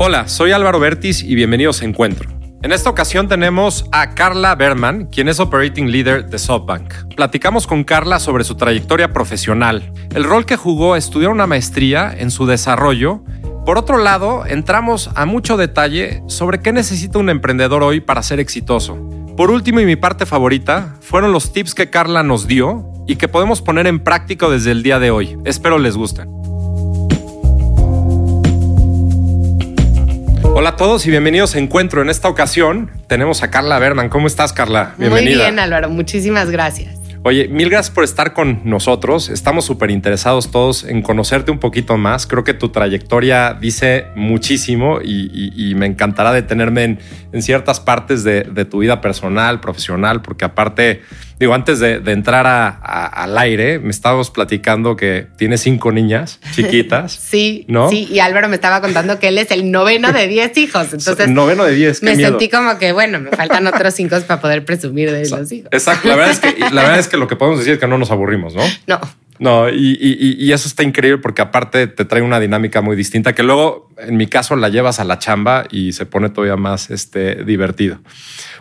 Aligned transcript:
Hola, 0.00 0.28
soy 0.28 0.52
Álvaro 0.52 0.78
Bertis 0.78 1.24
y 1.24 1.34
bienvenidos 1.34 1.82
a 1.82 1.84
Encuentro. 1.84 2.30
En 2.62 2.70
esta 2.70 2.88
ocasión 2.88 3.26
tenemos 3.26 3.84
a 3.90 4.14
Carla 4.14 4.54
Berman, 4.54 5.06
quien 5.06 5.26
es 5.28 5.40
Operating 5.40 5.90
Leader 5.90 6.30
de 6.30 6.38
SoftBank. 6.38 7.16
Platicamos 7.16 7.66
con 7.66 7.82
Carla 7.82 8.20
sobre 8.20 8.44
su 8.44 8.54
trayectoria 8.54 9.12
profesional, 9.12 9.92
el 10.14 10.22
rol 10.22 10.46
que 10.46 10.54
jugó 10.54 10.94
estudiar 10.94 11.32
una 11.32 11.48
maestría 11.48 12.14
en 12.16 12.30
su 12.30 12.46
desarrollo. 12.46 13.24
Por 13.66 13.76
otro 13.76 13.98
lado, 13.98 14.46
entramos 14.46 15.10
a 15.16 15.26
mucho 15.26 15.56
detalle 15.56 16.22
sobre 16.28 16.60
qué 16.60 16.72
necesita 16.72 17.18
un 17.18 17.28
emprendedor 17.28 17.82
hoy 17.82 18.00
para 18.00 18.22
ser 18.22 18.38
exitoso. 18.38 18.96
Por 19.36 19.50
último 19.50 19.80
y 19.80 19.84
mi 19.84 19.96
parte 19.96 20.26
favorita, 20.26 20.94
fueron 21.00 21.32
los 21.32 21.52
tips 21.52 21.74
que 21.74 21.90
Carla 21.90 22.22
nos 22.22 22.46
dio 22.46 22.88
y 23.08 23.16
que 23.16 23.26
podemos 23.26 23.62
poner 23.62 23.88
en 23.88 23.98
práctica 23.98 24.48
desde 24.48 24.70
el 24.70 24.84
día 24.84 25.00
de 25.00 25.10
hoy. 25.10 25.36
Espero 25.44 25.76
les 25.76 25.96
gusten. 25.96 26.37
Hola 30.42 30.70
a 30.70 30.76
todos 30.76 31.06
y 31.06 31.10
bienvenidos 31.10 31.54
a 31.54 31.58
Encuentro. 31.58 32.02
En 32.02 32.10
esta 32.10 32.28
ocasión 32.28 32.90
tenemos 33.06 33.42
a 33.42 33.50
Carla 33.50 33.78
Berman. 33.78 34.08
¿Cómo 34.08 34.26
estás, 34.26 34.52
Carla? 34.52 34.94
Bienvenida. 34.98 35.36
Muy 35.36 35.44
bien, 35.44 35.58
Álvaro. 35.58 35.88
Muchísimas 35.90 36.50
gracias. 36.50 36.98
Oye, 37.24 37.48
mil 37.48 37.68
gracias 37.68 37.94
por 37.94 38.04
estar 38.04 38.32
con 38.32 38.60
nosotros. 38.64 39.28
Estamos 39.28 39.64
súper 39.64 39.90
interesados 39.90 40.50
todos 40.50 40.84
en 40.84 41.02
conocerte 41.02 41.50
un 41.50 41.58
poquito 41.58 41.96
más. 41.96 42.26
Creo 42.26 42.44
que 42.44 42.54
tu 42.54 42.70
trayectoria 42.70 43.54
dice 43.54 44.06
muchísimo 44.14 45.00
y, 45.02 45.74
me 45.76 45.86
encantará 45.86 46.32
detenerme 46.32 46.98
en, 47.32 47.42
ciertas 47.42 47.80
partes 47.80 48.24
de, 48.24 48.64
tu 48.64 48.78
vida 48.78 49.00
personal, 49.00 49.60
profesional, 49.60 50.22
porque 50.22 50.44
aparte, 50.44 51.02
digo, 51.38 51.54
antes 51.54 51.78
de, 51.78 52.00
entrar 52.06 52.46
al 52.46 53.38
aire, 53.38 53.78
me 53.78 53.90
estabas 53.90 54.30
platicando 54.30 54.96
que 54.96 55.26
tienes 55.36 55.60
cinco 55.60 55.92
niñas 55.92 56.40
chiquitas. 56.52 57.12
sí, 57.12 57.64
¿no? 57.68 57.90
Sí, 57.90 58.08
y 58.10 58.18
Álvaro 58.20 58.48
me 58.48 58.56
estaba 58.56 58.80
contando 58.80 59.18
que 59.18 59.28
él 59.28 59.38
es 59.38 59.50
el 59.50 59.70
noveno 59.70 60.12
de 60.12 60.26
diez 60.28 60.56
hijos. 60.56 60.88
Entonces, 60.92 61.28
noveno 61.28 61.64
de 61.64 61.74
diez. 61.74 62.02
Me 62.02 62.16
sentí 62.16 62.48
como 62.48 62.78
que, 62.78 62.92
bueno, 62.92 63.20
me 63.20 63.30
faltan 63.30 63.66
otros 63.66 63.94
cinco 63.94 64.16
para 64.26 64.40
poder 64.40 64.64
presumir 64.64 65.10
de 65.10 65.20
los 65.30 65.52
hijos. 65.52 65.68
Exacto. 65.72 66.08
La 66.08 66.16
verdad 66.16 66.32
es 66.32 66.40
que, 66.40 66.58
la 66.58 66.82
verdad 66.82 66.98
es 66.98 67.08
que 67.08 67.16
lo 67.16 67.28
que 67.28 67.36
podemos 67.36 67.60
decir 67.60 67.74
es 67.74 67.78
que 67.78 67.86
no 67.86 67.98
nos 67.98 68.10
aburrimos, 68.10 68.54
¿no? 68.54 68.62
No. 68.86 69.00
No, 69.38 69.68
y, 69.70 70.52
eso 70.52 70.66
está 70.66 70.82
increíble 70.82 71.18
porque 71.18 71.42
aparte 71.42 71.86
te 71.86 72.04
trae 72.04 72.22
una 72.22 72.40
dinámica 72.40 72.80
muy 72.80 72.96
distinta 72.96 73.34
que 73.34 73.44
luego, 73.44 73.88
en 73.96 74.16
mi 74.16 74.26
caso, 74.26 74.56
la 74.56 74.68
llevas 74.68 74.98
a 74.98 75.04
la 75.04 75.18
chamba 75.18 75.64
y 75.70 75.92
se 75.92 76.06
pone 76.06 76.28
todavía 76.30 76.56
más 76.56 76.90
este, 76.90 77.44
divertido. 77.44 78.00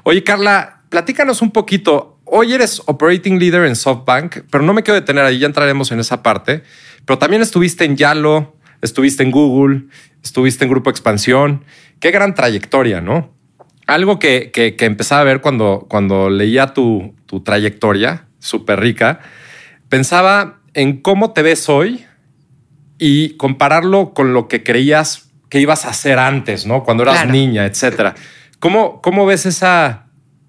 Oye, 0.03 0.23
Carla, 0.23 0.81
platícanos 0.89 1.41
un 1.41 1.51
poquito. 1.51 2.16
Hoy 2.29 2.53
eres 2.53 2.81
Operating 2.85 3.39
Leader 3.39 3.63
en 3.63 3.75
SoftBank, 3.75 4.39
pero 4.51 4.63
no 4.63 4.73
me 4.73 4.83
quiero 4.83 4.99
detener 4.99 5.23
ahí, 5.23 5.39
ya 5.39 5.47
entraremos 5.47 5.91
en 5.91 5.99
esa 6.01 6.21
parte. 6.23 6.61
Pero 7.05 7.17
también 7.17 7.41
estuviste 7.41 7.85
en 7.85 7.95
Yalo, 7.95 8.57
estuviste 8.81 9.23
en 9.23 9.31
Google, 9.31 9.85
estuviste 10.21 10.65
en 10.65 10.69
Grupo 10.69 10.89
Expansión. 10.89 11.63
Qué 12.01 12.11
gran 12.11 12.35
trayectoria, 12.35 12.99
¿no? 12.99 13.33
Algo 13.85 14.19
que, 14.19 14.51
que, 14.51 14.75
empezaba 14.85 15.21
a 15.21 15.23
ver 15.23 15.39
cuando, 15.39 15.85
cuando 15.89 16.29
leía 16.29 16.73
tu, 16.73 17.15
tu 17.27 17.39
trayectoria 17.39 18.27
súper 18.39 18.81
rica, 18.81 19.21
pensaba 19.87 20.59
en 20.73 21.01
cómo 21.01 21.31
te 21.31 21.41
ves 21.41 21.69
hoy 21.69 22.05
y 22.99 23.37
compararlo 23.37 24.13
con 24.13 24.33
lo 24.33 24.49
que 24.49 24.63
creías 24.63 25.29
que 25.49 25.61
ibas 25.61 25.85
a 25.85 25.91
hacer 25.91 26.19
antes, 26.19 26.65
¿no? 26.65 26.83
Cuando 26.83 27.03
eras 27.03 27.25
niña, 27.29 27.65
etcétera. 27.65 28.15
¿Cómo, 28.59 29.01
¿Cómo 29.01 29.25
ves 29.25 29.45
esa, 29.45 30.06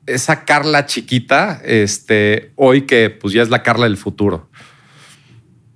esa 0.09 0.45
Carla 0.45 0.87
chiquita 0.87 1.61
este, 1.65 2.53
hoy 2.57 2.83
que 2.83 3.11
pues 3.11 3.35
ya 3.35 3.43
es 3.43 3.51
la 3.51 3.63
Carla 3.63 3.85
del 3.85 3.97
futuro? 3.97 4.49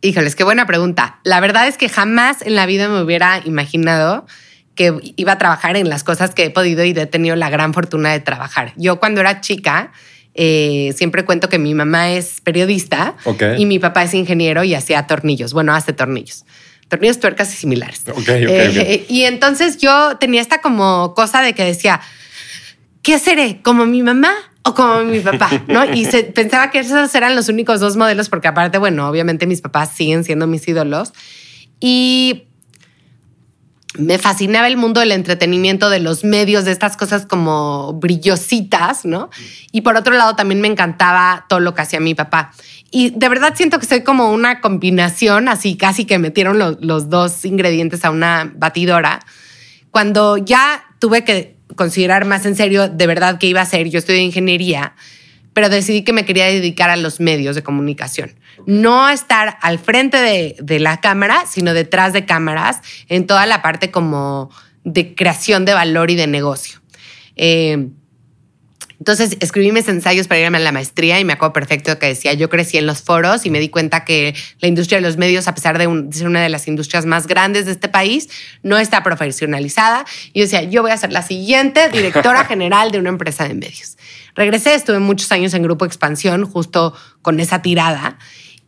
Híjoles, 0.01 0.35
qué 0.35 0.43
buena 0.43 0.67
pregunta. 0.67 1.21
La 1.23 1.39
verdad 1.41 1.69
es 1.69 1.79
que 1.79 1.89
jamás 1.89 2.43
en 2.43 2.57
la 2.57 2.67
vida 2.67 2.89
me 2.89 3.01
hubiera 3.01 3.41
imaginado 3.45 4.27
que 4.75 5.15
iba 5.17 5.33
a 5.33 5.39
trabajar 5.39 5.77
en 5.77 5.89
las 5.89 6.03
cosas 6.03 6.35
que 6.35 6.45
he 6.45 6.51
podido 6.51 6.85
y 6.85 6.91
he 6.91 7.07
tenido 7.07 7.37
la 7.37 7.51
gran 7.51 7.73
fortuna 7.75 8.11
de 8.11 8.21
trabajar. 8.21 8.73
Yo 8.77 8.99
cuando 8.99 9.21
era 9.21 9.41
chica, 9.41 9.93
eh, 10.35 10.93
siempre 10.97 11.25
cuento 11.25 11.49
que 11.49 11.59
mi 11.59 11.75
mamá 11.75 12.11
es 12.11 12.41
periodista 12.41 13.15
y 13.59 13.67
mi 13.67 13.79
papá 13.79 14.03
es 14.03 14.15
ingeniero 14.15 14.65
y 14.65 14.75
hacía 14.75 15.07
tornillos. 15.07 15.53
Bueno, 15.53 15.75
hace 15.75 15.93
tornillos. 15.93 16.45
Tornillos, 16.89 17.21
tuercas 17.21 17.53
y 17.53 17.57
similares. 17.57 18.03
Eh, 18.27 19.07
y 19.09 19.23
entonces 19.23 19.79
yo 19.79 20.17
tenía 20.19 20.41
esta 20.41 20.61
como 20.61 21.15
cosa 21.15 21.43
de 21.43 21.55
que 21.55 21.65
decía, 21.65 22.01
¿qué 23.03 23.19
seré? 23.19 23.61
¿Como 23.63 23.87
mi 23.87 24.03
mamá 24.03 24.33
o 24.63 24.75
como 24.75 25.03
mi 25.05 25.21
papá? 25.21 25.51
¿No? 25.69 25.85
Y 25.85 26.05
se, 26.05 26.25
pensaba 26.35 26.71
que 26.71 26.79
esos 26.81 27.15
eran 27.15 27.37
los 27.37 27.49
únicos 27.49 27.81
dos 27.81 27.97
modelos 27.97 28.29
porque 28.29 28.49
aparte, 28.49 28.79
bueno, 28.79 29.09
obviamente 29.09 29.47
mis 29.47 29.61
papás 29.61 29.91
siguen 29.95 30.25
siendo 30.25 30.47
mis 30.47 30.67
ídolos. 30.67 31.13
Y 31.81 32.45
me 33.99 34.19
fascinaba 34.19 34.69
el 34.69 34.77
mundo 34.77 35.01
del 35.01 35.13
entretenimiento, 35.13 35.91
de 35.91 36.01
los 36.01 36.25
medios, 36.25 36.65
de 36.65 36.73
estas 36.73 36.97
cosas 36.97 37.27
como 37.27 37.93
brillositas, 37.95 39.05
¿no? 39.05 39.29
Y 39.71 39.83
por 39.83 39.97
otro 39.97 40.15
lado 40.15 40.35
también 40.35 40.61
me 40.61 40.69
encantaba 40.69 41.45
todo 41.49 41.61
lo 41.61 41.75
que 41.75 41.83
hacía 41.83 42.01
mi 42.01 42.15
papá. 42.15 42.53
Y 42.91 43.11
de 43.11 43.29
verdad 43.29 43.55
siento 43.55 43.79
que 43.79 43.87
soy 43.87 44.03
como 44.03 44.31
una 44.31 44.61
combinación, 44.61 45.49
así 45.49 45.77
casi 45.77 46.05
que 46.05 46.19
metieron 46.19 46.59
los 46.81 47.11
dos 47.11 47.45
ingredientes 47.45 48.05
a 48.05 48.11
una 48.11 48.51
batidora. 48.55 49.21
Cuando 49.91 50.39
ya 50.39 50.85
tuve 50.99 51.25
que 51.25 51.52
considerar 51.77 52.25
más 52.25 52.47
en 52.47 52.57
serio 52.57 52.89
de 52.89 53.07
verdad 53.07 53.39
qué 53.39 53.47
iba 53.47 53.61
a 53.61 53.65
hacer, 53.65 53.89
yo 53.89 53.99
estudié 53.99 54.21
ingeniería, 54.21 54.95
pero 55.53 55.69
decidí 55.69 56.03
que 56.03 56.13
me 56.13 56.25
quería 56.25 56.47
dedicar 56.47 56.91
a 56.91 56.97
los 56.97 57.21
medios 57.21 57.55
de 57.55 57.63
comunicación. 57.63 58.35
No 58.67 59.09
estar 59.09 59.59
al 59.61 59.79
frente 59.79 60.19
de, 60.19 60.81
la 60.81 61.01
cámara, 61.01 61.45
sino 61.51 61.75
detrás 61.75 62.13
de 62.13 62.25
cámaras 62.25 62.81
en 63.09 63.27
toda 63.27 63.47
la 63.47 63.61
parte 63.61 63.91
como 63.91 64.51
de 64.85 65.15
creación 65.15 65.65
de 65.65 65.75
valor 65.75 66.11
y 66.11 66.15
de 66.15 66.27
negocio. 66.27 66.81
Eh, 67.37 67.89
entonces 69.03 69.37
escribí 69.41 69.73
mis 69.73 69.89
ensayos 69.89 70.29
para 70.29 70.41
irme 70.41 70.59
a 70.59 70.61
la 70.61 70.71
maestría 70.71 71.19
y 71.19 71.25
me 71.25 71.33
acuerdo 71.33 71.53
perfecto 71.53 71.99
que 71.99 72.07
decía, 72.07 72.35
yo 72.35 72.49
crecí 72.49 72.79
en 72.79 72.87
los 72.87 73.03
foros 73.03 73.45
y 73.45 73.51
me 73.51 73.59
di 73.59 73.69
cuenta 73.69 74.05
que 74.05 74.33
la 74.61 74.69
industria 74.69 74.99
de 74.99 75.03
los 75.03 75.17
medios, 75.17 75.49
a 75.49 75.57
pesar 75.57 75.77
de, 75.77 75.87
ser 76.13 76.29
una 76.29 76.41
de 76.41 76.49
las 76.49 76.69
industrias 76.69 77.05
más 77.05 77.27
grandes 77.27 77.67
de 77.67 77.73
este 77.73 77.89
país, 77.89 78.29
no 78.63 78.79
está 78.79 79.03
profesionalizada. 79.03 80.05
Y 80.33 80.39
yo 80.39 80.45
decía, 80.45 80.63
yo 80.63 80.83
voy 80.83 80.93
a 80.93 80.97
ser 80.97 81.11
la 81.11 81.23
siguiente 81.23 81.89
directora 81.89 82.45
general 82.49 82.93
de 82.93 83.01
una 83.01 83.09
empresa 83.09 83.43
de 83.43 83.55
medios. 83.55 83.99
Regresé, 84.37 84.77
estuve 84.77 85.01
muchos 85.01 85.33
años 85.33 85.53
en 85.55 85.65
Grupo 85.65 85.85
Expansión, 85.85 86.45
justo 86.45 86.95
con 87.23 87.41
esa 87.41 87.61
tirada. 87.61 88.19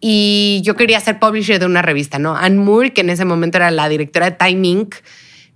Y 0.00 0.62
yo 0.64 0.74
quería 0.74 0.98
ser 0.98 1.20
publisher 1.20 1.60
de 1.60 1.66
una 1.66 1.80
revista, 1.80 2.18
¿no? 2.18 2.34
Anne 2.34 2.56
Moore, 2.56 2.92
que 2.92 3.02
en 3.02 3.10
ese 3.10 3.24
momento 3.24 3.58
era 3.58 3.70
la 3.70 3.88
directora 3.88 4.30
de 4.30 4.36
Time 4.36 4.66
Inc., 4.66 4.96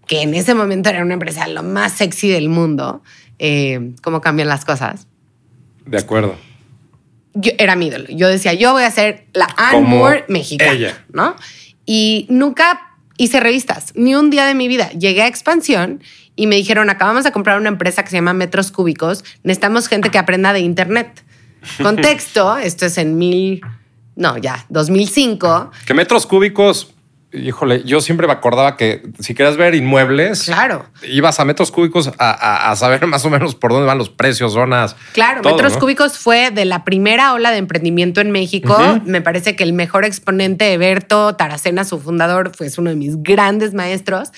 que 0.06 0.22
en 0.22 0.34
ese 0.34 0.54
momento 0.54 0.88
era 0.88 1.02
una 1.02 1.14
empresa 1.14 1.48
lo 1.48 1.64
más 1.64 1.94
sexy 1.94 2.28
del 2.28 2.48
mundo. 2.48 3.02
Eh, 3.38 3.92
cómo 4.02 4.20
cambian 4.20 4.48
las 4.48 4.64
cosas. 4.64 5.06
De 5.86 5.98
acuerdo. 5.98 6.36
Yo, 7.34 7.52
era 7.58 7.76
mi 7.76 7.86
ídolo. 7.86 8.06
Yo 8.08 8.28
decía, 8.28 8.54
yo 8.54 8.72
voy 8.72 8.82
a 8.82 8.90
ser 8.90 9.26
la 9.32 9.48
Anne 9.56 9.80
Moore 9.82 10.24
mexicana, 10.28 11.04
¿no? 11.12 11.36
Y 11.86 12.26
nunca 12.28 12.96
hice 13.16 13.40
revistas, 13.40 13.92
ni 13.94 14.14
un 14.14 14.30
día 14.30 14.46
de 14.46 14.54
mi 14.54 14.68
vida. 14.68 14.90
Llegué 14.90 15.22
a 15.22 15.26
Expansión 15.26 16.02
y 16.36 16.46
me 16.46 16.56
dijeron, 16.56 16.88
acabamos 16.88 17.24
de 17.24 17.32
comprar 17.32 17.58
una 17.58 17.68
empresa 17.68 18.02
que 18.04 18.10
se 18.10 18.16
llama 18.16 18.32
Metros 18.32 18.70
Cúbicos, 18.70 19.24
necesitamos 19.42 19.88
gente 19.88 20.10
que 20.10 20.18
aprenda 20.18 20.52
de 20.52 20.60
Internet. 20.60 21.24
Contexto, 21.82 22.56
esto 22.56 22.86
es 22.86 22.96
en 22.98 23.18
mil, 23.18 23.60
no, 24.14 24.38
ya, 24.38 24.64
2005. 24.68 25.72
Que 25.86 25.94
Metros 25.94 26.26
Cúbicos, 26.26 26.94
híjole, 27.32 27.82
yo 27.84 28.00
siempre 28.00 28.26
me 28.26 28.32
acordaba 28.32 28.76
que 28.76 29.02
si 29.18 29.34
querías 29.34 29.56
ver 29.56 29.74
inmuebles, 29.74 30.44
claro. 30.44 30.86
ibas 31.02 31.38
a 31.40 31.44
metros 31.44 31.70
cúbicos 31.70 32.10
a, 32.18 32.74
saber 32.76 33.06
más 33.06 33.24
o 33.24 33.30
menos 33.30 33.54
por 33.54 33.72
dónde 33.72 33.86
van 33.86 33.98
los 33.98 34.08
precios, 34.08 34.52
zonas. 34.52 34.96
Claro, 35.12 35.42
metros 35.42 35.76
cúbicos 35.76 36.18
fue 36.18 36.50
de 36.50 36.64
la 36.64 36.84
primera 36.84 37.34
ola 37.34 37.50
de 37.50 37.58
emprendimiento 37.58 38.20
en 38.20 38.30
México. 38.30 38.76
Me 39.04 39.20
parece 39.20 39.56
que 39.56 39.64
el 39.64 39.72
mejor 39.72 40.04
exponente, 40.04 40.72
Eberto 40.72 41.34
Taracena, 41.36 41.84
su 41.84 42.00
fundador, 42.00 42.52
fue 42.56 42.68
uno 42.78 42.90
de 42.90 42.96
mis 42.96 43.22
grandes 43.22 43.74
maestros. 43.74 44.30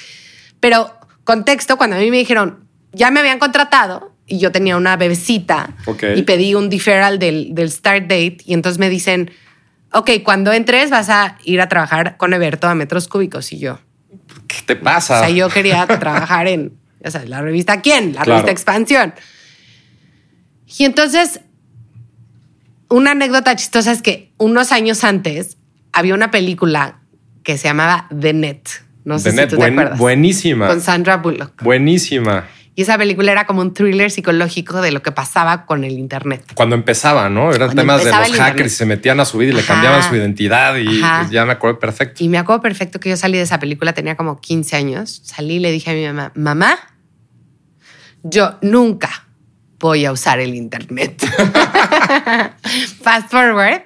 Pero 0.59 0.93
contexto, 1.25 1.77
cuando 1.77 1.97
a 1.97 1.99
mí 2.01 2.11
me 2.11 2.19
dijeron, 2.19 2.65
ya 2.93 3.11
me 3.11 3.21
habían 3.21 3.39
contratado 3.39 4.13
y 4.27 4.39
yo 4.39 4.53
tenía 4.53 4.77
una 4.77 4.97
bebecita 4.97 5.75
y 6.15 6.23
pedí 6.23 6.55
un 6.55 6.71
deferral 6.71 7.19
del, 7.19 7.71
start 7.71 8.03
date 8.03 8.39
y 8.45 8.55
entonces 8.55 8.79
me 8.79 8.89
dicen, 8.89 9.31
ok, 9.93 10.11
cuando 10.25 10.53
entres 10.53 10.91
vas 10.91 11.09
a 11.09 11.37
ir 11.45 11.61
a 11.61 11.69
trabajar 11.69 12.17
con 12.17 12.33
Eberto 12.33 12.69
a 12.69 12.75
metros 12.75 13.09
cúbicos 13.09 13.53
y 13.53 13.59
yo. 13.59 13.79
¿Qué 14.47 14.59
te 14.67 14.77
pasa? 14.77 15.17
O 15.17 15.21
sea, 15.21 15.31
yo 15.31 15.49
quería 15.49 15.87
trabajar 15.87 16.49
en, 16.49 16.73
ya 17.03 17.11
sabes, 17.11 17.29
la 17.29 17.41
revista 17.41 17.81
¿Quién? 17.81 18.15
La 18.15 18.25
revista 18.25 18.51
Expansión. 18.51 19.15
Y 20.79 20.85
entonces, 20.85 21.41
una 22.89 23.13
anécdota 23.13 23.55
chistosa 23.57 23.93
es 23.93 24.03
que 24.03 24.33
unos 24.39 24.73
años 24.73 25.05
antes 25.05 25.57
había 25.93 26.15
una 26.15 26.31
película 26.31 27.01
que 27.43 27.59
se 27.59 27.69
llamaba 27.69 28.07
The 28.17 28.33
Net 28.33 28.69
no 29.05 29.19
sé 29.19 29.33
si 29.33 29.47
tú 29.49 29.59
te 29.59 29.65
acuerdas. 29.65 29.99
Buenísima. 29.99 30.69
Con 30.69 30.81
Sandra 30.81 31.17
Bullock. 31.17 31.63
Buenísima. 31.63 32.47
Y 32.81 32.83
esa 32.85 32.97
película 32.97 33.31
era 33.31 33.45
como 33.45 33.61
un 33.61 33.75
thriller 33.75 34.11
psicológico 34.11 34.81
de 34.81 34.91
lo 34.91 35.03
que 35.03 35.13
pasaba 35.13 35.67
con 35.67 35.85
el 35.85 35.99
Internet. 35.99 36.51
Cuando 36.55 36.75
empezaba, 36.75 37.29
¿no? 37.29 37.53
Eran 37.53 37.69
Cuando 37.69 37.83
temas 37.83 38.03
de 38.03 38.11
los 38.11 38.33
hackers 38.39 38.73
y 38.73 38.75
se 38.75 38.87
metían 38.87 39.21
a 39.21 39.27
su 39.27 39.37
vida 39.37 39.53
y 39.53 39.57
le 39.57 39.63
cambiaban 39.63 40.03
su 40.03 40.17
identidad 40.17 40.77
y 40.77 41.03
Ajá. 41.03 41.19
pues, 41.21 41.31
ya 41.31 41.45
me 41.45 41.53
acuerdo 41.53 41.79
perfecto. 41.79 42.25
Y 42.25 42.31
me 42.31 42.39
acuerdo 42.39 42.63
perfecto 42.63 42.99
que 42.99 43.11
yo 43.11 43.19
salí 43.19 43.37
de 43.37 43.45
esa 43.45 43.61
película, 43.61 43.93
tenía 43.93 44.17
como 44.17 44.41
15 44.41 44.77
años. 44.77 45.21
Salí 45.27 45.57
y 45.57 45.59
le 45.59 45.73
dije 45.73 45.91
a 45.91 45.93
mi 45.93 46.07
mamá, 46.07 46.33
mamá, 46.35 46.79
yo 48.23 48.57
nunca 48.63 49.27
voy 49.79 50.07
a 50.07 50.13
usar 50.13 50.41
el 50.41 50.55
Internet. 50.55 51.23
Fast 53.03 53.31
forward, 53.31 53.83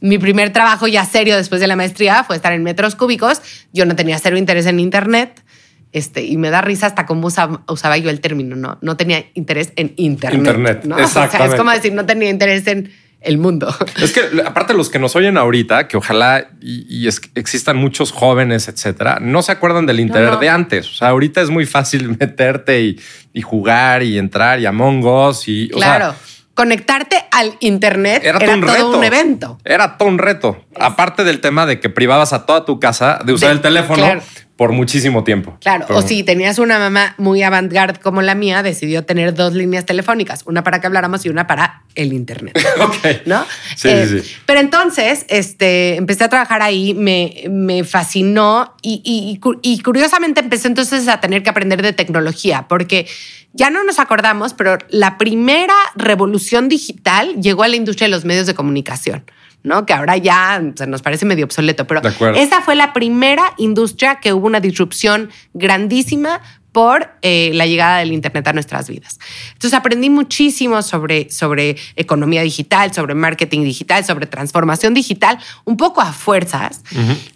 mi 0.00 0.16
primer 0.16 0.54
trabajo 0.54 0.86
ya 0.86 1.04
serio 1.04 1.36
después 1.36 1.60
de 1.60 1.66
la 1.66 1.76
maestría 1.76 2.24
fue 2.24 2.36
estar 2.36 2.54
en 2.54 2.62
metros 2.62 2.94
cúbicos. 2.94 3.42
Yo 3.74 3.84
no 3.84 3.94
tenía 3.94 4.18
cero 4.18 4.38
interés 4.38 4.64
en 4.64 4.80
Internet. 4.80 5.44
Este, 5.92 6.22
y 6.24 6.36
me 6.36 6.50
da 6.50 6.60
risa 6.60 6.86
hasta 6.86 7.06
cómo 7.06 7.26
usaba, 7.28 7.62
usaba 7.68 7.96
yo 7.96 8.10
el 8.10 8.20
término, 8.20 8.56
¿no? 8.56 8.78
No 8.82 8.96
tenía 8.96 9.24
interés 9.34 9.72
en 9.76 9.94
Internet. 9.96 10.38
Internet, 10.38 10.84
¿no? 10.84 10.94
O 10.96 10.98
sea, 10.98 11.06
es 11.06 11.16
exactamente. 11.26 11.56
como 11.56 11.70
decir, 11.72 11.92
no 11.94 12.04
tenía 12.06 12.28
interés 12.30 12.66
en 12.66 12.92
el 13.20 13.38
mundo. 13.38 13.74
Es 14.02 14.12
que 14.12 14.20
aparte 14.44 14.74
los 14.74 14.90
que 14.90 14.98
nos 14.98 15.16
oyen 15.16 15.36
ahorita, 15.38 15.88
que 15.88 15.96
ojalá 15.96 16.50
y, 16.60 16.86
y 16.94 17.08
es- 17.08 17.20
existan 17.34 17.76
muchos 17.78 18.12
jóvenes, 18.12 18.68
etcétera, 18.68 19.18
no 19.20 19.42
se 19.42 19.50
acuerdan 19.52 19.86
del 19.86 19.98
internet 20.00 20.34
no. 20.34 20.38
de 20.40 20.48
antes. 20.50 20.88
O 20.90 20.92
sea, 20.94 21.08
ahorita 21.08 21.40
es 21.40 21.48
muy 21.50 21.64
fácil 21.66 22.16
meterte 22.20 22.80
y, 22.82 23.00
y 23.32 23.40
jugar 23.42 24.02
y 24.02 24.18
entrar 24.18 24.60
y 24.60 24.66
Among 24.66 25.04
Us 25.04 25.48
y 25.48 25.70
o 25.74 25.78
sea, 25.80 25.96
Claro. 25.96 26.14
Conectarte 26.54 27.24
al 27.30 27.54
Internet 27.60 28.22
era, 28.24 28.38
era, 28.38 28.46
todo 28.46 28.54
un 28.56 28.60
todo 28.62 28.72
reto. 28.74 28.98
un 28.98 29.04
evento. 29.04 29.58
Era 29.64 29.96
todo 29.96 30.08
un 30.08 30.18
reto. 30.18 30.64
Aparte 30.78 31.22
del 31.22 31.40
tema 31.40 31.66
de 31.66 31.78
que 31.78 31.88
privabas 31.88 32.32
a 32.32 32.46
toda 32.46 32.64
tu 32.64 32.80
casa 32.80 33.20
de 33.24 33.32
usar 33.32 33.50
De- 33.50 33.54
el 33.54 33.60
teléfono 33.60 34.02
claro. 34.02 34.22
Por 34.58 34.72
muchísimo 34.72 35.22
tiempo. 35.22 35.56
Claro, 35.60 35.86
o 35.90 36.02
si 36.02 36.24
tenías 36.24 36.58
una 36.58 36.80
mamá 36.80 37.14
muy 37.16 37.42
avant-garde 37.44 38.00
como 38.00 38.22
la 38.22 38.34
mía, 38.34 38.64
decidió 38.64 39.04
tener 39.04 39.32
dos 39.32 39.54
líneas 39.54 39.86
telefónicas, 39.86 40.42
una 40.46 40.64
para 40.64 40.80
que 40.80 40.88
habláramos 40.88 41.24
y 41.24 41.28
una 41.28 41.46
para 41.46 41.84
el 41.94 42.12
internet. 42.12 42.58
Ok. 42.80 43.24
¿No? 43.26 43.46
Sí, 43.76 43.88
Eh, 43.88 44.06
sí, 44.10 44.18
sí. 44.20 44.34
Pero 44.46 44.58
entonces, 44.58 45.26
este, 45.28 45.94
empecé 45.94 46.24
a 46.24 46.28
trabajar 46.28 46.60
ahí, 46.60 46.92
me, 46.92 47.44
me 47.48 47.84
fascinó 47.84 48.74
y, 48.82 49.00
y- 49.04 49.40
y 49.62 49.78
curiosamente 49.80 50.40
empecé 50.40 50.66
entonces 50.66 51.06
a 51.06 51.20
tener 51.20 51.44
que 51.44 51.50
aprender 51.50 51.80
de 51.80 51.92
tecnología, 51.92 52.66
porque 52.68 53.06
ya 53.52 53.70
no 53.70 53.84
nos 53.84 54.00
acordamos, 54.00 54.54
pero 54.54 54.76
la 54.90 55.18
primera 55.18 55.74
revolución 55.94 56.68
digital 56.68 57.40
llegó 57.40 57.62
a 57.62 57.68
la 57.68 57.76
industria 57.76 58.06
de 58.08 58.10
los 58.10 58.24
medios 58.24 58.46
de 58.48 58.54
comunicación. 58.54 59.24
¿No? 59.62 59.86
Que 59.86 59.92
ahora 59.92 60.16
ya 60.16 60.62
se 60.74 60.86
nos 60.86 61.02
parece 61.02 61.26
medio 61.26 61.44
obsoleto, 61.44 61.86
pero 61.86 62.00
esa 62.34 62.62
fue 62.62 62.74
la 62.74 62.92
primera 62.92 63.54
industria 63.58 64.20
que 64.20 64.32
hubo 64.32 64.46
una 64.46 64.60
disrupción 64.60 65.30
grandísima 65.54 66.40
por 66.72 67.10
eh, 67.22 67.50
la 67.54 67.66
llegada 67.66 67.98
del 67.98 68.12
Internet 68.12 68.46
a 68.46 68.52
nuestras 68.52 68.88
vidas. 68.88 69.18
Entonces 69.52 69.74
aprendí 69.74 70.10
muchísimo 70.10 70.82
sobre, 70.82 71.30
sobre 71.30 71.76
economía 71.96 72.42
digital, 72.42 72.92
sobre 72.94 73.14
marketing 73.14 73.62
digital, 73.64 74.04
sobre 74.04 74.26
transformación 74.26 74.94
digital, 74.94 75.38
un 75.64 75.76
poco 75.76 76.00
a 76.00 76.12
fuerzas. 76.12 76.82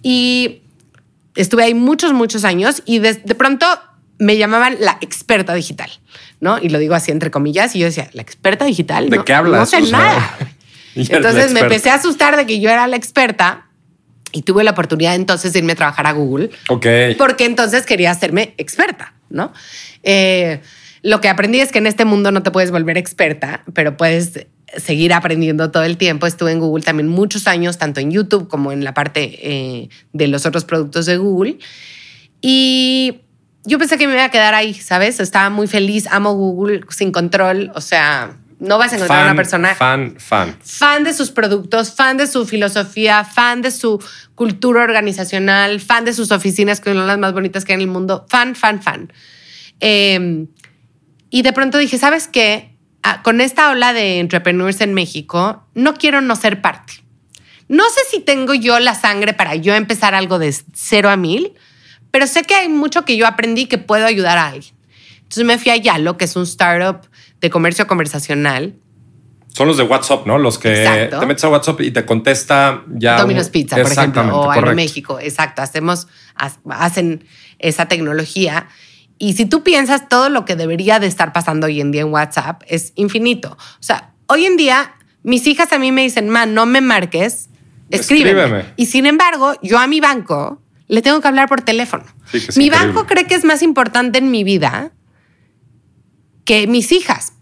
Y 0.03 0.63
estuve 1.35 1.65
ahí 1.65 1.75
muchos, 1.75 2.13
muchos 2.13 2.45
años 2.45 2.83
y 2.85 2.99
de, 2.99 3.15
de 3.15 3.35
pronto 3.35 3.67
me 4.19 4.37
llamaban 4.37 4.77
la 4.79 4.99
experta 5.01 5.55
digital, 5.55 5.91
¿no? 6.41 6.59
Y 6.59 6.69
lo 6.69 6.79
digo 6.79 6.95
así 6.95 7.11
entre 7.11 7.31
comillas 7.31 7.75
y 7.75 7.81
yo 7.81 7.87
decía, 7.87 8.09
¿la 8.13 8.23
experta 8.23 8.65
digital? 8.65 9.11
¿De 9.11 9.17
No, 9.17 9.25
qué 9.25 9.35
hablas? 9.35 9.61
No 9.61 9.67
sé 9.67 9.79
O 9.79 9.87
sea, 9.87 9.99
nada. 9.99 10.39
Entonces 11.09 11.53
me 11.53 11.61
empecé 11.61 11.91
a 11.91 11.95
asustar 11.95 12.37
de 12.37 12.47
que 12.47 12.61
yo 12.61 12.71
era 12.71 12.87
la 12.87 12.97
experta 12.97 13.67
y 14.33 14.43
tuve 14.43 14.65
la 14.65 14.71
oportunidad 14.71 15.15
entonces 15.15 15.53
de 15.53 15.59
irme 15.59 15.73
a 15.73 15.77
trabajar 15.77 16.07
a 16.07 16.13
Google 16.13 16.51
Ok. 16.69 16.87
porque 17.19 17.45
entonces 17.45 17.85
quería 17.85 18.11
hacerme 18.11 18.55
experta, 18.57 19.15
¿no? 19.29 19.53
Eh, 20.03 20.61
lo 21.03 21.21
que 21.21 21.29
aprendí 21.29 21.61
es 21.61 21.73
que 21.73 21.79
en 21.79 21.87
este 21.87 22.05
mundo 22.05 22.31
no 22.31 22.43
te 22.43 22.51
puedes 22.51 22.71
volver 22.71 22.97
experta, 22.97 23.65
pero 23.75 23.97
puedes 23.97 24.47
seguir 24.77 25.13
aprendiendo 25.13 25.71
todo 25.71 25.83
el 25.83 25.97
tiempo. 25.97 26.27
Estuve 26.27 26.53
en 26.53 26.61
Google 26.61 26.85
también 26.85 27.09
muchos 27.09 27.47
años, 27.47 27.77
tanto 27.77 28.01
en 28.01 28.11
YouTube 28.11 28.49
como 28.49 28.73
en 28.73 28.85
la 28.85 28.95
parte 28.95 29.39
eh, 29.43 29.89
de 30.13 30.29
los 30.29 30.47
otros 30.47 30.65
productos 30.65 31.07
de 31.07 31.17
Google. 31.17 31.59
Y 32.41 33.21
yo 33.65 33.79
pensé 33.79 33.99
que 33.99 34.07
me 34.07 34.15
iba 34.15 34.25
a 34.25 34.31
quedar 34.31 34.55
ahí, 34.55 34.75
¿sabes? 34.75 35.21
Estaba 35.21 35.51
muy 35.51 35.67
feliz, 35.67 36.07
amo 36.11 36.35
Google 36.35 36.83
sin 36.89 37.13
control, 37.13 37.73
o 37.75 37.81
sea, 37.81 38.37
no 38.63 38.79
vas 38.79 38.93
a 38.93 38.97
encontrar 38.97 39.19
Fan, 39.19 39.27
una 39.27 39.37
persona 39.37 39.75
fan, 39.75 40.15
fan. 40.19 40.57
fan 40.65 41.05
de 41.05 41.13
sus 41.13 41.31
productos, 41.33 41.95
fan 41.95 42.17
de 42.17 42.27
su 42.27 42.47
filosofía, 42.47 43.25
fan 43.25 43.61
de 43.61 43.71
su 43.71 44.03
cultura 44.35 44.83
organizacional, 44.83 45.81
fan 45.81 46.05
de 46.05 46.13
sus 46.13 46.31
oficinas 46.31 46.81
que 46.81 46.95
son 46.95 47.07
las 47.07 47.19
más 47.19 47.33
bonitas 47.33 47.65
que 47.65 47.73
hay 47.73 47.77
en 47.77 47.81
el 47.83 47.89
mundo, 47.89 48.25
fan, 48.29 48.55
fan, 48.55 48.81
fan. 48.81 49.13
Eh, 49.81 50.47
y 51.31 51.43
de 51.43 51.53
pronto 51.53 51.79
dije, 51.79 51.99
¿sabes 51.99 52.29
qué? 52.29 52.77
Ah, 53.03 53.23
con 53.23 53.41
esta 53.41 53.71
ola 53.71 53.93
de 53.93 54.21
entrepreneurs 54.21 54.81
en 54.81 54.95
México, 54.95 55.67
no 55.75 55.95
quiero 55.95 56.21
no 56.21 56.37
ser 56.37 56.61
parte. 56.63 57.03
No 57.69 57.85
sé 57.91 58.01
si 58.11 58.21
tengo 58.21 58.55
yo 58.55 58.79
la 58.79 58.95
sangre 58.95 59.33
para 59.33 59.57
yo 59.57 59.75
empezar 59.75 60.15
algo 60.15 60.39
de 60.39 60.55
cero 60.73 61.11
a 61.11 61.17
mil, 61.17 61.53
pero 62.11 62.27
sé 62.27 62.45
que 62.45 62.55
hay 62.55 62.69
mucho 62.69 63.05
que 63.05 63.17
yo 63.17 63.27
aprendí 63.27 63.67
que 63.67 63.79
puedo 63.79 64.07
ayudar 64.07 64.39
a 64.39 64.49
alguien. 64.49 64.75
Entonces 65.33 65.47
me 65.47 65.57
fui 65.59 65.73
a 65.73 65.77
Yalo, 65.79 66.19
que 66.19 66.27
es 66.27 66.37
un 66.37 66.43
startup 66.43 67.09
de 67.41 67.49
comercio 67.49 67.87
conversacional, 67.87 68.75
Son 69.55 69.67
los 69.69 69.77
de 69.79 69.83
WhatsApp, 69.83 70.27
¿no? 70.27 70.39
Los 70.39 70.59
que 70.59 70.83
Exacto. 70.83 71.21
te 71.21 71.27
metes 71.27 71.45
a 71.45 71.49
WhatsApp 71.51 71.81
y 71.83 71.91
te 71.91 72.05
contesta 72.07 72.83
ya. 72.89 73.17
Domino's 73.19 73.47
un- 73.47 73.53
Pizza, 73.53 73.77
por 73.83 73.93
ejemplo, 73.93 74.23
o 74.23 74.45
correcto. 74.45 74.51
Aeroméxico. 74.67 75.21
Exacto, 75.21 75.61
hacemos, 75.63 76.07
ha- 76.37 76.53
hacen 76.71 77.25
esa 77.59 77.87
tecnología. 77.87 78.69
Y 79.19 79.35
si 79.35 79.45
tú 79.47 79.63
piensas 79.63 80.09
todo 80.09 80.29
lo 80.31 80.45
que 80.47 80.55
debería 80.57 80.99
de 81.01 81.07
estar 81.07 81.33
pasando 81.33 81.67
hoy 81.67 81.81
en 81.83 81.93
día 81.93 82.01
en 82.03 82.09
WhatsApp, 82.13 82.63
es 82.67 82.93
infinito. 82.95 83.53
O 83.59 83.83
sea, 83.83 84.13
hoy 84.27 84.45
en 84.47 84.57
día 84.59 84.95
mis 85.23 85.47
hijas 85.47 85.73
a 85.73 85.79
mí 85.79 85.93
me 85.93 86.03
dicen, 86.03 86.29
man, 86.31 86.53
no 86.55 86.65
me 86.67 86.81
marques, 86.83 87.49
escríbeme. 87.91 88.31
Escríbeme. 88.43 88.65
Y 88.77 88.87
sin 88.87 89.07
embargo, 89.07 89.55
yo 89.63 89.79
a 89.79 89.87
mi 89.87 90.01
banco 90.01 90.61
le 90.89 91.01
tengo 91.03 91.21
que 91.21 91.29
hablar 91.29 91.49
por 91.49 91.61
teléfono. 91.63 92.05
Sí, 92.31 92.39
mi 92.57 92.67
increíble. 92.67 92.71
banco 92.95 93.07
cree 93.07 93.27
que 93.27 93.35
es 93.35 93.45
más 93.45 93.63
importante 93.63 94.19
en 94.19 94.31
mi 94.31 94.45
vida 94.45 94.93
que 96.45 96.67
mis 96.67 96.93
hijas. 96.93 97.33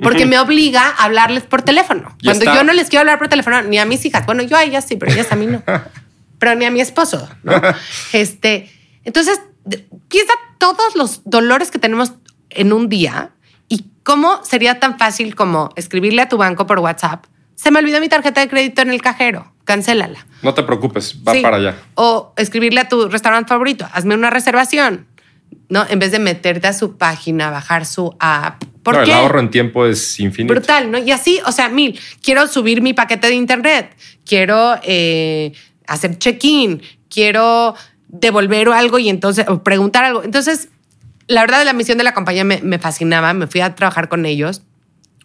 Porque 0.00 0.26
me 0.26 0.38
obliga 0.38 0.82
a 0.96 1.04
hablarles 1.06 1.42
por 1.42 1.62
teléfono. 1.62 2.16
Cuando 2.22 2.44
está- 2.44 2.54
yo 2.54 2.62
no 2.62 2.72
les 2.72 2.88
quiero 2.88 3.00
hablar 3.00 3.18
por 3.18 3.26
teléfono 3.26 3.62
ni 3.62 3.78
a 3.78 3.84
mis 3.84 4.04
hijas. 4.04 4.24
Bueno, 4.26 4.44
yo 4.44 4.56
a 4.56 4.62
ellas 4.62 4.84
sí, 4.86 4.94
pero 4.96 5.10
ellas 5.12 5.32
a 5.32 5.34
mí 5.36 5.46
no. 5.46 5.60
pero 6.38 6.54
ni 6.54 6.64
a 6.64 6.70
mi 6.70 6.80
esposo. 6.80 7.28
¿no? 7.42 7.60
este, 8.12 8.70
entonces, 9.04 9.40
piensa 10.08 10.32
todos 10.58 10.94
los 10.94 11.22
dolores 11.24 11.72
que 11.72 11.80
tenemos 11.80 12.12
en 12.50 12.72
un 12.72 12.88
día 12.88 13.30
y 13.68 13.86
cómo 14.04 14.44
sería 14.44 14.78
tan 14.78 14.98
fácil 14.98 15.34
como 15.34 15.70
escribirle 15.74 16.22
a 16.22 16.28
tu 16.28 16.36
banco 16.36 16.64
por 16.64 16.78
WhatsApp. 16.78 17.24
Se 17.56 17.72
me 17.72 17.80
olvidó 17.80 17.98
mi 18.00 18.08
tarjeta 18.08 18.40
de 18.40 18.46
crédito 18.48 18.82
en 18.82 18.90
el 18.90 19.02
cajero. 19.02 19.52
Cancélala. 19.64 20.24
No 20.42 20.54
te 20.54 20.62
preocupes, 20.62 21.16
va 21.26 21.32
Sí. 21.32 21.40
para 21.42 21.56
allá. 21.56 21.74
O 21.96 22.32
escribirle 22.36 22.80
a 22.80 22.88
tu 22.88 23.08
restaurante 23.08 23.48
favorito, 23.48 23.86
hazme 23.92 24.14
una 24.14 24.30
reservación. 24.30 25.07
¿No? 25.68 25.84
En 25.88 25.98
vez 25.98 26.12
de 26.12 26.18
meterte 26.18 26.66
a 26.66 26.72
su 26.72 26.96
página, 26.96 27.50
bajar 27.50 27.84
su 27.84 28.16
app. 28.18 28.64
¿Por 28.82 28.96
No, 28.96 29.04
qué? 29.04 29.10
El 29.10 29.18
ahorro 29.18 29.40
en 29.40 29.50
tiempo 29.50 29.84
es 29.84 30.18
infinito. 30.18 30.54
Brutal, 30.54 30.90
¿no? 30.90 30.96
Y 30.96 31.10
así, 31.10 31.40
o 31.44 31.52
sea, 31.52 31.68
mil. 31.68 31.98
Quiero 32.22 32.48
subir 32.48 32.80
mi 32.80 32.94
paquete 32.94 33.26
de 33.26 33.34
internet, 33.34 33.94
quiero 34.24 34.76
eh, 34.82 35.52
hacer 35.86 36.16
check-in, 36.18 36.80
quiero 37.10 37.74
devolver 38.08 38.70
algo 38.70 38.98
y 38.98 39.10
entonces, 39.10 39.44
o 39.46 39.62
preguntar 39.62 40.04
algo. 40.04 40.22
Entonces, 40.22 40.70
la 41.26 41.42
verdad, 41.42 41.64
la 41.66 41.74
misión 41.74 41.98
de 41.98 42.04
la 42.04 42.14
compañía 42.14 42.44
me, 42.44 42.62
me 42.62 42.78
fascinaba, 42.78 43.34
me 43.34 43.46
fui 43.46 43.60
a 43.60 43.74
trabajar 43.74 44.08
con 44.08 44.24
ellos. 44.24 44.62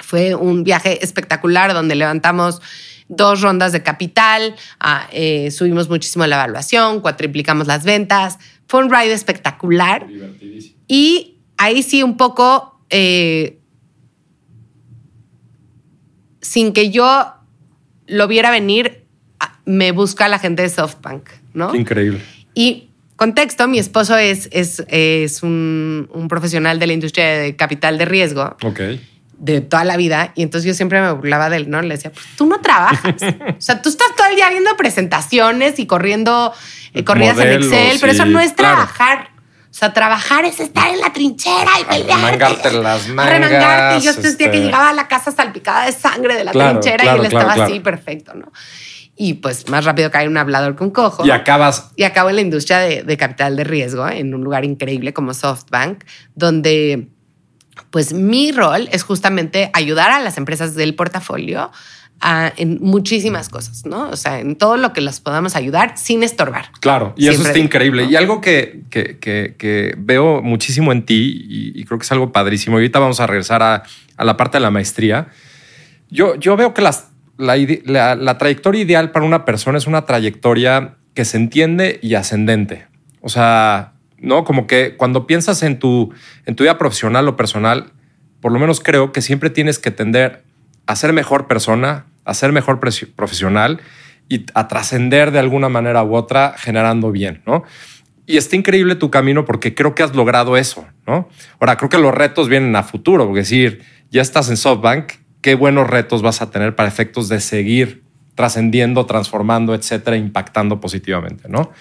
Fue 0.02 0.36
un 0.36 0.66
viaje 0.66 1.02
espectacular 1.02 1.74
donde 1.74 1.96
levantamos 1.96 2.62
dos 3.08 3.42
rondas 3.42 3.72
de 3.72 3.84
capital, 3.84 4.56
ah, 4.80 5.08
eh, 5.12 5.52
subimos 5.52 5.90
muchísimo 5.90 6.26
la 6.26 6.36
evaluación, 6.38 7.00
cuatriplicamos 7.00 7.68
las 7.68 7.84
ventas. 7.84 8.40
Fue 8.68 8.84
un 8.84 8.92
ride 8.92 9.14
espectacular. 9.14 10.08
Divertidísimo. 10.08 10.78
Y 10.88 11.38
ahí 11.58 11.84
sí 11.84 12.04
un 12.04 12.18
poco, 12.18 12.80
eh, 12.90 13.60
sin 16.42 16.74
que 16.74 16.90
yo 16.90 17.34
lo 18.08 18.28
viera 18.28 18.52
venir, 18.52 19.06
ah, 19.40 19.60
me 19.66 19.92
busca 19.92 20.28
la 20.28 20.40
gente 20.40 20.62
de 20.62 20.70
SoftBank, 20.70 21.30
¿no? 21.54 21.72
Qué 21.72 21.78
increíble. 21.78 22.22
Y 22.54 22.90
contexto, 23.16 23.68
mi 23.68 23.80
esposo 23.80 24.18
es, 24.18 24.50
es, 24.52 24.84
es 24.88 25.44
un, 25.44 26.10
un 26.14 26.28
profesional 26.28 26.80
de 26.80 26.88
la 26.88 26.94
industria 26.94 27.38
de 27.38 27.56
capital 27.56 27.98
de 27.98 28.06
riesgo 28.06 28.58
Ok. 28.64 28.82
De 29.44 29.60
toda 29.60 29.84
la 29.84 29.98
vida 29.98 30.32
y 30.36 30.42
entonces 30.42 30.66
yo 30.66 30.74
siempre 30.74 31.02
me 31.02 31.12
burlaba 31.12 31.50
de 31.50 31.58
él, 31.58 31.70
¿no? 31.70 31.82
Le 31.82 31.96
decía, 31.96 32.14
pues 32.14 32.26
tú 32.38 32.46
no 32.46 32.62
trabajas. 32.62 33.16
o 33.22 33.62
sea, 33.62 33.82
tú 33.82 33.90
estás 33.90 34.08
todo 34.16 34.28
el 34.30 34.38
día 34.38 34.50
viendo 34.50 34.76
presentaciones 34.78 35.80
y 35.80 35.86
corriendo 35.86 36.54
eh, 36.94 37.04
corridas 37.04 37.38
en 37.40 37.62
Excel, 37.62 37.98
pero 38.00 38.14
eso 38.14 38.26
no 38.26 38.40
es 38.40 38.54
claro. 38.54 38.76
trabajar. 38.78 39.32
O 39.70 39.74
sea, 39.76 39.92
trabajar 39.92 40.46
es 40.46 40.62
estar 40.62 40.94
en 40.94 41.02
la 41.02 41.12
trinchera 41.12 41.72
y 41.82 41.84
pelear. 41.84 42.20
Remangarte 42.20 42.72
las 42.82 43.10
mangas, 43.10 43.34
Remangarte. 43.34 43.98
Y 43.98 44.02
yo 44.02 44.14
sentía 44.14 44.50
que 44.50 44.58
este- 44.58 44.66
llegaba 44.66 44.90
a 44.90 44.94
la 44.94 45.10
casa 45.10 45.30
salpicada 45.32 45.88
de 45.88 45.92
sangre 45.92 46.36
de 46.36 46.46
la 46.46 46.52
Claro, 46.52 46.80
trinchera 46.80 47.04
claro, 47.04 47.18
y 47.18 47.26
él 47.26 47.34
estaba 47.34 47.66
así, 47.66 47.80
perfecto, 47.82 48.34
¿no? 48.36 48.50
Y 49.18 49.34
pues 49.36 49.68
más 49.68 49.84
rápido 49.84 50.10
cae 50.10 50.30
un 50.30 50.38
hablador 50.38 50.78
con 50.78 50.90
cojo. 50.90 51.26
Y 51.26 51.32
acabas. 51.32 51.92
Y 51.98 52.04
acabo 52.04 52.30
en 52.30 52.38
la 52.38 52.42
industria 52.42 52.80
de, 52.80 53.04
de 53.04 53.18
capital 53.18 53.58
de 53.58 53.66
riesgo, 53.66 54.08
en 54.08 54.34
un 54.34 54.42
lugar 54.42 54.64
increíble 54.64 55.12
como 55.12 55.34
SoftBank, 55.34 56.06
donde 56.34 57.10
pues 57.90 58.14
mi 58.14 58.52
rol 58.52 58.90
es 58.92 59.04
justamente 59.04 59.70
ayudar 59.74 60.12
a 60.12 60.20
las 60.20 60.38
empresas 60.38 60.76
del 60.76 60.96
portafolio 60.96 61.72
en 62.56 62.80
muchísimas 62.82 63.50
cosas, 63.50 63.86
¿no? 63.86 64.10
O 64.10 64.16
sea, 64.16 64.40
en 64.40 64.56
todo 64.56 64.78
lo 64.78 64.94
que 64.94 65.02
las 65.02 65.20
podamos 65.20 65.56
ayudar 65.56 65.98
sin 65.98 66.24
estorbar. 66.24 66.68
Claro, 66.80 67.14
y 67.18 67.28
eso 67.28 67.46
está 67.46 67.60
increíble. 67.60 68.06
Y 68.06 68.16
algo 68.16 68.40
que, 68.40 68.84
que, 68.90 69.94
veo 69.98 70.42
muchísimo 70.42 70.92
en 70.94 71.06
ti, 71.06 71.46
y, 71.76 71.84
creo 71.84 72.00
que 72.00 72.04
es 72.04 72.12
algo 72.12 72.32
padrísimo, 72.32 72.78
ahorita 72.78 73.00
vamos 73.00 73.20
a 73.20 73.28
regresar 73.28 73.62
a, 73.62 73.84
la 74.18 74.38
parte 74.38 74.58
de 74.58 74.62
la 74.62 74.72
maestría. 74.72 75.28
Yo, 76.10 76.36
yo 76.36 76.56
veo 76.56 76.74
que 76.74 76.82
las, 76.82 77.10
la, 77.38 78.16
la 78.16 78.38
trayectoria 78.38 78.82
ideal 78.82 79.12
para 79.12 79.26
una 79.26 79.44
persona 79.44 79.78
es 79.78 79.88
una 79.88 80.06
trayectoria 80.06 80.96
que 81.14 81.26
se 81.26 81.38
entiende 81.38 82.00
y 82.02 82.16
ascendente. 82.16 82.88
O 83.22 83.30
sea, 83.30 83.93
¿no? 84.24 84.46
Como 84.46 84.66
que 84.66 84.96
cuando 84.96 85.28
piensas 85.28 85.62
en 85.62 85.78
tu, 85.78 86.12
en 86.46 86.56
tu 86.56 86.64
vida 86.64 86.78
profesional 86.78 87.28
o 87.28 87.36
personal, 87.36 87.92
por 88.42 88.52
lo 88.52 88.60
menos 88.60 88.80
creo 88.80 89.12
que 89.12 89.22
siempre 89.22 89.50
tienes 89.50 89.78
que 89.78 89.92
tender 89.92 90.44
a 90.88 90.96
ser 90.96 91.14
mejor 91.14 91.48
persona, 91.48 92.08
a 92.26 92.34
ser 92.34 92.52
mejor 92.52 92.80
profesional 92.80 93.82
y 94.30 94.46
a 94.54 94.68
trascender 94.68 95.32
de 95.32 95.40
alguna 95.40 95.70
manera 95.70 96.04
u 96.04 96.16
otra 96.16 96.56
generando 96.58 97.12
bien, 97.12 97.42
¿no? 97.46 97.64
Y 98.26 98.38
está 98.38 98.56
increíble 98.56 98.96
tu 98.96 99.12
camino 99.12 99.44
porque 99.44 99.76
creo 99.76 99.94
que 99.94 100.04
has 100.04 100.16
logrado 100.16 100.56
eso, 100.56 100.88
¿no? 101.06 101.28
Ahora, 101.60 101.76
creo 101.76 101.90
que 101.90 101.98
los 101.98 102.14
retos 102.14 102.48
vienen 102.48 102.74
a 102.78 102.84
futuro, 102.84 103.26
porque 103.26 103.42
decir, 103.42 103.84
ya 104.10 104.22
estás 104.22 104.50
en 104.50 104.56
SoftBank, 104.56 105.12
qué 105.42 105.56
buenos 105.56 105.90
retos 105.90 106.22
vas 106.22 106.42
a 106.42 106.50
tener 106.50 106.76
para 106.76 106.88
efectos 106.88 107.28
de 107.28 107.42
seguir 107.42 108.04
trascendiendo, 108.36 109.06
transformando, 109.06 109.76
etcétera, 109.76 110.16
impactando 110.16 110.80
positivamente, 110.80 111.50
¿no? 111.50 111.72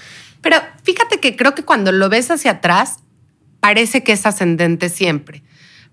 Pero 0.43 0.57
fíjate 0.83 1.19
que 1.21 1.37
creo 1.37 1.55
que 1.55 1.65
cuando 1.65 1.93
lo 1.93 2.09
ves 2.09 2.31
hacia 2.31 2.53
atrás, 2.53 2.99
parece 3.61 4.03
que 4.03 4.13
es 4.13 4.27
ascendente 4.27 4.91
siempre. 4.91 5.43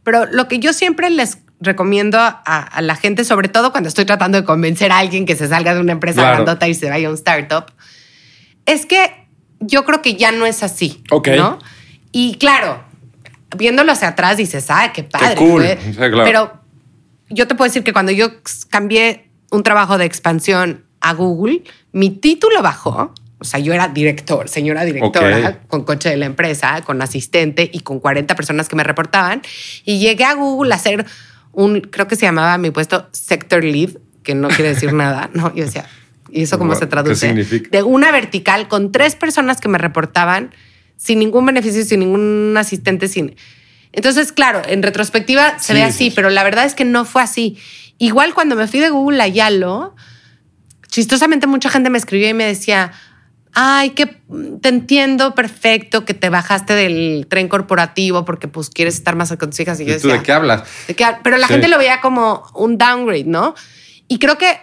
Pero 0.04 0.26
lo 0.26 0.48
que 0.48 0.60
yo 0.60 0.74
siempre 0.74 1.10
les 1.10 1.38
recomiendo 1.62 2.18
a, 2.20 2.82
la 2.82 2.96
gente, 2.96 3.24
sobre 3.24 3.48
todo 3.48 3.72
cuando 3.72 3.90
estoy 3.90 4.06
tratando 4.06 4.40
de 4.40 4.46
convencer 4.46 4.92
a 4.92 4.98
alguien 4.98 5.26
que 5.26 5.36
se 5.36 5.48
salga 5.48 5.76
de 5.76 5.82
una 5.82 5.92
empresa 5.92 6.22
grandota 6.22 6.68
y 6.68 6.74
se 6.74 6.90
vaya 6.90 7.08
a 7.08 7.12
un 7.12 7.16
startup, 7.16 7.66
es 8.66 8.86
que 8.86 9.28
yo 9.60 9.86
creo 9.86 10.02
que 10.02 10.16
ya 10.16 10.32
no 10.32 10.46
es 10.46 10.64
así. 10.64 11.04
¿no? 11.12 11.60
Y 12.12 12.38
claro, 12.38 12.84
viéndolo 13.56 13.92
hacia 13.92 14.10
atrás 14.10 14.38
dices, 14.38 14.66
ah, 14.70 14.92
qué 14.94 15.04
padre. 15.04 15.78
Pero 15.98 16.60
yo 17.30 17.48
te 17.48 17.56
puedo 17.56 17.70
decir 17.70 17.84
que 17.84 17.94
cuando 17.94 18.12
yo 18.12 18.30
cambié 18.70 19.30
un 19.52 19.64
trabajo 19.64 19.98
de 19.98 20.06
expansión 20.06 20.86
a 21.02 21.14
Google, 21.14 21.64
mi 21.92 22.10
título 22.10 22.62
bajó. 22.62 23.14
O 23.40 23.46
sea, 23.46 23.60
yo 23.60 23.74
era 23.74 23.88
director, 23.88 24.50
señora 24.50 24.84
directora, 24.84 25.62
con 25.68 25.86
coche 25.86 26.10
de 26.10 26.18
la 26.18 26.26
empresa, 26.26 26.82
con 26.82 27.02
asistente 27.02 27.70
y 27.72 27.80
con 27.80 28.00
40 28.00 28.36
personas 28.36 28.68
que 28.68 28.76
me 28.76 28.84
reportaban. 28.84 29.42
Y 29.86 30.00
llegué 30.00 30.26
a 30.26 30.34
Google 30.34 30.74
a 30.74 30.76
hacer 30.76 31.06
un, 31.54 31.82
creo 31.82 32.08
que 32.08 32.18
se 32.18 32.24
llamaba 32.24 32.58
mi 32.58 32.72
puesto 32.72 33.08
Sector 33.14 33.64
Lead, 33.64 33.92
que 34.24 34.36
no 34.36 34.50
quiere 34.50 34.74
decir 34.74 34.92
nada, 34.94 35.30
¿no? 35.34 35.56
Yo 35.56 35.64
decía, 35.64 35.86
¿y 36.30 36.44
eso 36.44 36.58
cómo 36.58 36.76
se 36.76 36.86
traduce? 36.88 37.28
¿Qué 37.28 37.28
significa? 37.28 37.70
De 37.72 37.82
una 37.82 38.12
vertical 38.12 38.68
con 38.68 38.92
tres 38.92 39.16
personas 39.16 39.62
que 39.62 39.70
me 39.70 39.78
reportaban 39.78 40.52
sin 40.98 41.20
ningún 41.20 41.46
beneficio, 41.46 41.84
sin 41.84 42.02
ningún 42.02 42.56
asistente, 42.58 43.08
sin... 43.08 43.36
Entonces, 43.94 44.34
claro, 44.34 44.62
en 44.68 44.84
retrospectiva 44.84 45.58
se 45.60 45.74
ve 45.74 45.82
así, 45.82 46.12
pero 46.12 46.30
la 46.30 46.44
verdad 46.44 46.66
es 46.66 46.76
que 46.76 46.86
no 46.86 47.06
fue 47.06 47.24
así. 47.24 47.58
Igual 47.98 48.34
cuando 48.34 48.56
me 48.56 48.68
fui 48.68 48.82
de 48.82 48.90
Google 48.90 49.24
a 49.24 49.28
Yalo, 49.28 49.96
chistosamente 50.90 51.48
mucha 51.48 51.70
gente 51.70 51.90
me 51.90 51.98
escribió 51.98 52.30
y 52.30 52.34
me 52.34 52.46
decía, 52.46 52.92
ay, 53.54 53.92
que 53.92 54.06
te 54.62 54.70
entiendo 54.70 55.36
perfecto 55.36 56.06
que 56.06 56.14
te 56.14 56.30
bajaste 56.30 56.74
del 56.74 57.28
tren 57.30 57.48
corporativo 57.48 58.26
porque 58.26 58.48
pues 58.48 58.70
quieres 58.70 58.96
estar 58.96 59.16
más 59.16 59.30
con 59.38 59.50
tus 59.50 59.60
hijas. 59.60 59.80
Y, 59.80 59.86
yo 59.86 60.00
tú 60.00 60.08
de 60.08 60.22
qué 60.22 60.32
hablas? 60.32 60.64
Pero 61.24 61.38
la 61.38 61.48
gente 61.48 61.68
lo 61.68 61.78
veía 61.78 62.02
como 62.02 62.44
un 62.56 62.78
downgrade, 62.78 63.26
¿no? 63.26 63.56
Y 64.08 64.20
creo 64.20 64.38
que 64.38 64.60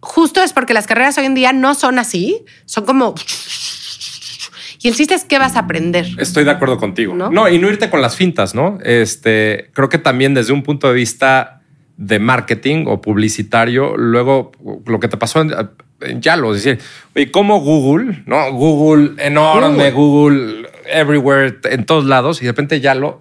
justo 0.00 0.42
es 0.42 0.52
porque 0.52 0.74
las 0.74 0.86
carreras 0.86 1.16
hoy 1.18 1.26
en 1.26 1.34
día 1.34 1.52
no 1.52 1.74
son 1.74 1.98
así, 1.98 2.44
son 2.64 2.84
como... 2.84 3.14
Y 4.82 4.88
el 4.88 4.94
chiste 4.94 5.14
es 5.14 5.24
qué 5.24 5.38
vas 5.38 5.56
a 5.56 5.60
aprender. 5.60 6.06
Estoy 6.16 6.44
de 6.44 6.52
acuerdo 6.52 6.78
contigo. 6.78 7.14
¿No? 7.14 7.30
no, 7.30 7.46
y 7.50 7.58
no 7.58 7.68
irte 7.68 7.90
con 7.90 8.00
las 8.00 8.16
fintas, 8.16 8.54
¿no? 8.54 8.78
Este, 8.82 9.70
creo 9.74 9.90
que 9.90 9.98
también 9.98 10.32
desde 10.32 10.54
un 10.54 10.62
punto 10.62 10.88
de 10.88 10.94
vista 10.94 11.60
de 11.98 12.18
marketing 12.18 12.86
o 12.86 13.02
publicitario, 13.02 13.94
luego 13.98 14.52
lo 14.86 14.98
que 14.98 15.08
te 15.08 15.18
pasó 15.18 15.42
en, 15.42 15.52
ya 16.20 16.36
lo 16.36 16.52
decir, 16.52 16.78
oye, 17.14 17.30
como 17.30 17.60
Google, 17.60 18.22
¿no? 18.26 18.52
Google 18.52 19.22
enorme, 19.24 19.90
Google. 19.90 20.68
everywhere, 20.92 21.58
en 21.64 21.84
todos 21.84 22.04
lados, 22.04 22.40
y 22.42 22.44
de 22.44 22.52
repente 22.52 22.80
ya 22.80 22.94
lo. 22.94 23.20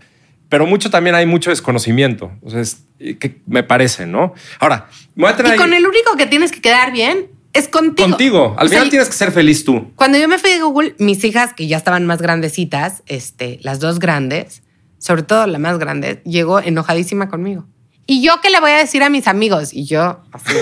Pero 0.49 0.65
mucho 0.65 0.89
también 0.89 1.15
hay 1.15 1.25
mucho 1.25 1.51
desconocimiento. 1.51 2.31
Entonces, 2.41 2.83
que 2.97 3.39
me 3.45 3.63
parece, 3.63 4.05
¿no? 4.05 4.33
Ahora, 4.59 4.87
voy 5.15 5.29
a 5.29 5.35
tener. 5.35 5.55
Y 5.55 5.57
con 5.57 5.73
el 5.73 5.85
único 5.85 6.17
que 6.17 6.25
tienes 6.25 6.51
que 6.51 6.61
quedar 6.61 6.91
bien 6.91 7.27
es 7.53 7.67
contigo. 7.67 8.09
Contigo. 8.09 8.55
Al 8.57 8.69
final 8.69 8.89
tienes 8.89 9.09
que 9.09 9.15
ser 9.15 9.31
feliz 9.31 9.63
tú. 9.63 9.91
Cuando 9.95 10.17
yo 10.17 10.27
me 10.27 10.39
fui 10.39 10.49
de 10.51 10.61
Google, 10.61 10.95
mis 10.97 11.23
hijas, 11.23 11.53
que 11.53 11.67
ya 11.67 11.77
estaban 11.77 12.05
más 12.05 12.21
grandecitas, 12.21 13.03
este, 13.05 13.59
las 13.61 13.79
dos 13.79 13.99
grandes, 13.99 14.63
sobre 14.97 15.23
todo 15.23 15.45
la 15.45 15.59
más 15.59 15.77
grande, 15.77 16.21
llegó 16.25 16.59
enojadísima 16.59 17.29
conmigo. 17.29 17.65
¿Y 18.07 18.23
yo 18.23 18.41
qué 18.41 18.49
le 18.49 18.59
voy 18.59 18.71
a 18.71 18.77
decir 18.77 19.03
a 19.03 19.09
mis 19.09 19.27
amigos? 19.27 19.71
Y 19.71 19.85
yo, 19.85 20.21
así. 20.31 20.53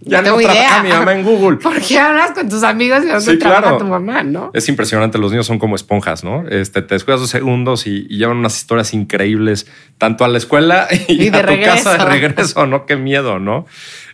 Ya 0.00 0.22
no, 0.22 0.36
trabaja 0.36 0.82
mi 0.82 0.90
mamá 0.90 1.14
en 1.14 1.24
Google. 1.24 1.56
¿Por 1.62 1.80
qué 1.80 1.98
hablas 1.98 2.32
con 2.32 2.48
tus 2.48 2.62
amigos 2.62 3.00
y 3.04 3.08
no 3.08 3.20
sí, 3.20 3.38
trabaja 3.38 3.78
tu 3.78 3.86
mamá, 3.86 4.22
no? 4.22 4.50
Es 4.54 4.68
impresionante. 4.68 5.18
Los 5.18 5.32
niños 5.32 5.46
son 5.46 5.58
como 5.58 5.74
esponjas, 5.74 6.22
¿no? 6.22 6.46
Este, 6.48 6.82
te 6.82 6.94
descuidas 6.94 7.20
dos 7.20 7.30
segundos 7.30 7.86
y, 7.86 8.06
llevan 8.08 8.36
unas 8.36 8.56
historias 8.56 8.94
increíbles, 8.94 9.66
tanto 9.98 10.24
a 10.24 10.28
la 10.28 10.38
escuela 10.38 10.86
y, 11.08 11.28
a 11.28 11.46
tu 11.46 11.60
casa 11.60 11.98
de 11.98 12.04
regreso, 12.04 12.66
¿no? 12.66 12.86
Qué 12.86 12.96
miedo, 12.96 13.38
¿no? 13.38 13.66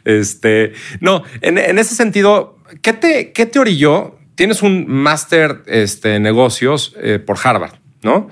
Este, 0.04 0.72
no, 1.00 1.24
en, 1.40 1.58
ese 1.78 1.94
sentido, 1.94 2.58
¿qué 2.80 2.92
te, 2.92 3.32
qué 3.32 3.46
te 3.46 3.58
orilló? 3.58 4.16
Tienes 4.34 4.62
un 4.62 4.86
máster 4.88 5.62
este, 5.66 6.16
en 6.16 6.22
negocios 6.22 6.94
eh, 7.00 7.18
por 7.18 7.36
Harvard, 7.42 7.74
¿no? 8.02 8.28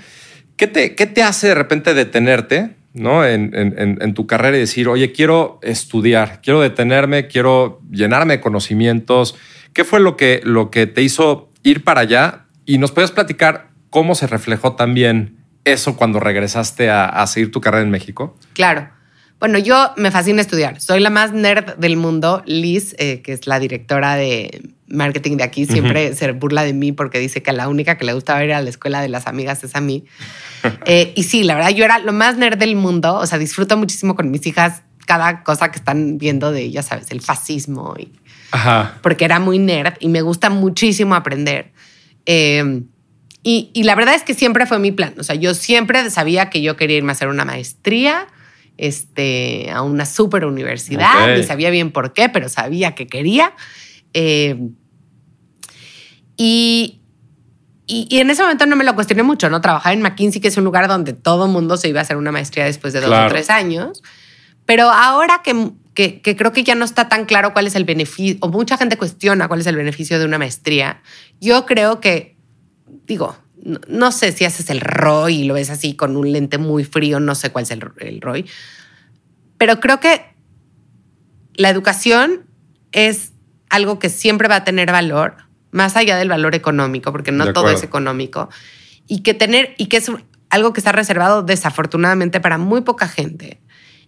¿Qué 0.56 0.66
te, 0.66 0.94
¿Qué 0.94 1.06
te 1.06 1.22
hace 1.22 1.48
de 1.48 1.54
repente 1.54 1.94
detenerte 1.94 2.79
¿no? 2.92 3.24
En, 3.24 4.14
tu 4.14 4.26
carrera 4.26 4.56
y 4.56 4.60
decir, 4.60 4.88
oye, 4.88 5.12
quiero 5.12 5.58
estudiar, 5.62 6.40
quiero 6.42 6.60
detenerme, 6.60 7.28
quiero 7.28 7.80
llenarme 7.90 8.34
de 8.34 8.40
conocimientos. 8.40 9.36
¿Qué 9.72 9.84
fue 9.84 10.00
lo 10.00 10.16
que, 10.16 10.40
lo 10.44 10.70
que 10.70 10.86
te 10.86 11.02
hizo 11.02 11.52
ir 11.62 11.84
para 11.84 12.00
allá? 12.00 12.46
Y 12.66 12.78
nos 12.78 12.92
puedes 12.92 13.10
platicar 13.10 13.70
cómo 13.90 14.14
se 14.14 14.26
reflejó 14.26 14.74
también 14.74 15.44
eso 15.64 15.96
cuando 15.96 16.20
regresaste 16.20 16.90
a, 16.90 17.26
seguir 17.26 17.50
tu 17.50 17.60
carrera 17.60 17.82
en 17.82 17.90
México. 17.90 18.36
Claro. 18.54 18.88
Bueno, 19.40 19.58
yo 19.58 19.92
me 19.96 20.10
fascina 20.10 20.42
estudiar. 20.42 20.80
Soy 20.82 21.00
la 21.00 21.08
más 21.08 21.32
nerd 21.32 21.76
del 21.76 21.96
mundo. 21.96 22.42
Liz, 22.44 22.94
eh, 22.98 23.22
que 23.22 23.32
es 23.32 23.46
la 23.46 23.58
directora 23.58 24.14
de 24.14 24.70
marketing 24.86 25.38
de 25.38 25.44
aquí, 25.44 25.64
siempre 25.64 26.14
se 26.14 26.32
burla 26.32 26.62
de 26.62 26.74
mí 26.74 26.92
porque 26.92 27.18
dice 27.18 27.42
que 27.42 27.50
la 27.52 27.68
única 27.68 27.96
que 27.96 28.04
le 28.04 28.12
gustaba 28.12 28.44
ir 28.44 28.52
a 28.52 28.60
la 28.60 28.68
escuela 28.68 29.00
de 29.00 29.08
las 29.08 29.26
amigas 29.26 29.64
es 29.64 29.74
a 29.74 29.80
mí. 29.80 30.04
Eh, 30.84 31.14
y 31.16 31.22
sí, 31.22 31.42
la 31.42 31.54
verdad, 31.54 31.70
yo 31.70 31.86
era 31.86 31.98
lo 32.00 32.12
más 32.12 32.36
nerd 32.36 32.58
del 32.58 32.76
mundo. 32.76 33.14
O 33.14 33.26
sea, 33.26 33.38
disfruto 33.38 33.78
muchísimo 33.78 34.14
con 34.14 34.30
mis 34.30 34.46
hijas 34.46 34.82
cada 35.06 35.42
cosa 35.42 35.70
que 35.70 35.78
están 35.78 36.18
viendo 36.18 36.52
de, 36.52 36.70
ya 36.70 36.82
sabes, 36.82 37.10
el 37.10 37.22
fascismo. 37.22 37.94
Y, 37.98 38.12
Porque 39.02 39.24
era 39.24 39.40
muy 39.40 39.58
nerd 39.58 39.94
y 40.00 40.08
me 40.08 40.20
gusta 40.20 40.50
muchísimo 40.50 41.14
aprender. 41.14 41.72
Em, 42.26 42.84
y, 43.42 43.70
la 43.84 43.94
verdad 43.94 44.14
es 44.14 44.22
que 44.22 44.34
siempre 44.34 44.66
fue 44.66 44.78
mi 44.78 44.92
plan. 44.92 45.14
O 45.18 45.22
sea, 45.22 45.34
yo 45.34 45.54
siempre 45.54 46.10
sabía 46.10 46.50
que 46.50 46.60
yo 46.60 46.76
quería 46.76 46.98
irme 46.98 47.12
a 47.12 47.14
hacer 47.14 47.28
una 47.28 47.46
maestría 47.46 48.26
este, 48.80 49.70
a 49.70 49.82
una 49.82 50.06
super 50.06 50.46
universidad. 50.46 51.36
Ni 51.36 51.44
sabía 51.44 51.68
bien 51.68 51.92
por 51.92 52.14
qué, 52.14 52.30
pero 52.30 52.48
sabía 52.48 52.94
que 52.94 53.06
quería. 53.06 53.52
Em, 54.14 54.74
y, 56.36 57.00
y, 57.86 58.18
en 58.18 58.30
ese 58.30 58.42
momento 58.42 58.64
no 58.64 58.76
me 58.76 58.84
lo 58.84 58.94
cuestioné 58.94 59.22
mucho, 59.22 59.50
¿no? 59.50 59.60
Trabajar 59.60 59.92
en 59.92 60.00
McKinsey, 60.00 60.40
que 60.40 60.48
es 60.48 60.56
un 60.56 60.64
lugar 60.64 60.88
donde 60.88 61.12
todo 61.12 61.46
mundo 61.46 61.76
se 61.76 61.90
iba 61.90 62.00
a 62.00 62.02
hacer 62.02 62.16
una 62.16 62.32
maestría 62.32 62.64
después 62.64 62.94
de 62.94 63.02
dos 63.02 63.12
o 63.12 63.28
tres 63.28 63.50
años. 63.50 64.02
Pero 64.64 64.90
ahora 64.90 65.42
que, 65.44 65.72
que, 65.94 66.36
creo 66.36 66.52
que 66.52 66.64
ya 66.64 66.74
no 66.74 66.86
está 66.86 67.10
tan 67.10 67.26
claro 67.26 67.52
cuál 67.52 67.66
es 67.66 67.74
el 67.74 67.84
beneficio, 67.84 68.38
o 68.40 68.48
mucha 68.48 68.78
gente 68.78 68.96
cuestiona 68.96 69.46
cuál 69.46 69.60
es 69.60 69.66
el 69.66 69.76
beneficio 69.76 70.18
de 70.18 70.24
una 70.24 70.38
maestría, 70.38 71.02
yo 71.38 71.66
creo 71.66 72.00
que, 72.00 72.38
digo, 73.06 73.36
no, 73.62 74.12
sé 74.12 74.32
si 74.32 74.44
haces 74.44 74.70
el 74.70 74.80
ROI 74.80 75.42
y 75.42 75.44
lo 75.44 75.54
ves 75.54 75.70
así 75.70 75.94
con 75.94 76.16
un 76.16 76.32
lente 76.32 76.58
muy 76.58 76.84
frío, 76.84 77.20
no 77.20 77.34
sé 77.34 77.50
cuál 77.50 77.64
es 77.64 77.70
el, 77.70 77.82
el 77.98 78.20
ROI, 78.20 78.46
pero 79.58 79.80
creo 79.80 80.00
que 80.00 80.24
la 81.54 81.68
educación 81.68 82.46
es 82.92 83.32
algo 83.68 83.98
que 83.98 84.08
siempre 84.08 84.48
va 84.48 84.56
a 84.56 84.64
tener 84.64 84.90
valor 84.90 85.36
más 85.70 85.96
allá 85.96 86.16
del 86.16 86.28
valor 86.28 86.54
económico, 86.54 87.12
porque 87.12 87.32
no 87.32 87.52
todo 87.52 87.70
es 87.70 87.82
económico, 87.82 88.48
y 89.06 89.22
que 89.22 89.34
tener, 89.34 89.74
y 89.78 89.86
que 89.86 89.98
es 89.98 90.10
algo 90.50 90.72
que 90.72 90.80
está 90.80 90.92
reservado 90.92 91.42
desafortunadamente 91.42 92.40
para 92.40 92.58
muy 92.58 92.80
poca 92.80 93.08
gente. 93.08 93.60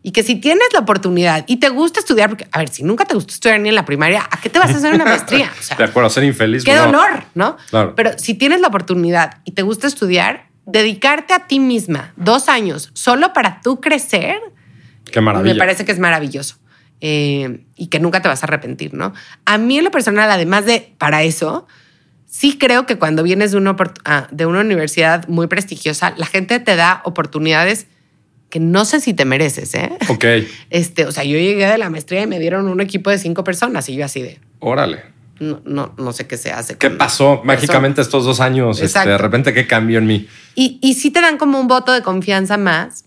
Y 0.02 0.10
que 0.10 0.22
si 0.22 0.34
tienes 0.36 0.66
la 0.72 0.80
oportunidad 0.80 1.44
y 1.46 1.58
te 1.58 1.68
gusta 1.68 2.00
estudiar, 2.00 2.28
porque, 2.28 2.46
a 2.50 2.58
ver, 2.58 2.68
si 2.68 2.82
nunca 2.82 3.04
te 3.04 3.14
gustó 3.14 3.34
estudiar 3.34 3.60
ni 3.60 3.68
en 3.68 3.74
la 3.76 3.84
primaria, 3.84 4.26
¿a 4.30 4.40
qué 4.40 4.50
te 4.50 4.58
vas 4.58 4.72
a 4.74 4.76
hacer 4.76 4.94
una 4.94 5.04
maestría? 5.06 5.50
de 5.78 5.84
acuerdo, 5.84 6.10
ser 6.10 6.24
infeliz. 6.24 6.64
Qué 6.64 6.74
dolor, 6.74 7.24
¿no? 7.34 7.56
Claro. 7.70 7.94
Pero 7.94 8.18
si 8.18 8.34
tienes 8.34 8.60
la 8.60 8.68
oportunidad 8.68 9.38
y 9.44 9.52
te 9.52 9.62
gusta 9.62 9.86
estudiar, 9.86 10.48
dedicarte 10.66 11.34
a 11.34 11.46
ti 11.46 11.60
misma 11.60 12.12
dos 12.16 12.48
años 12.48 12.90
solo 12.94 13.32
para 13.32 13.60
tú 13.62 13.80
crecer, 13.80 14.40
Qué 15.10 15.20
maravilla. 15.20 15.54
me 15.54 15.58
parece 15.58 15.84
que 15.84 15.92
es 15.92 15.98
maravilloso. 15.98 16.56
Eh, 17.04 17.64
y 17.76 17.88
que 17.88 17.98
nunca 17.98 18.22
te 18.22 18.28
vas 18.28 18.44
a 18.44 18.46
arrepentir, 18.46 18.94
¿no? 18.94 19.12
A 19.44 19.58
mí 19.58 19.76
en 19.76 19.82
lo 19.84 19.90
personal, 19.90 20.30
además 20.30 20.66
de 20.66 20.94
para 20.98 21.24
eso, 21.24 21.66
sí 22.26 22.58
creo 22.58 22.86
que 22.86 22.96
cuando 22.96 23.24
vienes 23.24 23.50
de 23.50 23.56
una, 23.56 23.74
ah, 24.04 24.28
de 24.30 24.46
una 24.46 24.60
universidad 24.60 25.26
muy 25.26 25.48
prestigiosa, 25.48 26.14
la 26.16 26.26
gente 26.26 26.60
te 26.60 26.76
da 26.76 27.02
oportunidades 27.04 27.88
que 28.52 28.60
no 28.60 28.84
sé 28.84 29.00
si 29.00 29.14
te 29.14 29.24
mereces, 29.24 29.74
¿eh? 29.74 29.90
Ok, 30.08 30.24
Este, 30.70 31.06
o 31.06 31.10
sea, 31.12 31.24
yo 31.24 31.38
llegué 31.38 31.66
de 31.66 31.78
la 31.78 31.88
maestría 31.88 32.20
y 32.22 32.26
me 32.26 32.38
dieron 32.38 32.68
un 32.68 32.82
equipo 32.82 33.08
de 33.08 33.16
cinco 33.16 33.44
personas 33.44 33.88
y 33.88 33.94
yo 33.96 34.04
así 34.04 34.20
de, 34.20 34.38
órale. 34.60 35.00
no, 35.40 35.62
no, 35.64 35.94
no 35.96 36.12
sé 36.12 36.26
qué 36.26 36.36
se 36.36 36.52
hace. 36.52 36.76
¿Qué 36.76 36.90
pasó 36.90 37.40
mágicamente 37.44 38.02
estos 38.02 38.26
dos 38.26 38.40
años? 38.40 38.78
Este, 38.82 39.08
de 39.08 39.16
repente, 39.16 39.54
¿qué 39.54 39.66
cambió 39.66 39.96
en 40.00 40.06
mí? 40.06 40.28
Y, 40.54 40.78
y 40.82 40.92
sí 40.94 41.10
te 41.10 41.22
dan 41.22 41.38
como 41.38 41.58
un 41.58 41.66
voto 41.66 41.92
de 41.92 42.02
confianza 42.02 42.58
más 42.58 43.06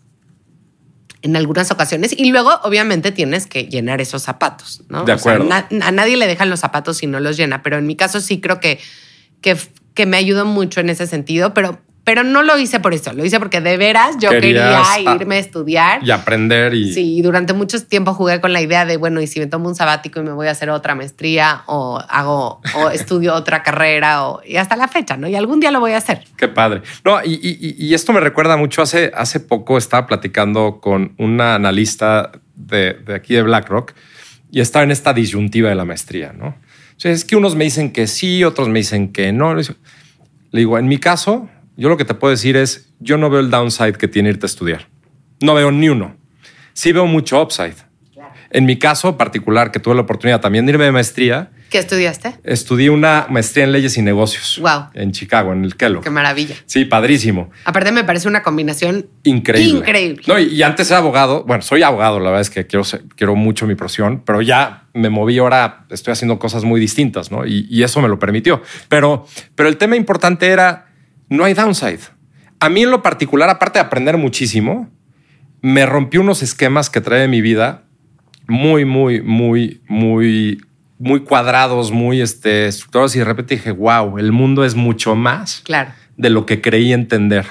en 1.22 1.36
algunas 1.36 1.70
ocasiones. 1.70 2.14
Y 2.18 2.32
luego, 2.32 2.50
obviamente, 2.64 3.12
tienes 3.12 3.46
que 3.46 3.66
llenar 3.66 4.02
esos 4.02 4.24
zapatos, 4.24 4.82
¿no? 4.90 5.06
De 5.06 5.14
O 5.14 5.18
sea, 5.20 5.34
acuerdo. 5.34 5.46
na- 5.48 5.68
a 5.86 5.92
nadie 5.92 6.18
le 6.18 6.26
dejan 6.26 6.50
los 6.50 6.60
zapatos 6.60 6.98
si 6.98 7.06
no 7.08 7.20
los 7.20 7.38
llena, 7.38 7.62
pero 7.62 7.78
en 7.78 7.86
mi 7.86 7.96
caso 7.96 8.20
sí 8.20 8.42
creo 8.42 8.60
que, 8.60 8.80
que, 9.42 9.56
que 9.94 10.06
me 10.08 10.18
ayudó 10.18 10.46
mucho 10.46 10.82
en 10.82 10.90
ese 10.90 11.06
sentido, 11.06 11.54
pero, 11.54 11.80
pero 12.06 12.24
no 12.24 12.44
lo 12.44 12.58
hice 12.58 12.80
por 12.80 12.94
eso, 12.94 13.12
lo 13.14 13.26
hice 13.26 13.40
porque 13.40 13.60
de 13.62 13.76
veras 13.78 14.16
yo 14.20 14.30
Querías, 14.30 14.90
quería 14.96 15.16
irme 15.16 15.36
a 15.36 15.40
estudiar. 15.40 16.04
Y 16.08 16.12
aprender 16.12 16.74
y... 16.74 16.94
Sí, 16.94 17.18
y 17.18 17.22
durante 17.24 17.54
mucho 17.54 17.84
tiempo 17.84 18.14
jugué 18.14 18.40
con 18.40 18.54
la 18.54 18.62
idea 18.62 18.86
de, 18.86 18.96
bueno, 18.98 19.20
y 19.22 19.28
si 19.28 19.40
me 19.40 19.48
tomo 19.48 19.68
un 19.68 19.76
sabático 19.76 20.20
y 20.20 20.24
me 20.24 20.32
voy 20.32 20.46
a 20.48 20.52
hacer 20.52 20.70
otra 20.70 20.94
maestría 20.96 21.64
o 21.66 22.00
hago 22.08 22.62
o 22.76 22.90
estudio 22.92 23.34
otra 23.34 23.64
carrera 23.64 24.28
o, 24.28 24.42
y 24.46 24.56
hasta 24.58 24.76
la 24.76 24.88
fecha, 24.88 25.18
¿no? 25.18 25.28
Y 25.28 25.36
algún 25.36 25.60
día 25.60 25.72
lo 25.72 25.80
voy 25.80 25.94
a 25.94 25.98
hacer. 25.98 26.24
Qué 26.38 26.48
padre. 26.48 26.84
No, 27.04 27.22
y, 27.24 27.34
y- 27.42 27.76
y 27.84 27.94
esto 27.96 28.14
me 28.14 28.20
recuerda 28.20 28.56
mucho. 28.56 28.84
Hace, 28.84 29.12
hace 29.16 29.40
poco 29.40 29.78
estaba 29.78 30.06
platicando 30.08 30.80
con 30.80 31.14
una 31.18 31.56
analista 31.56 32.32
de, 32.56 32.94
de 32.94 33.16
aquí 33.16 33.34
de 33.34 33.42
BlackRock 33.42 33.94
y 34.52 34.62
estaba 34.62 34.84
en 34.84 34.92
esta 34.92 35.12
disyuntiva 35.12 35.70
de 35.70 35.76
la 35.76 35.86
maestría, 35.86 36.34
¿no? 36.34 36.50
O 36.50 37.00
sea, 37.00 37.12
es 37.12 37.26
que 37.26 37.36
unos 37.36 37.56
me 37.56 37.64
dicen 37.66 37.92
que 37.92 38.06
sí, 38.08 38.44
otros 38.44 38.70
me 38.70 38.80
dicen 38.80 39.12
que 39.12 39.34
no. 39.34 39.56
Le 39.56 39.66
digo, 40.52 40.78
en 40.78 40.88
mi 40.88 40.98
caso, 41.00 41.50
yo 41.78 41.90
lo 41.90 41.98
que 41.98 42.06
te 42.06 42.14
puedo 42.14 42.32
decir 42.32 42.56
es, 42.58 42.90
yo 43.00 43.18
no 43.18 43.30
veo 43.30 43.40
el 43.40 43.50
downside 43.50 43.94
que 43.94 44.08
tiene 44.08 44.30
irte 44.30 44.46
a 44.46 44.48
estudiar. 44.48 44.88
No 45.42 45.54
veo 45.54 45.72
ni 45.72 45.90
uno. 45.90 46.16
Sí 46.74 46.92
veo 46.92 47.06
mucho 47.06 47.42
upside. 47.42 47.76
En 48.52 48.66
mi 48.66 48.78
caso 48.80 49.18
particular, 49.18 49.72
que 49.72 49.80
tuve 49.80 49.96
la 49.96 50.02
oportunidad 50.02 50.40
también 50.40 50.66
de 50.66 50.72
irme 50.72 50.86
de 50.86 50.92
maestría, 50.92 51.52
¿Qué 51.70 51.80
estudiaste? 51.80 52.36
estudié 52.44 52.90
una 52.90 53.26
maestría 53.30 53.66
en 53.66 53.74
leyes 53.74 53.98
y 53.98 54.02
negocios 54.02 54.60
Wow. 54.62 54.86
en 54.94 55.12
Chicago, 55.12 55.52
en 55.52 55.66
el 55.66 55.76
Kellogg. 55.76 56.04
Qué 56.04 56.10
maravilla. 56.10 56.56
Sí, 56.66 56.86
padrísimo. 56.86 57.50
Aparte 57.66 57.92
me 57.92 58.06
parece 58.06 58.30
una 58.30 58.44
combinación 58.44 59.08
Increíble. 59.24 59.80
Increíble. 59.80 60.22
No, 60.28 60.40
y, 60.40 60.62
antes 60.64 60.90
era 60.90 61.00
abogado. 61.00 61.44
Bueno, 61.44 61.64
soy 61.64 61.84
abogado, 61.84 62.20
la 62.20 62.30
verdad 62.30 62.42
es 62.42 62.50
que 62.50 62.66
quiero, 62.66 62.86
quiero 63.18 63.36
mucho 63.36 63.68
mi 63.68 63.76
profesión, 63.76 64.22
pero 64.26 64.42
ya 64.42 64.86
me 64.94 65.10
moví 65.10 65.38
ahora, 65.40 65.86
estoy 65.90 66.14
haciendo 66.14 66.40
cosas 66.40 66.64
muy 66.64 66.80
distintas, 66.80 67.32
¿no? 67.32 67.46
Y, 67.46 67.68
y 67.70 67.84
eso 67.84 68.02
me 68.02 68.08
lo 68.08 68.20
permitió. 68.20 68.62
Pero, 68.88 69.26
pero 69.56 69.68
el 69.68 69.76
tema 69.76 69.98
importante 69.98 70.48
era, 70.48 70.86
no 71.30 71.44
hay 71.44 71.54
downside. 71.54 72.00
A 72.60 72.70
mí 72.70 72.84
en 72.84 72.92
lo 72.92 73.02
particular, 73.02 73.50
aparte 73.50 73.80
de 73.80 73.86
aprender 73.86 74.18
muchísimo, 74.18 74.90
me 75.62 75.86
rompió 75.86 76.22
unos 76.22 76.42
esquemas 76.44 76.90
que 76.90 77.02
trae 77.02 77.22
de 77.22 77.28
mi 77.28 77.42
vida 77.42 77.84
muy, 78.48 78.86
muy, 78.86 79.22
muy, 79.22 79.82
muy, 79.88 80.64
muy 81.00 81.22
cuadrados, 81.22 81.92
muy 81.92 82.22
este, 82.22 82.68
estructurados 82.68 83.16
y 83.16 83.20
de 83.20 83.26
repente 83.26 83.56
dije, 83.56 83.72
wow, 83.72 84.18
el 84.18 84.32
mundo 84.32 84.64
es 84.64 84.76
mucho 84.76 85.16
más 85.16 85.62
Claro. 85.66 85.92
de 86.18 86.30
lo 86.30 86.46
que 86.46 86.62
creí 86.62 86.94
entender. 86.94 87.46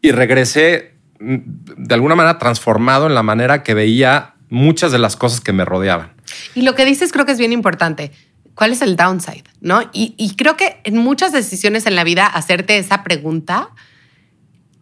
Y 0.00 0.12
regresé 0.12 0.94
mm, 1.20 1.36
de 1.76 1.94
alguna 1.94 2.14
manera 2.14 2.38
transformado 2.38 3.06
en 3.06 3.14
la 3.14 3.22
manera 3.22 3.62
que 3.62 3.74
veía 3.74 4.34
muchas 4.48 4.92
de 4.92 4.98
las 4.98 5.16
cosas 5.16 5.40
que 5.40 5.52
me 5.52 5.64
rodeaban. 5.64 6.12
Y 6.54 6.62
lo 6.62 6.74
que 6.74 6.84
dices 6.84 7.12
creo 7.12 7.26
que 7.26 7.32
es 7.32 7.38
bien 7.38 7.52
importante. 7.52 8.12
¿Cuál 8.56 8.72
es 8.72 8.82
el 8.82 8.96
downside? 8.96 9.44
¿No? 9.60 9.82
Y, 9.92 10.14
y 10.16 10.34
creo 10.34 10.56
que 10.56 10.80
en 10.82 10.96
muchas 10.96 11.30
decisiones 11.30 11.86
en 11.86 11.94
la 11.94 12.02
vida 12.02 12.26
hacerte 12.26 12.78
esa 12.78 13.04
pregunta 13.04 13.68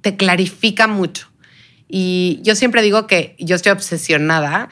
te 0.00 0.16
clarifica 0.16 0.86
mucho. 0.86 1.28
Y 1.88 2.38
yo 2.42 2.54
siempre 2.54 2.82
digo 2.82 3.06
que 3.06 3.34
yo 3.38 3.56
estoy 3.56 3.72
obsesionada 3.72 4.68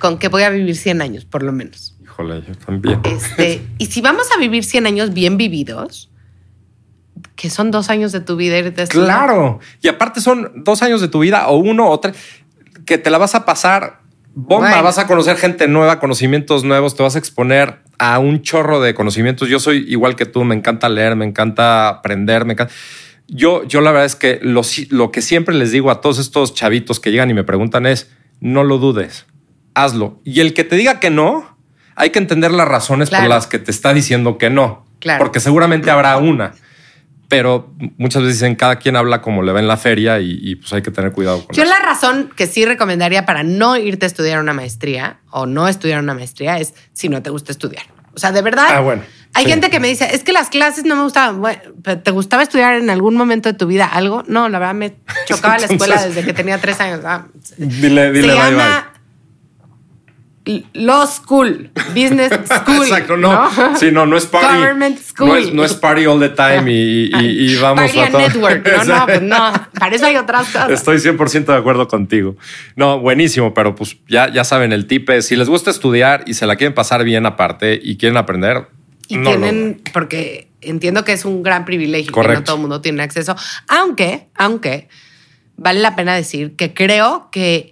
con 0.00 0.18
que 0.18 0.26
voy 0.26 0.42
a 0.42 0.50
vivir 0.50 0.76
100 0.76 1.00
años, 1.00 1.24
por 1.24 1.44
lo 1.44 1.52
menos. 1.52 1.96
Híjole, 2.02 2.42
yo 2.46 2.54
también. 2.56 3.00
Este, 3.04 3.62
y 3.78 3.86
si 3.86 4.00
vamos 4.00 4.26
a 4.34 4.38
vivir 4.38 4.64
100 4.64 4.86
años 4.86 5.14
bien 5.14 5.36
vividos, 5.36 6.10
que 7.36 7.50
son 7.50 7.70
dos 7.70 7.88
años 7.88 8.10
de 8.10 8.20
tu 8.20 8.34
vida 8.34 8.58
y 8.58 8.62
de 8.62 8.82
estudiar. 8.82 9.26
Claro. 9.26 9.60
Y 9.80 9.86
aparte 9.86 10.20
son 10.20 10.64
dos 10.64 10.82
años 10.82 11.00
de 11.00 11.06
tu 11.06 11.20
vida 11.20 11.46
o 11.48 11.56
uno 11.56 11.88
o 11.88 12.00
tres 12.00 12.16
que 12.84 12.98
te 12.98 13.10
la 13.10 13.18
vas 13.18 13.36
a 13.36 13.44
pasar 13.44 14.00
bomba. 14.34 14.70
Bueno. 14.70 14.82
Vas 14.82 14.98
a 14.98 15.06
conocer 15.06 15.36
gente 15.36 15.68
nueva, 15.68 16.00
conocimientos 16.00 16.64
nuevos, 16.64 16.96
te 16.96 17.02
vas 17.02 17.14
a 17.14 17.18
exponer 17.18 17.80
a 18.04 18.18
un 18.18 18.42
chorro 18.42 18.80
de 18.80 18.94
conocimientos. 18.94 19.48
Yo 19.48 19.60
soy 19.60 19.84
igual 19.88 20.16
que 20.16 20.26
tú, 20.26 20.42
me 20.42 20.56
encanta 20.56 20.88
leer, 20.88 21.14
me 21.14 21.24
encanta 21.24 21.88
aprender, 21.88 22.44
me 22.44 22.54
encanta. 22.54 22.74
Yo, 23.28 23.62
yo 23.62 23.80
la 23.80 23.92
verdad 23.92 24.06
es 24.06 24.16
que 24.16 24.40
lo, 24.42 24.62
lo 24.90 25.12
que 25.12 25.22
siempre 25.22 25.54
les 25.54 25.70
digo 25.70 25.88
a 25.88 26.00
todos 26.00 26.18
estos 26.18 26.52
chavitos 26.52 26.98
que 26.98 27.12
llegan 27.12 27.30
y 27.30 27.34
me 27.34 27.44
preguntan 27.44 27.86
es, 27.86 28.10
no 28.40 28.64
lo 28.64 28.78
dudes, 28.78 29.26
hazlo. 29.74 30.20
Y 30.24 30.40
el 30.40 30.52
que 30.52 30.64
te 30.64 30.74
diga 30.74 30.98
que 30.98 31.10
no, 31.10 31.56
hay 31.94 32.10
que 32.10 32.18
entender 32.18 32.50
las 32.50 32.66
razones 32.66 33.08
Claro. 33.08 33.22
por 33.22 33.30
las 33.30 33.46
que 33.46 33.60
te 33.60 33.70
está 33.70 33.94
diciendo 33.94 34.36
que 34.36 34.50
no. 34.50 34.84
Claro. 34.98 35.22
Porque 35.22 35.38
seguramente 35.38 35.88
habrá 35.92 36.16
una. 36.16 36.54
Pero 37.32 37.72
muchas 37.96 38.22
veces 38.22 38.40
dicen 38.40 38.56
cada 38.56 38.76
quien 38.76 38.94
habla 38.94 39.22
como 39.22 39.42
le 39.42 39.52
va 39.52 39.58
en 39.60 39.66
la 39.66 39.78
feria 39.78 40.20
y, 40.20 40.38
y, 40.42 40.56
pues 40.56 40.70
hay 40.74 40.82
que 40.82 40.90
tener 40.90 41.12
cuidado 41.12 41.46
con 41.46 41.56
Yo 41.56 41.62
eso. 41.62 41.72
la 41.72 41.78
razón 41.80 42.30
que 42.36 42.46
sí 42.46 42.66
recomendaría 42.66 43.24
para 43.24 43.42
no 43.42 43.74
irte 43.78 44.04
a 44.04 44.08
estudiar 44.08 44.38
una 44.38 44.52
maestría 44.52 45.16
o 45.30 45.46
no 45.46 45.66
estudiar 45.66 46.00
una 46.00 46.12
maestría 46.12 46.58
es 46.58 46.74
si 46.92 47.08
no 47.08 47.22
te 47.22 47.30
gusta 47.30 47.50
estudiar. 47.50 47.84
O 48.14 48.18
sea, 48.18 48.32
de 48.32 48.42
verdad. 48.42 48.66
Ah, 48.68 48.80
bueno, 48.80 49.02
Hay 49.32 49.44
sí. 49.44 49.50
gente 49.50 49.70
que 49.70 49.80
me 49.80 49.88
dice, 49.88 50.14
es 50.14 50.22
que 50.22 50.32
las 50.32 50.50
clases 50.50 50.84
no 50.84 50.94
me 50.94 51.04
gustaban. 51.04 51.40
Bueno, 51.40 51.58
¿Te 52.04 52.10
gustaba 52.10 52.42
estudiar 52.42 52.74
en 52.74 52.90
algún 52.90 53.14
momento 53.14 53.48
de 53.50 53.54
tu 53.58 53.66
vida 53.66 53.86
algo? 53.86 54.22
No, 54.26 54.50
la 54.50 54.58
verdad 54.58 54.74
me 54.74 54.94
chocaba 55.26 55.56
la 55.56 55.64
escuela 55.66 56.04
desde 56.06 56.22
que 56.22 56.34
tenía 56.34 56.58
tres 56.58 56.78
años. 56.80 57.00
Ah, 57.06 57.28
Dile, 57.56 58.12
dile 58.12 58.28
se 58.28 58.34
bye 58.34 58.50
llama 58.50 58.91
Law 60.74 61.06
School, 61.06 61.70
Business. 61.94 62.32
School. 62.46 62.82
Exacto, 62.82 63.16
no. 63.16 63.48
Sí, 63.76 63.92
no, 63.92 64.06
no 64.06 64.16
es 64.16 64.26
party. 64.26 64.56
Government 64.56 64.98
School. 64.98 65.28
No 65.28 65.36
es, 65.36 65.54
no 65.54 65.64
es 65.64 65.74
party 65.74 66.06
all 66.06 66.18
the 66.18 66.30
time 66.30 66.64
y, 66.72 67.10
y- 67.14 67.52
y 67.52 67.56
vamos 67.56 67.84
Party 67.84 68.00
a 68.00 68.10
todo. 68.10 68.20
Network. 68.20 68.66
No, 68.66 68.84
no, 68.84 69.06
pues 69.06 69.22
no. 69.22 69.52
Para 69.78 69.94
eso 69.94 70.06
hay 70.06 70.16
otras 70.16 70.46
cosas. 70.46 70.70
Estoy 70.70 70.96
100% 70.96 71.44
de 71.44 71.54
acuerdo 71.56 71.86
contigo. 71.86 72.36
No, 72.74 72.98
buenísimo, 72.98 73.54
pero 73.54 73.74
pues 73.76 73.96
ya, 74.08 74.32
ya 74.32 74.42
saben, 74.42 74.72
el 74.72 74.86
tip 74.88 75.08
es, 75.10 75.26
si 75.26 75.36
les 75.36 75.48
gusta 75.48 75.70
estudiar 75.70 76.24
y 76.26 76.34
se 76.34 76.46
la 76.46 76.56
quieren 76.56 76.74
pasar 76.74 77.04
bien 77.04 77.24
aparte 77.24 77.78
y 77.80 77.96
quieren 77.96 78.16
aprender, 78.16 78.66
Y 79.06 79.18
no, 79.18 79.30
tienen, 79.30 79.80
porque 79.92 80.48
entiendo 80.60 81.04
que 81.04 81.12
es 81.12 81.24
un 81.24 81.42
gran 81.44 81.64
privilegio 81.64 82.06
que 82.08 82.12
Correcto. 82.12 82.40
no 82.40 82.44
todo 82.46 82.56
el 82.56 82.60
mundo 82.62 82.80
tiene 82.80 83.02
acceso. 83.04 83.36
Aunque, 83.68 84.26
aunque 84.34 84.88
vale 85.56 85.78
la 85.80 85.94
pena 85.94 86.14
decir 86.16 86.56
que 86.56 86.74
creo 86.74 87.28
que 87.30 87.71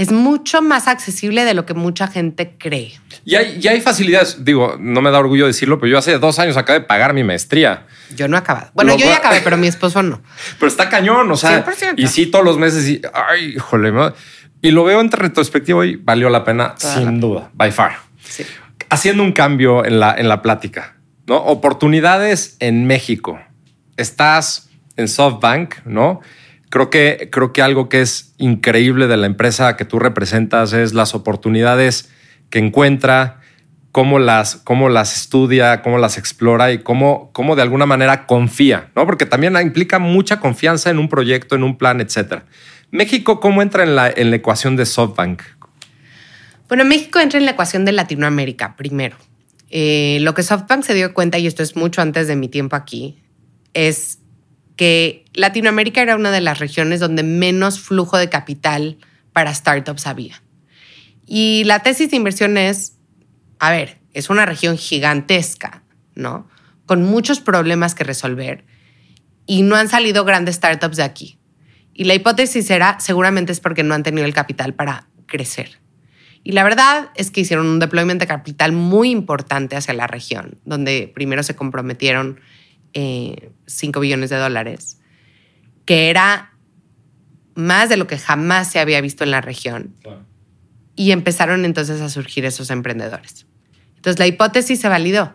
es 0.00 0.12
mucho 0.12 0.62
más 0.62 0.88
accesible 0.88 1.44
de 1.44 1.52
lo 1.52 1.66
que 1.66 1.74
mucha 1.74 2.06
gente 2.06 2.54
cree. 2.56 2.98
Y 3.26 3.34
hay, 3.34 3.58
y 3.60 3.68
hay 3.68 3.82
facilidades, 3.82 4.46
digo, 4.46 4.78
no 4.80 5.02
me 5.02 5.10
da 5.10 5.18
orgullo 5.18 5.46
decirlo, 5.46 5.78
pero 5.78 5.90
yo 5.90 5.98
hace 5.98 6.18
dos 6.18 6.38
años 6.38 6.56
acabé 6.56 6.80
de 6.80 6.86
pagar 6.86 7.12
mi 7.12 7.22
maestría. 7.22 7.86
Yo 8.16 8.26
no 8.26 8.36
he 8.36 8.38
acabado. 8.38 8.70
Bueno, 8.72 8.92
Lo 8.92 8.98
yo 8.98 9.04
ya 9.04 9.16
acabé, 9.16 9.42
pero 9.42 9.58
mi 9.58 9.66
esposo 9.66 10.02
no. 10.02 10.22
Pero 10.58 10.68
está 10.68 10.88
cañón, 10.88 11.30
o 11.30 11.36
sea, 11.36 11.66
100%. 11.66 11.94
y 11.98 12.06
sí, 12.06 12.24
todos 12.24 12.42
los 12.42 12.56
meses, 12.56 12.88
y, 12.88 13.02
ay, 13.12 13.56
híjole, 13.56 13.92
y 14.62 14.70
lo 14.70 14.84
veo 14.84 15.02
entre 15.02 15.20
retrospectivo 15.20 15.84
y 15.84 15.96
valió 15.96 16.30
la 16.30 16.44
pena, 16.44 16.76
Toda 16.76 16.94
sin 16.94 17.04
la 17.04 17.10
duda, 17.12 17.50
by 17.52 17.70
far. 17.70 17.98
Sí. 18.24 18.46
Haciendo 18.88 19.22
un 19.22 19.32
cambio 19.32 19.84
en 19.84 20.00
la, 20.00 20.14
en 20.16 20.28
la 20.28 20.40
plática, 20.40 20.96
¿no? 21.26 21.36
Oportunidades 21.36 22.56
en 22.60 22.86
México. 22.86 23.38
Estás 23.98 24.70
en 24.96 25.08
SoftBank, 25.08 25.84
¿no? 25.84 26.22
Creo 26.70 26.88
que, 26.88 27.28
creo 27.30 27.52
que 27.52 27.62
algo 27.62 27.88
que 27.88 28.00
es 28.00 28.32
increíble 28.38 29.06
de 29.06 29.16
la 29.16 29.26
empresa 29.26 29.76
que 29.76 29.84
tú 29.84 29.98
representas 29.98 30.72
es 30.72 30.94
las 30.94 31.14
oportunidades 31.14 32.10
que 32.48 32.60
encuentra, 32.60 33.40
cómo 33.92 34.18
las, 34.18 34.56
cómo 34.56 34.88
las 34.88 35.16
estudia, 35.16 35.82
cómo 35.82 35.98
las 35.98 36.16
explora 36.16 36.72
y 36.72 36.78
cómo, 36.78 37.30
cómo 37.32 37.56
de 37.56 37.62
alguna 37.62 37.86
manera 37.86 38.26
confía, 38.26 38.90
¿no? 38.94 39.04
Porque 39.04 39.26
también 39.26 39.56
implica 39.60 39.98
mucha 39.98 40.38
confianza 40.38 40.90
en 40.90 40.98
un 40.98 41.08
proyecto, 41.08 41.56
en 41.56 41.64
un 41.64 41.76
plan, 41.76 42.00
etcétera. 42.00 42.44
México, 42.92 43.40
¿cómo 43.40 43.62
entra 43.62 43.82
en 43.82 43.96
la, 43.96 44.08
en 44.08 44.30
la 44.30 44.36
ecuación 44.36 44.76
de 44.76 44.86
SoftBank? 44.86 45.42
Bueno, 46.68 46.84
México 46.84 47.18
entra 47.18 47.38
en 47.38 47.46
la 47.46 47.50
ecuación 47.50 47.84
de 47.84 47.92
Latinoamérica 47.92 48.76
primero. 48.76 49.16
Eh, 49.70 50.18
lo 50.20 50.34
que 50.34 50.44
SoftBank 50.44 50.84
se 50.84 50.94
dio 50.94 51.14
cuenta, 51.14 51.38
y 51.38 51.48
esto 51.48 51.64
es 51.64 51.74
mucho 51.74 52.00
antes 52.00 52.28
de 52.28 52.36
mi 52.36 52.48
tiempo 52.48 52.76
aquí, 52.76 53.18
es 53.74 54.19
que 54.80 55.26
Latinoamérica 55.34 56.00
era 56.00 56.16
una 56.16 56.30
de 56.30 56.40
las 56.40 56.58
regiones 56.58 57.00
donde 57.00 57.22
menos 57.22 57.78
flujo 57.78 58.16
de 58.16 58.30
capital 58.30 58.96
para 59.34 59.52
startups 59.52 60.06
había. 60.06 60.42
Y 61.26 61.64
la 61.64 61.80
tesis 61.80 62.10
de 62.10 62.16
inversión 62.16 62.56
es, 62.56 62.96
a 63.58 63.70
ver, 63.70 63.98
es 64.14 64.30
una 64.30 64.46
región 64.46 64.78
gigantesca, 64.78 65.82
¿no? 66.14 66.48
Con 66.86 67.02
muchos 67.02 67.40
problemas 67.40 67.94
que 67.94 68.04
resolver. 68.04 68.64
y 69.44 69.60
no 69.60 69.76
han 69.76 69.90
salido 69.90 70.24
grandes 70.24 70.54
startups 70.54 70.96
de 70.96 71.02
aquí. 71.02 71.38
Y 71.92 72.04
la 72.04 72.14
hipótesis 72.14 72.70
era, 72.70 72.98
seguramente 73.00 73.52
es 73.52 73.60
porque 73.60 73.82
no 73.82 73.94
han 73.94 74.02
tenido 74.02 74.24
el 74.24 74.32
capital 74.32 74.72
para 74.72 75.08
crecer. 75.26 75.78
Y 76.42 76.52
la 76.52 76.64
verdad 76.64 77.10
es 77.16 77.30
que 77.30 77.42
hicieron 77.42 77.66
un 77.66 77.80
deployment 77.80 78.18
de 78.18 78.26
capital 78.26 78.72
muy 78.72 79.10
importante 79.10 79.76
hacia 79.76 79.92
la 79.92 80.06
región, 80.06 80.58
donde 80.64 81.12
primero 81.14 81.42
se 81.42 81.54
comprometieron 81.54 82.40
5 82.92 83.98
eh, 83.98 84.00
billones 84.00 84.30
de 84.30 84.36
dólares, 84.36 84.98
que 85.84 86.10
era 86.10 86.52
más 87.54 87.88
de 87.88 87.96
lo 87.96 88.06
que 88.06 88.18
jamás 88.18 88.70
se 88.70 88.78
había 88.78 89.00
visto 89.00 89.24
en 89.24 89.30
la 89.30 89.40
región. 89.40 89.94
Y 90.96 91.12
empezaron 91.12 91.64
entonces 91.64 92.00
a 92.00 92.08
surgir 92.08 92.44
esos 92.44 92.70
emprendedores. 92.70 93.46
Entonces 93.96 94.18
la 94.18 94.26
hipótesis 94.26 94.80
se 94.80 94.88
validó. 94.88 95.34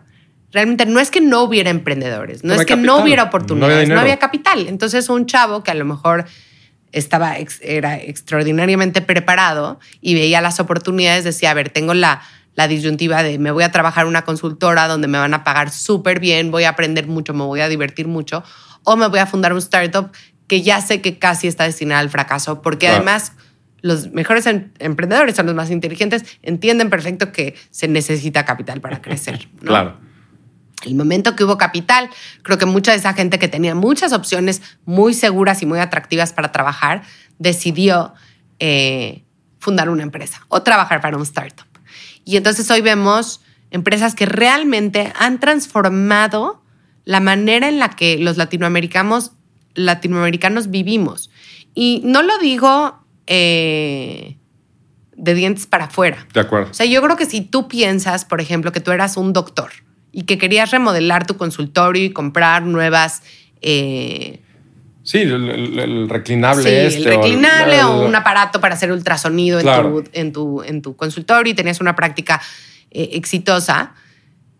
Realmente 0.52 0.86
no 0.86 1.00
es 1.00 1.10
que 1.10 1.20
no 1.20 1.42
hubiera 1.42 1.70
emprendedores, 1.70 2.44
no, 2.44 2.54
es 2.54 2.64
que 2.64 2.76
no 2.76 2.98
hubiera 2.98 3.24
oportunidades, 3.24 3.88
no 3.88 4.00
había, 4.00 4.18
capital. 4.18 4.68
Entonces 4.68 5.08
un 5.08 5.26
chavo 5.26 5.62
que 5.62 5.70
a 5.70 5.74
lo 5.74 5.84
mejor 5.84 6.24
estaba, 6.92 7.36
era 7.60 7.98
extraordinariamente 7.98 9.02
preparado 9.02 9.80
y 10.00 10.14
veía 10.14 10.40
las 10.40 10.60
oportunidades, 10.60 11.24
decía, 11.24 11.50
a 11.50 11.54
ver, 11.54 11.70
tengo 11.70 11.94
la, 11.94 12.22
la 12.56 12.66
disyuntiva 12.66 13.22
de 13.22 13.38
me 13.38 13.52
voy 13.52 13.62
a 13.62 13.70
trabajar 13.70 14.06
una 14.06 14.22
consultora 14.22 14.88
donde 14.88 15.06
me 15.06 15.18
van 15.18 15.34
a 15.34 15.44
pagar 15.44 15.70
súper 15.70 16.18
bien, 16.18 16.50
voy 16.50 16.64
a 16.64 16.70
aprender 16.70 17.06
mucho, 17.06 17.34
me 17.34 17.44
voy 17.44 17.60
a 17.60 17.68
divertir 17.68 18.08
mucho, 18.08 18.42
o 18.82 18.96
me 18.96 19.06
voy 19.06 19.20
a 19.20 19.26
fundar 19.26 19.52
un 19.52 19.58
startup 19.58 20.10
que 20.48 20.62
ya 20.62 20.80
sé 20.80 21.00
que 21.00 21.18
casi 21.18 21.46
está 21.46 21.64
destinada 21.64 22.00
al 22.00 22.10
fracaso, 22.10 22.62
porque 22.62 22.88
además 22.88 23.32
los 23.82 24.10
mejores 24.12 24.46
em, 24.46 24.70
emprendedores 24.78 25.36
son 25.36 25.46
los 25.46 25.54
más 25.54 25.70
inteligentes, 25.70 26.24
entienden 26.42 26.88
perfecto 26.88 27.30
que 27.30 27.54
se 27.70 27.88
necesita 27.88 28.44
capital 28.44 28.80
para 28.80 29.00
crecer. 29.00 29.48
Claro. 29.60 29.98
El 30.84 30.94
momento 30.94 31.34
que 31.34 31.42
hubo 31.42 31.56
capital, 31.56 32.10
creo 32.42 32.58
que 32.58 32.66
mucha 32.66 32.92
de 32.92 32.98
esa 32.98 33.14
gente 33.14 33.38
que 33.38 33.48
tenía 33.48 33.74
muchas 33.74 34.12
opciones 34.12 34.62
muy 34.84 35.14
seguras 35.14 35.62
y 35.62 35.66
muy 35.66 35.78
atractivas 35.78 36.32
para 36.32 36.52
trabajar, 36.52 37.02
decidió 37.38 38.12
eh, 38.60 39.24
fundar 39.58 39.88
una 39.88 40.02
empresa 40.02 40.42
o 40.48 40.62
trabajar 40.62 41.00
para 41.00 41.16
un 41.16 41.22
startup. 41.22 41.66
Y 42.26 42.36
entonces 42.36 42.68
hoy 42.70 42.82
vemos 42.82 43.40
empresas 43.70 44.14
que 44.14 44.26
realmente 44.26 45.12
han 45.18 45.38
transformado 45.38 46.60
la 47.04 47.20
manera 47.20 47.68
en 47.68 47.78
la 47.78 47.90
que 47.90 48.18
los 48.18 48.36
latinoamericanos, 48.36 49.30
latinoamericanos 49.74 50.68
vivimos. 50.70 51.30
Y 51.72 52.02
no 52.04 52.22
lo 52.22 52.36
digo 52.38 52.98
eh, 53.28 54.36
de 55.14 55.34
dientes 55.34 55.66
para 55.68 55.84
afuera. 55.84 56.26
De 56.34 56.40
acuerdo. 56.40 56.72
O 56.72 56.74
sea, 56.74 56.84
yo 56.84 57.00
creo 57.00 57.16
que 57.16 57.26
si 57.26 57.42
tú 57.42 57.68
piensas, 57.68 58.24
por 58.24 58.40
ejemplo, 58.40 58.72
que 58.72 58.80
tú 58.80 58.90
eras 58.90 59.16
un 59.16 59.32
doctor 59.32 59.70
y 60.10 60.24
que 60.24 60.36
querías 60.36 60.72
remodelar 60.72 61.26
tu 61.26 61.36
consultorio 61.36 62.04
y 62.04 62.10
comprar 62.10 62.64
nuevas... 62.64 63.22
Eh, 63.62 64.42
sí, 65.06 65.18
el, 65.22 66.08
reclinable. 66.08 66.62
Sí, 66.62 66.68
el 66.68 66.86
este 66.86 67.16
reclinable 67.16 67.82
o, 67.84 68.06
un 68.06 68.14
aparato 68.14 68.60
para 68.60 68.74
hacer 68.74 68.92
ultrasonido 68.92 69.60
en, 69.60 70.32
tu, 70.32 70.62
en, 70.62 70.82
tu, 70.82 70.96
consultorio 70.96 71.52
y 71.52 71.54
tenías 71.54 71.80
una 71.80 71.96
práctica 71.96 72.42
eh, 72.90 73.10
exitosa. 73.12 73.94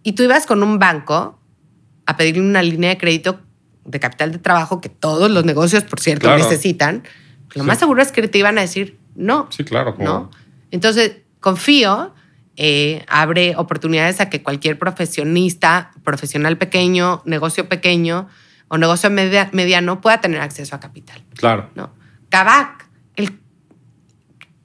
Y 0.02 0.12
tú 0.12 0.22
ibas 0.22 0.46
con 0.46 0.62
un 0.62 0.78
banco 0.78 1.38
a 2.06 2.16
pedirle 2.16 2.42
una 2.42 2.62
línea 2.62 2.90
de 2.90 2.98
crédito 2.98 3.40
de 3.84 4.00
capital 4.00 4.32
de 4.32 4.38
trabajo 4.38 4.80
que 4.80 4.88
todos 4.88 5.30
los 5.30 5.44
negocios, 5.44 5.84
por 5.84 6.00
cierto, 6.00 6.34
necesitan. 6.36 7.02
Lo 7.54 7.64
más 7.64 7.78
seguro 7.78 8.02
es 8.02 8.12
que 8.12 8.26
te 8.28 8.38
iban 8.38 8.58
a 8.58 8.60
decir 8.60 8.98
no. 9.14 9.48
Sí, 9.50 9.64
claro. 9.64 9.96
¿no? 9.98 10.30
Entonces, 10.70 11.18
confío, 11.40 12.14
eh, 12.56 13.04
abre 13.08 13.54
oportunidades 13.56 14.20
a 14.20 14.30
que 14.30 14.42
cualquier 14.42 14.78
profesionista, 14.78 15.90
profesional 16.04 16.56
pequeño, 16.58 17.22
negocio 17.24 17.68
pequeño 17.68 18.28
o 18.68 18.78
negocio 18.78 19.10
mediano 19.10 20.00
pueda 20.00 20.20
tener 20.20 20.40
acceso 20.40 20.74
a 20.74 20.80
capital. 20.80 21.22
Claro. 21.34 21.70
¿no? 21.74 21.90
Kavak, 22.28 22.88
el, 23.16 23.38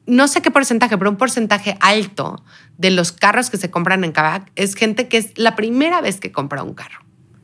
no 0.08 0.28
sé 0.28 0.42
qué 0.42 0.52
porcentaje, 0.52 0.98
pero 0.98 1.10
un 1.10 1.18
porcentaje 1.18 1.78
alto 1.80 2.44
de 2.78 2.92
los 2.92 3.12
carros 3.12 3.50
que 3.50 3.58
se 3.58 3.70
compran 3.70 4.04
en 4.04 4.12
Kavak 4.12 4.52
es 4.56 4.76
gente 4.76 5.08
que 5.08 5.18
es 5.18 5.38
la 5.38 5.56
primera 5.56 6.02
vez 6.02 6.20
que 6.20 6.32
compra 6.32 6.64
un 6.64 6.74
carro. 6.74 7.02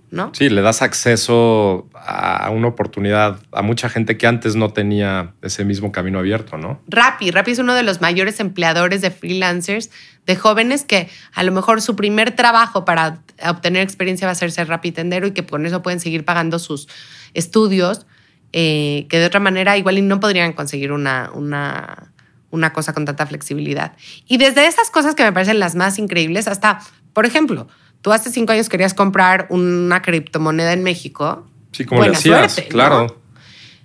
¿No? 0.09 0.31
Sí, 0.33 0.49
le 0.49 0.61
das 0.61 0.81
acceso 0.81 1.89
a 1.93 2.49
una 2.49 2.67
oportunidad 2.67 3.39
a 3.51 3.61
mucha 3.61 3.89
gente 3.89 4.17
que 4.17 4.25
antes 4.25 4.55
no 4.55 4.69
tenía 4.69 5.33
ese 5.41 5.65
mismo 5.65 5.91
camino 5.91 6.19
abierto, 6.19 6.57
¿no? 6.57 6.79
Rappi, 6.87 7.31
Rappi 7.31 7.51
es 7.51 7.59
uno 7.59 7.73
de 7.73 7.83
los 7.83 7.99
mayores 7.99 8.39
empleadores 8.39 9.01
de 9.01 9.11
freelancers, 9.11 9.89
de 10.25 10.35
jóvenes 10.35 10.85
que 10.85 11.09
a 11.33 11.43
lo 11.43 11.51
mejor 11.51 11.81
su 11.81 11.95
primer 11.95 12.31
trabajo 12.31 12.85
para 12.85 13.19
obtener 13.47 13.81
experiencia 13.81 14.27
va 14.27 14.31
a 14.31 14.35
ser 14.35 14.51
ser 14.51 14.67
Rappi 14.67 14.91
tendero 14.91 15.27
y 15.27 15.31
que 15.31 15.45
con 15.45 15.65
eso 15.65 15.81
pueden 15.81 15.99
seguir 15.99 16.23
pagando 16.23 16.57
sus 16.59 16.87
estudios, 17.33 18.05
eh, 18.53 19.07
que 19.09 19.19
de 19.19 19.25
otra 19.25 19.41
manera 19.41 19.77
igual 19.77 20.07
no 20.07 20.19
podrían 20.21 20.53
conseguir 20.53 20.93
una, 20.93 21.31
una, 21.33 22.13
una 22.49 22.71
cosa 22.71 22.93
con 22.93 23.03
tanta 23.03 23.25
flexibilidad. 23.25 23.93
Y 24.25 24.37
desde 24.37 24.67
esas 24.67 24.89
cosas 24.89 25.15
que 25.15 25.23
me 25.23 25.33
parecen 25.33 25.59
las 25.59 25.75
más 25.75 25.99
increíbles 25.99 26.47
hasta, 26.47 26.79
por 27.11 27.25
ejemplo, 27.25 27.67
Tú 28.07 28.13
hace 28.13 28.31
cinco 28.31 28.53
años 28.53 28.69
querías 28.69 28.93
comprar 28.93 29.47
una 29.49 30.01
criptomoneda 30.01 30.71
en 30.71 30.81
México. 30.81 31.45
Sí, 31.73 31.83
como 31.83 31.99
Buena 31.99 32.17
suerte, 32.17 32.69
claro. 32.69 33.19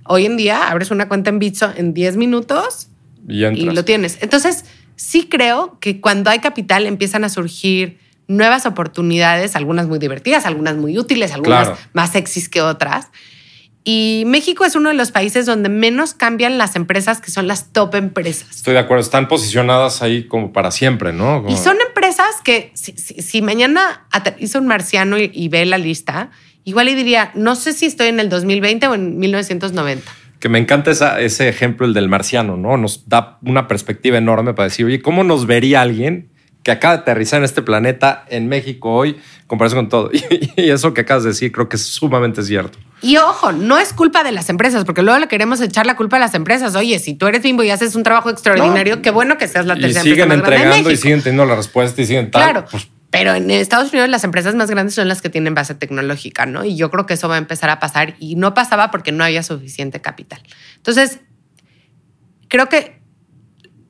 Hoy 0.05 0.27
en 0.27 0.37
día 0.37 0.71
abres 0.71 0.93
una 0.93 1.09
cuenta 1.09 1.31
en 1.31 1.41
Bitso 1.41 1.73
en 1.75 1.93
10 1.93 2.19
minutos 2.19 2.87
y, 3.27 3.41
lo 3.41 3.85
tienes. 3.85 4.19
Entonces, 4.21 4.65
sí 4.95 5.29
creo 5.29 5.77
que 5.81 6.01
cuando 6.01 6.31
hay 6.31 6.39
capital 6.39 6.87
empiezan 6.87 7.25
a 7.25 7.29
surgir 7.31 7.99
nuevas 8.29 8.65
oportunidades, 8.65 9.57
algunas 9.57 9.89
muy 9.89 9.99
divertidas, 9.99 10.47
algunas 10.47 10.77
muy 10.77 10.97
útiles, 11.01 11.33
algunas 11.33 11.71
más 11.93 12.13
sexys 12.13 12.49
que 12.49 12.63
otras. 12.63 13.09
Y 13.83 14.23
México 14.27 14.65
es 14.65 14.77
uno 14.77 14.91
de 14.91 14.95
los 14.95 15.11
países 15.11 15.47
donde 15.47 15.69
menos 15.69 16.15
cambian 16.15 16.57
las 16.59 16.77
empresas 16.77 17.21
que 17.21 17.33
son 17.33 17.49
las 17.49 17.73
top 17.73 17.97
empresas. 17.97 18.51
Estoy 18.51 18.75
de 18.75 18.79
acuerdo, 18.79 19.03
están 19.03 19.27
posicionadas 19.27 20.01
ahí 20.01 20.29
como 20.29 20.53
para 20.53 20.71
siempre, 20.71 21.13
¿no? 21.13 21.45
Y 21.49 21.57
son 21.57 21.77
empresas 22.13 22.41
que 22.43 22.73
si, 22.75 23.43
mañana 23.43 24.07
hizo 24.39 24.59
un 24.59 24.67
marciano 24.67 25.17
y, 25.19 25.49
ve 25.49 25.65
la 25.67 25.79
lista, 25.79 26.31
igual 26.65 26.87
le 26.87 26.95
diría, 26.95 27.31
no 27.35 27.55
sé 27.55 27.73
si 27.73 27.87
estoy 27.87 28.09
en 28.09 28.21
el 28.21 28.29
2020 28.29 28.87
o 28.89 28.95
en 28.95 29.19
1990. 29.19 30.13
Que 30.39 30.49
me 30.49 30.59
encanta 30.59 31.21
ese 31.21 31.49
ejemplo, 31.49 31.87
el 31.87 31.95
del 31.95 32.09
marciano, 32.09 32.57
¿no? 32.57 32.77
Nos 32.77 33.09
da 33.09 33.39
una 33.43 33.69
perspectiva 33.69 34.19
enorme 34.19 34.55
para 34.55 34.69
decir, 34.69 34.85
oye, 34.87 35.01
¿cómo 35.01 35.25
nos 35.25 35.47
vería 35.47 35.81
alguien 35.81 36.32
que 36.63 36.71
acaba 36.71 36.97
de 36.97 37.03
aterrizar 37.03 37.39
en 37.39 37.45
este 37.45 37.63
planeta, 37.63 38.25
en 38.29 38.49
México 38.49 38.93
hoy, 38.93 39.21
comparación 39.47 39.85
con 39.85 39.89
todo. 39.89 40.11
Y 40.57 40.71
eso 40.71 40.95
que 40.95 41.03
acabas 41.03 41.25
de 41.25 41.31
decir 41.31 41.51
creo 41.53 41.69
que 41.69 41.77
es 41.77 41.83
sumamente 41.83 42.43
cierto. 42.43 42.79
Y 43.01 43.17
ojo, 43.17 43.51
no 43.51 43.79
es 43.79 43.93
culpa 43.93 44.23
de 44.23 44.31
las 44.31 44.49
empresas, 44.49 44.85
porque 44.85 45.03
luego 45.03 45.19
le 45.19 45.27
queremos 45.27 45.61
echar 45.61 45.87
la 45.87 45.97
culpa 45.97 46.19
a 46.19 46.21
las 46.21 46.35
empresas. 46.35 46.77
Oye, 46.77 47.01
si 47.01 47.15
tú 47.15 47.27
eres 47.27 47.43
bimbo 47.43 47.65
y 47.65 47.71
haces 47.71 47.97
un 47.97 48.05
trabajo 48.05 48.31
extraordinario, 48.31 49.03
qué 49.03 49.11
bueno 49.11 49.39
que 49.39 49.49
seas 49.49 49.67
la 49.67 49.75
tercera 49.75 50.01
y 50.01 50.11
siguen 50.11 50.31
entregando 50.31 50.91
y 50.91 50.97
siguen 50.97 51.21
teniendo 51.21 51.45
la 51.45 51.57
respuesta 51.57 52.01
y 52.01 52.07
siguen 52.07 52.31
tal. 52.31 52.43
Claro. 52.43 52.67
Pues, 52.71 52.89
pero 53.11 53.35
en 53.35 53.51
Estados 53.51 53.93
Unidos 53.93 54.09
las 54.09 54.25
empresas 54.25 54.55
más 54.55 54.71
grandes 54.71 54.95
son 54.95 55.09
las 55.09 55.21
que 55.21 55.29
tienen 55.29 55.55
base 55.55 55.75
tecnológica, 55.75 56.47
¿no? 56.47 56.65
Y 56.65 56.77
yo 56.77 56.91
creo 56.91 57.05
que 57.05 57.15
eso 57.15 57.29
va 57.29 57.35
a 57.35 57.39
empezar 57.39 57.69
a 57.71 57.81
pasar 57.81 58.15
y 58.21 58.37
no 58.37 58.55
pasaba 58.55 58.91
porque 58.91 59.13
no 59.13 59.25
había 59.25 59.43
suficiente 59.43 60.01
capital. 60.01 60.41
Entonces, 60.77 61.19
creo 62.49 62.69
que 62.69 63.02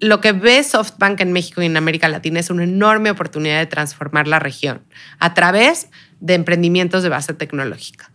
lo 0.02 0.20
que 0.20 0.32
ve 0.32 0.62
SoftBank 0.64 1.20
en 1.20 1.32
México 1.32 1.62
y 1.62 1.66
en 1.66 1.76
América 1.76 2.08
Latina 2.08 2.40
es 2.40 2.50
una 2.50 2.64
enorme 2.64 3.08
oportunidad 3.08 3.60
de 3.60 3.66
transformar 3.66 4.26
la 4.26 4.40
región 4.40 4.82
a 5.20 5.32
través 5.32 5.90
de 6.18 6.34
emprendimientos 6.34 7.04
de 7.04 7.08
base 7.08 7.34
tecnológica. 7.34 8.10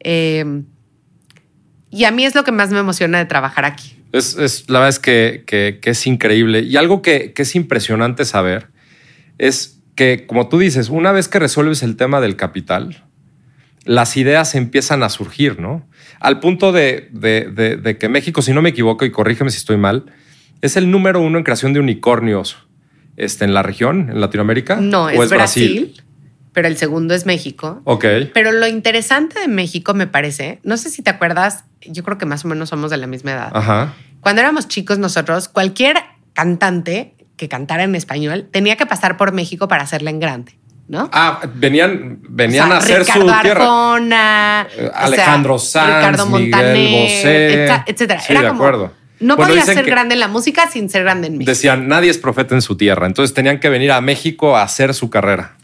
Eh, 0.00 0.62
y 1.90 2.04
a 2.04 2.10
mí 2.10 2.24
es 2.24 2.34
lo 2.34 2.42
que 2.42 2.50
más 2.50 2.70
me 2.70 2.80
emociona 2.80 3.18
de 3.18 3.24
trabajar 3.24 3.64
aquí. 3.64 3.96
Es, 4.10 4.34
la 4.68 4.80
verdad 4.80 4.88
es 4.88 4.98
que, 4.98 5.78
es 5.80 6.06
increíble. 6.08 6.62
Y 6.62 6.76
algo 6.76 7.02
que, 7.02 7.32
es 7.36 7.54
impresionante 7.54 8.24
saber 8.24 8.66
es 9.38 9.80
que, 9.94 10.26
como 10.26 10.48
tú 10.48 10.58
dices, 10.58 10.88
una 10.88 11.12
vez 11.12 11.28
que 11.28 11.38
resuelves 11.38 11.84
el 11.84 11.94
tema 11.94 12.20
del 12.20 12.34
capital, 12.34 13.04
las 13.84 14.16
ideas 14.16 14.56
empiezan 14.56 15.04
a 15.04 15.08
surgir, 15.08 15.60
¿no? 15.60 15.88
Al 16.18 16.40
punto 16.40 16.72
de 16.72 17.96
que 18.00 18.08
México, 18.08 18.42
si 18.42 18.52
no 18.52 18.60
me 18.60 18.70
equivoco, 18.70 19.04
y 19.04 19.12
corrígeme 19.12 19.52
si 19.52 19.58
estoy 19.58 19.76
mal, 19.76 20.12
es 20.60 20.76
el 20.76 20.90
número 20.90 21.20
uno 21.20 21.38
en 21.38 21.44
creación 21.44 21.72
de 21.72 21.80
unicornios 21.80 22.58
este, 23.16 23.44
en 23.44 23.54
la 23.54 23.62
región, 23.62 24.10
en 24.10 24.20
Latinoamérica. 24.20 24.76
No, 24.76 25.08
es, 25.08 25.30
Brasil, 25.30 25.94
pero 26.52 26.68
el 26.68 26.76
segundo 26.76 27.14
es 27.14 27.26
México. 27.26 27.80
Ok. 27.84 28.04
Pero 28.32 28.52
lo 28.52 28.66
interesante 28.66 29.40
de 29.40 29.48
México, 29.48 29.94
me 29.94 30.06
parece, 30.06 30.60
no 30.62 30.76
sé 30.76 30.90
si 30.90 31.02
te 31.02 31.10
acuerdas, 31.10 31.64
yo 31.82 32.02
creo 32.02 32.18
que 32.18 32.26
más 32.26 32.44
o 32.44 32.48
menos 32.48 32.68
somos 32.68 32.90
de 32.90 32.96
la 32.96 33.06
misma 33.06 33.32
edad. 33.32 33.50
Ajá. 33.54 33.94
Cuando 34.20 34.40
éramos 34.40 34.68
chicos 34.68 34.98
nosotros, 34.98 35.48
cualquier 35.48 35.96
cantante 36.32 37.14
que 37.36 37.48
cantara 37.48 37.84
en 37.84 37.94
español 37.94 38.48
tenía 38.50 38.76
que 38.76 38.86
pasar 38.86 39.16
por 39.16 39.32
México 39.32 39.68
para 39.68 39.84
hacerla 39.84 40.10
en 40.10 40.20
grande. 40.20 40.58
¿No? 40.88 41.10
Ah, 41.12 41.40
venían, 41.54 42.20
venían 42.30 42.72
a 42.72 42.78
hacer 42.78 43.04
su 43.04 43.26
tierra. 43.42 44.66
Alejandro 44.94 45.58
Sanz, 45.58 45.96
Ricardo 45.96 46.26
Montaner, 46.26 46.74
Miguel 46.74 47.02
Bosé, 47.02 47.64
etcétera. 47.86 48.20
Sí, 48.20 48.32
de 48.32 48.46
acuerdo. 48.46 48.92
No 49.20 49.36
podía 49.36 49.64
ser 49.64 49.84
grande 49.84 50.14
en 50.14 50.20
la 50.20 50.28
música 50.28 50.70
sin 50.70 50.88
ser 50.88 51.02
grande 51.02 51.26
en 51.28 51.34
México. 51.34 51.50
Decían, 51.50 51.88
nadie 51.88 52.10
es 52.10 52.18
profeta 52.18 52.54
en 52.54 52.62
su 52.62 52.76
tierra. 52.76 53.06
Entonces 53.06 53.34
tenían 53.34 53.60
que 53.60 53.68
venir 53.68 53.92
a 53.92 54.00
México 54.00 54.56
a 54.56 54.62
hacer 54.62 54.94
su 54.94 55.10
carrera. 55.10 55.56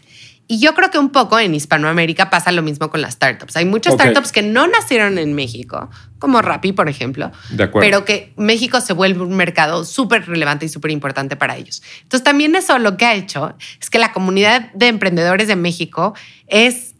Y 0.47 0.59
yo 0.59 0.75
creo 0.75 0.91
que 0.91 0.99
un 0.99 1.09
poco 1.09 1.39
en 1.39 1.55
Hispanoamérica 1.55 2.29
pasa 2.29 2.51
lo 2.51 2.61
mismo 2.61 2.91
con 2.91 3.01
las 3.01 3.15
startups. 3.15 3.55
Hay 3.55 3.65
muchas 3.65 3.95
startups 3.95 4.31
que 4.31 4.43
no 4.43 4.67
nacieron 4.67 5.17
en 5.17 5.33
México, 5.33 5.89
como 6.19 6.39
Rappi, 6.41 6.71
por 6.71 6.87
ejemplo, 6.87 7.31
De 7.49 7.63
acuerdo. 7.63 7.87
pero 7.87 8.05
que 8.05 8.31
México 8.37 8.79
se 8.79 8.93
vuelve 8.93 9.23
un 9.23 9.35
mercado 9.35 9.83
súper 9.85 10.27
relevante 10.27 10.67
y 10.67 10.69
súper 10.69 10.91
importante 10.91 11.35
para 11.35 11.55
ellos. 11.55 11.81
Entonces, 12.03 12.23
también 12.23 12.55
eso 12.55 12.77
lo 12.77 12.95
que 12.95 13.05
ha 13.05 13.15
hecho 13.15 13.55
es 13.81 13.89
que 13.89 13.97
la 13.97 14.13
comunidad 14.13 14.71
de 14.73 14.87
emprendedores 14.87 15.47
de 15.47 15.55
México 15.55 16.13
es 16.45 16.93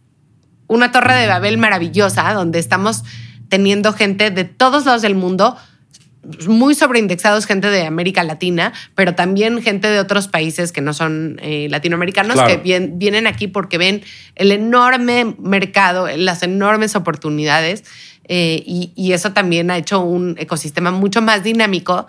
una 0.65 0.91
torre 0.91 1.13
de 1.13 1.27
Babel 1.27 1.59
maravillosa, 1.59 2.33
donde 2.33 2.57
estamos 2.57 3.03
teniendo 3.49 3.93
gente 3.93 4.31
de 4.31 4.45
todos 4.45 4.85
lados 4.85 5.03
del 5.03 5.13
mundo, 5.13 5.55
muy 6.47 6.75
sobreindexados, 6.75 7.45
gente 7.45 7.69
de 7.69 7.85
América 7.85 8.23
Latina, 8.23 8.73
pero 8.95 9.15
también 9.15 9.61
gente 9.61 9.87
de 9.89 9.99
otros 9.99 10.27
países 10.27 10.71
que 10.71 10.81
no 10.81 10.93
son 10.93 11.39
eh, 11.41 11.67
latinoamericanos, 11.69 12.33
Claro. 12.35 12.49
que 12.49 12.57
vien- 12.57 12.97
vienen 12.97 13.27
aquí 13.27 13.47
porque 13.47 13.77
ven 13.77 14.01
el 14.35 14.51
enorme 14.51 15.35
mercado, 15.39 16.07
las 16.17 16.43
enormes 16.43 16.95
oportunidades, 16.95 17.83
eh, 18.27 18.63
y, 18.65 18.91
y 18.95 19.13
eso 19.13 19.33
también 19.33 19.69
ha 19.71 19.77
hecho 19.77 20.01
un 20.01 20.35
ecosistema 20.39 20.91
mucho 20.91 21.21
más 21.21 21.43
dinámico. 21.43 22.07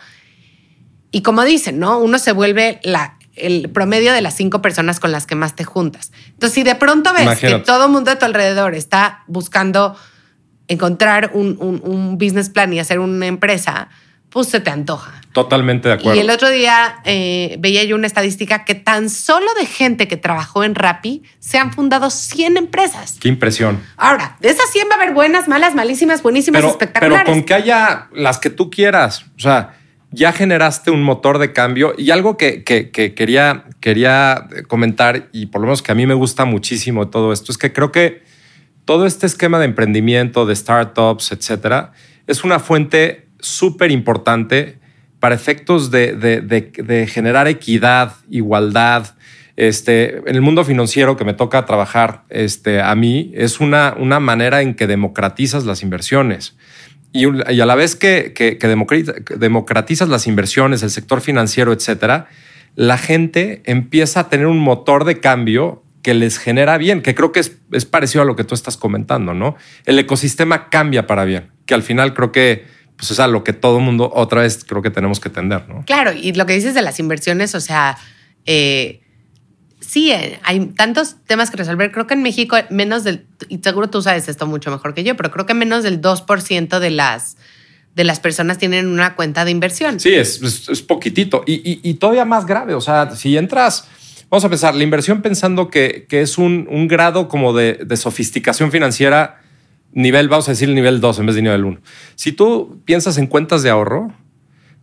Y 1.13 1.23
como 1.23 1.45
dicen, 1.45 1.79
¿no? 1.79 1.99
Uno 1.99 2.19
se 2.19 2.33
vuelve 2.33 2.81
la, 2.83 3.19
el 3.35 3.69
promedio 3.71 4.13
de 4.13 4.23
las 4.23 4.35
cinco 4.35 4.63
personas 4.63 4.99
con 4.99 5.13
las 5.13 5.27
que 5.27 5.35
más 5.35 5.55
te 5.55 5.65
juntas. 5.65 6.13
Entonces, 6.29 6.55
si 6.55 6.63
de 6.63 6.75
pronto 6.75 7.13
ves 7.13 7.23
Imagínate. 7.23 7.59
que 7.59 7.65
todo 7.67 7.87
el 7.87 7.93
mundo 7.93 8.11
a 8.11 8.19
tu 8.19 8.25
alrededor 8.25 8.75
está 8.75 9.25
buscando 9.27 9.95
encontrar 10.69 11.31
un, 11.35 11.57
un- 11.61 11.81
un 11.85 12.19
business 12.19 12.49
plan 12.51 12.73
y 12.73 12.81
hacer 12.81 12.99
una 12.99 13.27
empresa, 13.27 13.89
pues 14.37 14.49
se 14.49 14.61
te 14.61 14.71
antoja. 14.71 15.13
Totalmente 15.33 15.89
de 15.89 15.95
acuerdo. 15.95 16.15
Y 16.17 16.21
el 16.23 16.31
otro 16.31 16.49
día 16.49 16.97
eh, 17.05 17.57
veía 17.59 17.85
yo 17.85 17.95
una 17.97 18.07
estadística 18.07 18.65
que 18.65 18.75
tan 18.75 19.11
solo 19.11 19.47
de 19.59 19.67
gente 19.67 20.09
que 20.09 20.17
trabajó 20.17 20.65
en 20.65 20.75
Rappi 20.75 21.23
se 21.41 21.59
han 21.59 21.73
fundado 21.73 22.09
100 22.11 22.57
empresas. 22.57 23.17
Qué 23.21 23.29
impresión. 23.29 23.83
Ahora, 23.97 24.37
de 24.41 24.49
esas 24.49 24.71
100 24.73 24.89
va 24.91 24.95
a 24.95 25.03
haber 25.03 25.13
buenas, 25.15 25.47
malas, 25.49 25.75
malísimas, 25.75 26.23
buenísimas, 26.23 26.61
Pero, 26.63 26.73
pero 26.79 26.85
espectaculares. 26.85 27.29
con 27.35 27.43
que 27.45 27.55
haya 27.55 28.09
las 28.15 28.39
que 28.39 28.49
tú 28.51 28.71
quieras. 28.71 29.25
O 29.37 29.41
sea, 29.41 29.77
ya 30.11 30.33
generaste 30.33 30.91
un 30.91 31.03
motor 31.03 31.39
de 31.39 31.53
cambio 31.53 31.93
y 31.99 32.11
algo 32.13 32.37
que, 32.39 32.65
que- 32.65 32.91
que 32.91 33.15
quería, 33.15 33.65
quería 33.81 34.47
comentar 34.69 35.29
y 35.33 35.47
por 35.47 35.61
lo 35.61 35.67
menos 35.67 35.83
que 35.83 35.93
a 35.93 35.95
mí 35.95 36.07
me 36.07 36.15
gusta 36.15 36.45
muchísimo 36.47 37.09
todo 37.09 37.33
esto 37.33 37.53
es 37.53 37.59
que 37.59 37.73
creo 37.73 37.93
que 37.93 38.23
todo 38.87 39.05
este 39.05 39.27
esquema 39.27 39.59
de 39.59 39.65
emprendimiento, 39.67 40.47
de 40.47 40.55
startups, 40.57 41.33
etcétera, 41.33 41.93
es 42.29 42.45
una 42.45 42.59
fuente 42.61 43.26
súper 43.41 43.91
importante 43.91 44.79
para 45.21 45.35
efectos 45.35 45.91
de, 45.91 46.15
de- 46.15 46.41
de- 46.41 46.73
de 46.83 47.07
generar 47.07 47.49
equidad, 47.49 48.15
igualdad. 48.31 49.15
Este, 49.57 50.19
en 50.29 50.35
el 50.35 50.43
mundo 50.43 50.65
financiero 50.65 51.17
que 51.17 51.25
me 51.25 51.33
toca 51.33 51.65
trabajar 51.65 52.25
este, 52.29 52.83
a 52.83 52.95
mí, 52.95 53.33
es 53.35 53.59
una, 53.61 53.95
una 53.99 54.21
manera 54.21 54.61
en 54.61 54.75
que 54.75 54.87
democratizas 54.87 55.65
las 55.65 55.83
inversiones. 55.83 56.57
Y, 57.13 57.25
a 57.25 57.65
la 57.67 57.75
vez 57.75 57.97
que, 57.97 58.35
que- 58.35 58.59
que 58.59 58.69
democratizas 59.39 60.09
las 60.11 60.27
inversiones, 60.27 60.83
el 60.83 60.91
sector 60.91 61.23
financiero, 61.23 61.73
etcétera, 61.73 62.27
la 62.75 62.99
gente 62.99 63.63
empieza 63.65 64.21
a 64.21 64.29
tener 64.29 64.47
un 64.47 64.59
motor 64.59 65.05
de 65.05 65.19
cambio 65.21 65.83
que 66.03 66.13
les 66.13 66.39
genera 66.39 66.77
bien, 66.77 67.01
que 67.01 67.15
creo 67.15 67.33
que 67.33 67.41
es, 67.41 67.57
es 67.73 67.87
parecido 67.87 68.21
a 68.23 68.27
lo 68.27 68.37
que 68.37 68.45
tú 68.45 68.55
estás 68.55 68.77
comentando, 68.77 69.33
¿no? 69.33 69.57
El 69.87 69.99
ecosistema 69.99 70.69
cambia 70.69 71.07
para 71.07 71.25
bien, 71.25 71.49
que 71.65 71.73
al 71.75 71.83
final 71.83 72.13
creo 72.13 72.31
que 72.31 72.65
pues, 72.97 73.11
es 73.11 73.21
a 73.21 73.27
lo 73.29 73.45
que 73.45 73.53
todo 73.53 73.81
mundo 73.81 74.11
otra 74.15 74.43
vez 74.43 74.65
creo 74.67 74.83
que 74.83 74.91
tenemos 74.91 75.21
que 75.21 75.31
tender, 75.31 75.69
¿no? 75.69 75.85
Claro, 75.87 76.13
y 76.13 76.33
lo 76.33 76.47
que 76.47 76.55
dices 76.55 76.75
de 76.75 76.83
las 76.83 76.99
inversiones, 76.99 77.55
o 77.55 77.61
sea, 77.61 77.97
eh, 78.47 79.01
sí, 79.81 80.11
eh, 80.13 80.39
hay 80.43 80.67
tantos 80.67 81.17
temas 81.27 81.51
que 81.51 81.57
resolver. 81.57 81.93
Creo 81.93 82.07
que 82.07 82.15
en 82.15 82.23
México 82.23 82.57
menos 82.71 83.05
del, 83.05 83.27
y 83.49 83.59
seguro 83.59 83.89
tú 83.91 84.03
sabes 84.03 84.29
esto 84.29 84.47
mucho 84.47 84.71
mejor 84.71 84.95
que 84.95 85.05
yo, 85.05 85.17
pero 85.17 85.31
creo 85.31 85.47
que 85.47 85.55
menos 85.55 85.83
del 85.83 86.01
2% 86.01 86.79
de 86.79 86.91
las, 86.91 87.37
de 87.95 88.05
las 88.05 88.21
personas 88.21 88.59
tienen 88.59 88.87
una 88.89 89.15
cuenta 89.15 89.45
de 89.45 89.51
inversión. 89.51 90.01
Sí, 90.01 90.15
es, 90.15 90.43
es, 90.43 90.69
es 90.69 90.83
poquitito. 90.83 91.43
Y, 91.47 91.55
y- 91.55 91.81
y 91.83 91.95
todavía 91.95 92.25
más 92.25 92.47
grave. 92.47 92.75
O 92.75 92.81
sea, 92.81 93.15
si 93.17 93.37
entras, 93.37 93.87
vamos 94.31 94.45
a 94.45 94.49
pensar, 94.49 94.75
la 94.75 94.83
inversión 94.85 95.23
pensando 95.23 95.69
que, 95.71 96.07
que 96.09 96.21
es 96.23 96.37
un, 96.39 96.67
un 96.71 96.89
grado 96.89 97.29
como 97.29 97.53
de, 97.53 97.75
de 97.87 97.97
sofisticación 97.97 98.71
financiera, 98.73 99.41
nivel, 99.97 100.29
vamos 100.29 100.47
a 100.49 100.53
decir 100.53 100.69
nivel 100.69 101.01
2 101.01 101.19
en 101.19 101.27
vez 101.27 101.35
de 101.35 101.43
nivel 101.43 101.65
1. 101.65 101.81
Si 102.15 102.31
tú 102.31 102.83
piensas 102.85 103.17
en 103.17 103.27
cuentas 103.27 103.63
de 103.63 103.71
ahorro, 103.71 104.13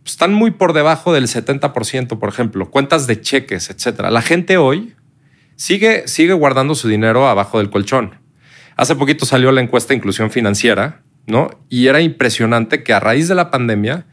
pues 0.02 0.12
están 0.12 0.34
muy 0.34 0.50
por 0.50 0.72
debajo 0.72 1.14
del 1.14 1.28
70%, 1.28 2.18
por 2.18 2.28
ejemplo, 2.28 2.68
cuentas 2.68 3.06
de 3.06 3.20
cheques, 3.20 3.70
etcétera. 3.70 4.10
La 4.10 4.22
gente 4.22 4.56
hoy 4.56 4.94
sigue, 5.54 6.08
sigue 6.08 6.32
guardando 6.32 6.74
su 6.74 6.88
dinero 6.88 7.28
abajo 7.28 7.58
del 7.58 7.70
colchón. 7.70 8.16
Hace 8.76 8.96
poquito 8.96 9.24
salió 9.24 9.52
la 9.52 9.60
encuesta 9.60 9.90
de 9.90 9.98
inclusión 9.98 10.32
financiera, 10.32 11.02
¿no? 11.28 11.48
Y 11.68 11.86
era 11.86 12.00
impresionante 12.00 12.82
que 12.82 12.92
a 12.92 12.98
raíz 12.98 13.28
de 13.28 13.36
la 13.36 13.52
pandemia, 13.52 14.06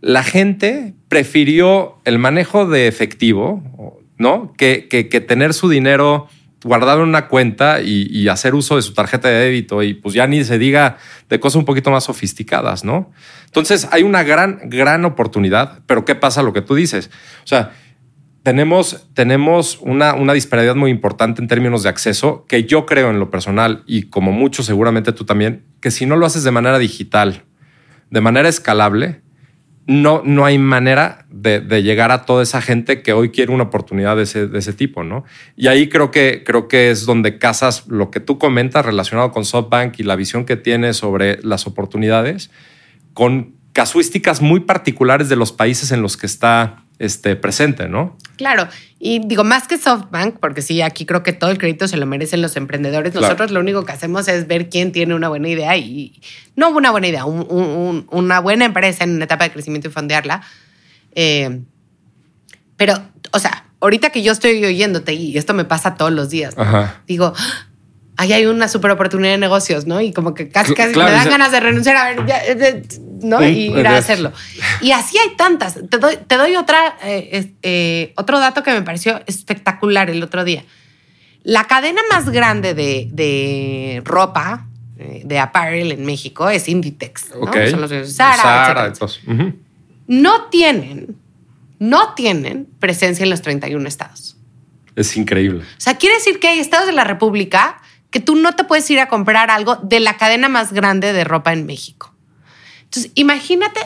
la 0.00 0.22
gente 0.22 0.94
prefirió 1.08 2.00
el 2.04 2.20
manejo 2.20 2.66
de 2.66 2.86
efectivo, 2.86 4.00
¿no? 4.18 4.54
Que, 4.56 4.86
que 4.88 5.20
tener 5.20 5.52
su 5.52 5.68
dinero 5.68 6.28
guardado 6.64 7.02
en 7.02 7.08
una 7.08 7.28
cuenta 7.28 7.80
y, 7.80 8.08
y 8.10 8.28
hacer 8.28 8.54
uso 8.54 8.76
de 8.76 8.82
su 8.82 8.94
tarjeta 8.94 9.28
de 9.28 9.34
débito 9.34 9.82
y 9.82 9.94
pues 9.94 10.14
ya 10.14 10.26
ni 10.26 10.42
se 10.44 10.58
diga 10.58 10.96
de 11.28 11.38
cosas 11.38 11.56
un 11.56 11.64
poquito 11.64 11.90
más 11.90 12.04
sofisticadas, 12.04 12.84
¿no? 12.84 13.12
Entonces 13.46 13.88
hay 13.92 14.02
una 14.02 14.22
gran, 14.24 14.60
gran 14.64 15.04
oportunidad, 15.04 15.80
pero 15.86 16.04
¿qué 16.04 16.14
pasa 16.14 16.42
lo 16.42 16.52
que 16.52 16.62
tú 16.62 16.74
dices? 16.74 17.10
O 17.44 17.46
sea, 17.46 17.72
tenemos, 18.44 19.08
tenemos 19.14 19.78
una, 19.80 20.14
una 20.14 20.34
disparidad 20.34 20.74
muy 20.74 20.90
importante 20.90 21.40
en 21.40 21.48
términos 21.48 21.82
de 21.82 21.88
acceso 21.88 22.44
que 22.46 22.64
yo 22.64 22.84
creo 22.84 23.10
en 23.10 23.18
lo 23.18 23.30
personal 23.30 23.82
y 23.86 24.04
como 24.04 24.32
mucho 24.32 24.62
seguramente 24.62 25.12
tú 25.12 25.24
también, 25.24 25.64
que 25.80 25.90
si 25.90 26.04
no 26.04 26.16
lo 26.16 26.26
haces 26.26 26.44
de 26.44 26.50
manera 26.50 26.78
digital, 26.78 27.44
de 28.10 28.20
manera 28.20 28.48
escalable, 28.48 29.22
no, 29.86 30.22
no 30.24 30.44
hay 30.46 30.58
manera 30.58 31.26
de, 31.30 31.60
llegar 31.82 32.10
a 32.10 32.24
toda 32.24 32.42
esa 32.42 32.62
gente 32.62 33.02
que 33.02 33.12
hoy 33.12 33.30
quiere 33.30 33.52
una 33.52 33.64
oportunidad 33.64 34.16
de 34.16 34.22
ese, 34.22 34.46
de 34.46 34.58
ese 34.58 34.72
tipo, 34.72 35.04
¿no? 35.04 35.24
Y 35.56 35.66
ahí 35.66 35.88
creo 35.88 36.10
que, 36.10 36.42
creo 36.44 36.68
que 36.68 36.90
es 36.90 37.04
donde 37.04 37.38
casas 37.38 37.86
lo 37.88 38.10
que 38.10 38.20
tú 38.20 38.38
comentas 38.38 38.86
relacionado 38.86 39.30
con 39.30 39.44
SoftBank 39.44 39.98
y 40.00 40.02
la 40.04 40.16
visión 40.16 40.46
que 40.46 40.56
tienes 40.56 40.96
sobre 40.96 41.38
las 41.42 41.66
oportunidades 41.66 42.50
con 43.12 43.54
casuísticas 43.72 44.40
muy 44.40 44.60
particulares 44.60 45.28
de 45.28 45.36
los 45.36 45.52
países 45.52 45.92
en 45.92 46.00
los 46.00 46.16
que 46.16 46.26
está 46.26 46.84
este, 46.98 47.36
presente, 47.36 47.88
¿no? 47.88 48.16
Claro, 48.36 48.68
y 49.06 49.18
digo, 49.18 49.44
más 49.44 49.68
que 49.68 49.76
SoftBank, 49.76 50.36
porque 50.40 50.62
sí, 50.62 50.80
aquí 50.80 51.04
creo 51.04 51.22
que 51.22 51.34
todo 51.34 51.50
el 51.50 51.58
crédito 51.58 51.86
se 51.88 51.98
lo 51.98 52.06
merecen 52.06 52.40
los 52.40 52.56
emprendedores. 52.56 53.12
Claro. 53.12 53.26
Nosotros 53.26 53.50
lo 53.50 53.60
único 53.60 53.84
que 53.84 53.92
hacemos 53.92 54.26
es 54.28 54.46
ver 54.46 54.70
quién 54.70 54.92
tiene 54.92 55.14
una 55.14 55.28
buena 55.28 55.46
idea 55.48 55.76
y 55.76 56.20
no 56.56 56.70
una 56.70 56.90
buena 56.90 57.08
idea, 57.08 57.26
un- 57.26 57.46
un- 57.50 57.66
un- 57.66 58.06
una 58.10 58.40
buena 58.40 58.64
empresa 58.64 59.04
en 59.04 59.10
una 59.16 59.26
etapa 59.26 59.44
de 59.44 59.50
crecimiento 59.52 59.88
y 59.88 59.90
fondearla. 59.90 60.40
Eh, 61.14 61.60
pero, 62.76 62.94
o 63.32 63.38
sea, 63.38 63.66
ahorita 63.80 64.08
que 64.08 64.22
yo 64.22 64.32
estoy 64.32 64.64
oyéndote 64.64 65.12
y 65.12 65.36
esto 65.36 65.52
me 65.52 65.64
pasa 65.66 65.96
todos 65.96 66.10
los 66.12 66.30
días, 66.30 66.54
digo, 67.06 67.34
"Ah, 67.36 67.66
ahí 68.16 68.32
hay 68.32 68.46
una 68.46 68.68
super 68.68 68.90
oportunidad 68.90 69.32
de 69.32 69.38
negocios, 69.38 69.86
¿no? 69.86 70.00
Y 70.00 70.12
como 70.12 70.32
que 70.32 70.48
casi, 70.48 70.72
casi 70.74 70.94
claro, 70.94 71.10
me 71.10 71.16
dan 71.16 71.28
ganas 71.28 71.52
de 71.52 71.60
renunciar 71.60 71.96
a 71.98 72.04
ver, 72.08 72.26
ya, 72.26 72.38
eh, 72.38 72.56
eh, 72.58 72.82
¿no? 73.24 73.42
Y 73.42 73.70
ir 73.70 73.86
a 73.86 73.94
eh, 73.94 73.98
hacerlo. 73.98 74.32
Y 74.80 74.92
así 74.92 75.18
hay 75.18 75.36
tantas. 75.36 75.78
Te 75.88 75.98
doy, 75.98 76.16
te 76.26 76.36
doy 76.36 76.56
otra, 76.56 76.96
eh, 77.02 77.52
eh, 77.62 78.12
otro 78.16 78.38
dato 78.38 78.62
que 78.62 78.72
me 78.72 78.82
pareció 78.82 79.20
espectacular 79.26 80.10
el 80.10 80.22
otro 80.22 80.44
día. 80.44 80.64
La 81.42 81.64
cadena 81.64 82.00
más 82.10 82.30
grande 82.30 82.74
de, 82.74 83.08
de 83.12 84.02
ropa, 84.04 84.66
eh, 84.96 85.22
de 85.24 85.38
apparel 85.40 85.90
en 85.90 86.04
México 86.04 86.48
es 86.48 86.68
Inditex. 86.68 87.30
¿no? 87.34 87.52
Son 87.70 87.80
los 87.80 87.90
de 87.90 88.06
Zara. 88.06 88.92
No 90.06 90.44
tienen, 90.50 91.16
no 91.80 92.14
tienen 92.14 92.68
presencia 92.78 93.24
en 93.24 93.30
los 93.30 93.42
31 93.42 93.88
estados. 93.88 94.36
Es 94.94 95.16
increíble. 95.16 95.62
O 95.62 95.80
sea, 95.80 95.98
quiere 95.98 96.14
decir 96.14 96.38
que 96.38 96.46
hay 96.46 96.60
estados 96.60 96.86
de 96.86 96.92
la 96.92 97.02
República 97.02 97.82
que 98.10 98.20
tú 98.20 98.36
no 98.36 98.54
te 98.54 98.62
puedes 98.62 98.88
ir 98.90 99.00
a 99.00 99.08
comprar 99.08 99.50
algo 99.50 99.76
de 99.76 99.98
la 99.98 100.16
cadena 100.16 100.48
más 100.48 100.72
grande 100.72 101.12
de 101.12 101.24
ropa 101.24 101.52
en 101.52 101.66
México. 101.66 102.13
Entonces, 102.94 103.12
imagínate 103.16 103.80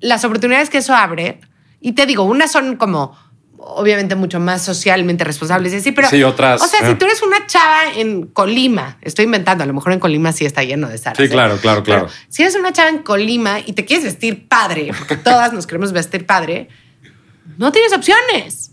las 0.00 0.24
oportunidades 0.24 0.68
que 0.70 0.78
eso 0.78 0.94
abre. 0.94 1.40
Y 1.80 1.92
te 1.92 2.06
digo, 2.06 2.24
unas 2.24 2.52
son 2.52 2.76
como, 2.76 3.16
obviamente, 3.56 4.14
mucho 4.16 4.38
más 4.40 4.62
socialmente 4.64 5.24
responsables. 5.24 5.72
y 5.72 5.76
así, 5.76 5.92
pero, 5.92 6.08
Sí, 6.08 6.22
otras, 6.22 6.60
O 6.62 6.66
sea, 6.66 6.80
si 6.80 6.92
ah. 6.92 6.98
tú 6.98 7.06
eres 7.06 7.22
una 7.22 7.46
chava 7.46 7.92
en 7.96 8.26
Colima, 8.26 8.98
estoy 9.00 9.24
inventando, 9.24 9.64
a 9.64 9.66
lo 9.66 9.72
mejor 9.74 9.92
en 9.92 10.00
Colima 10.00 10.32
sí 10.32 10.44
está 10.44 10.62
lleno 10.64 10.88
de 10.88 10.98
Zara. 10.98 11.16
Sí, 11.16 11.28
claro, 11.28 11.56
claro, 11.58 11.82
claro. 11.82 12.08
Si 12.28 12.42
eres 12.42 12.54
una 12.56 12.72
chava 12.72 12.90
en 12.90 12.98
Colima 12.98 13.60
y 13.64 13.72
te 13.72 13.84
quieres 13.84 14.04
vestir 14.04 14.46
padre, 14.48 14.90
porque 14.98 15.16
todas 15.24 15.52
nos 15.52 15.66
queremos 15.66 15.92
vestir 15.92 16.26
padre, 16.26 16.68
no 17.56 17.72
tienes 17.72 17.92
opciones. 17.92 18.72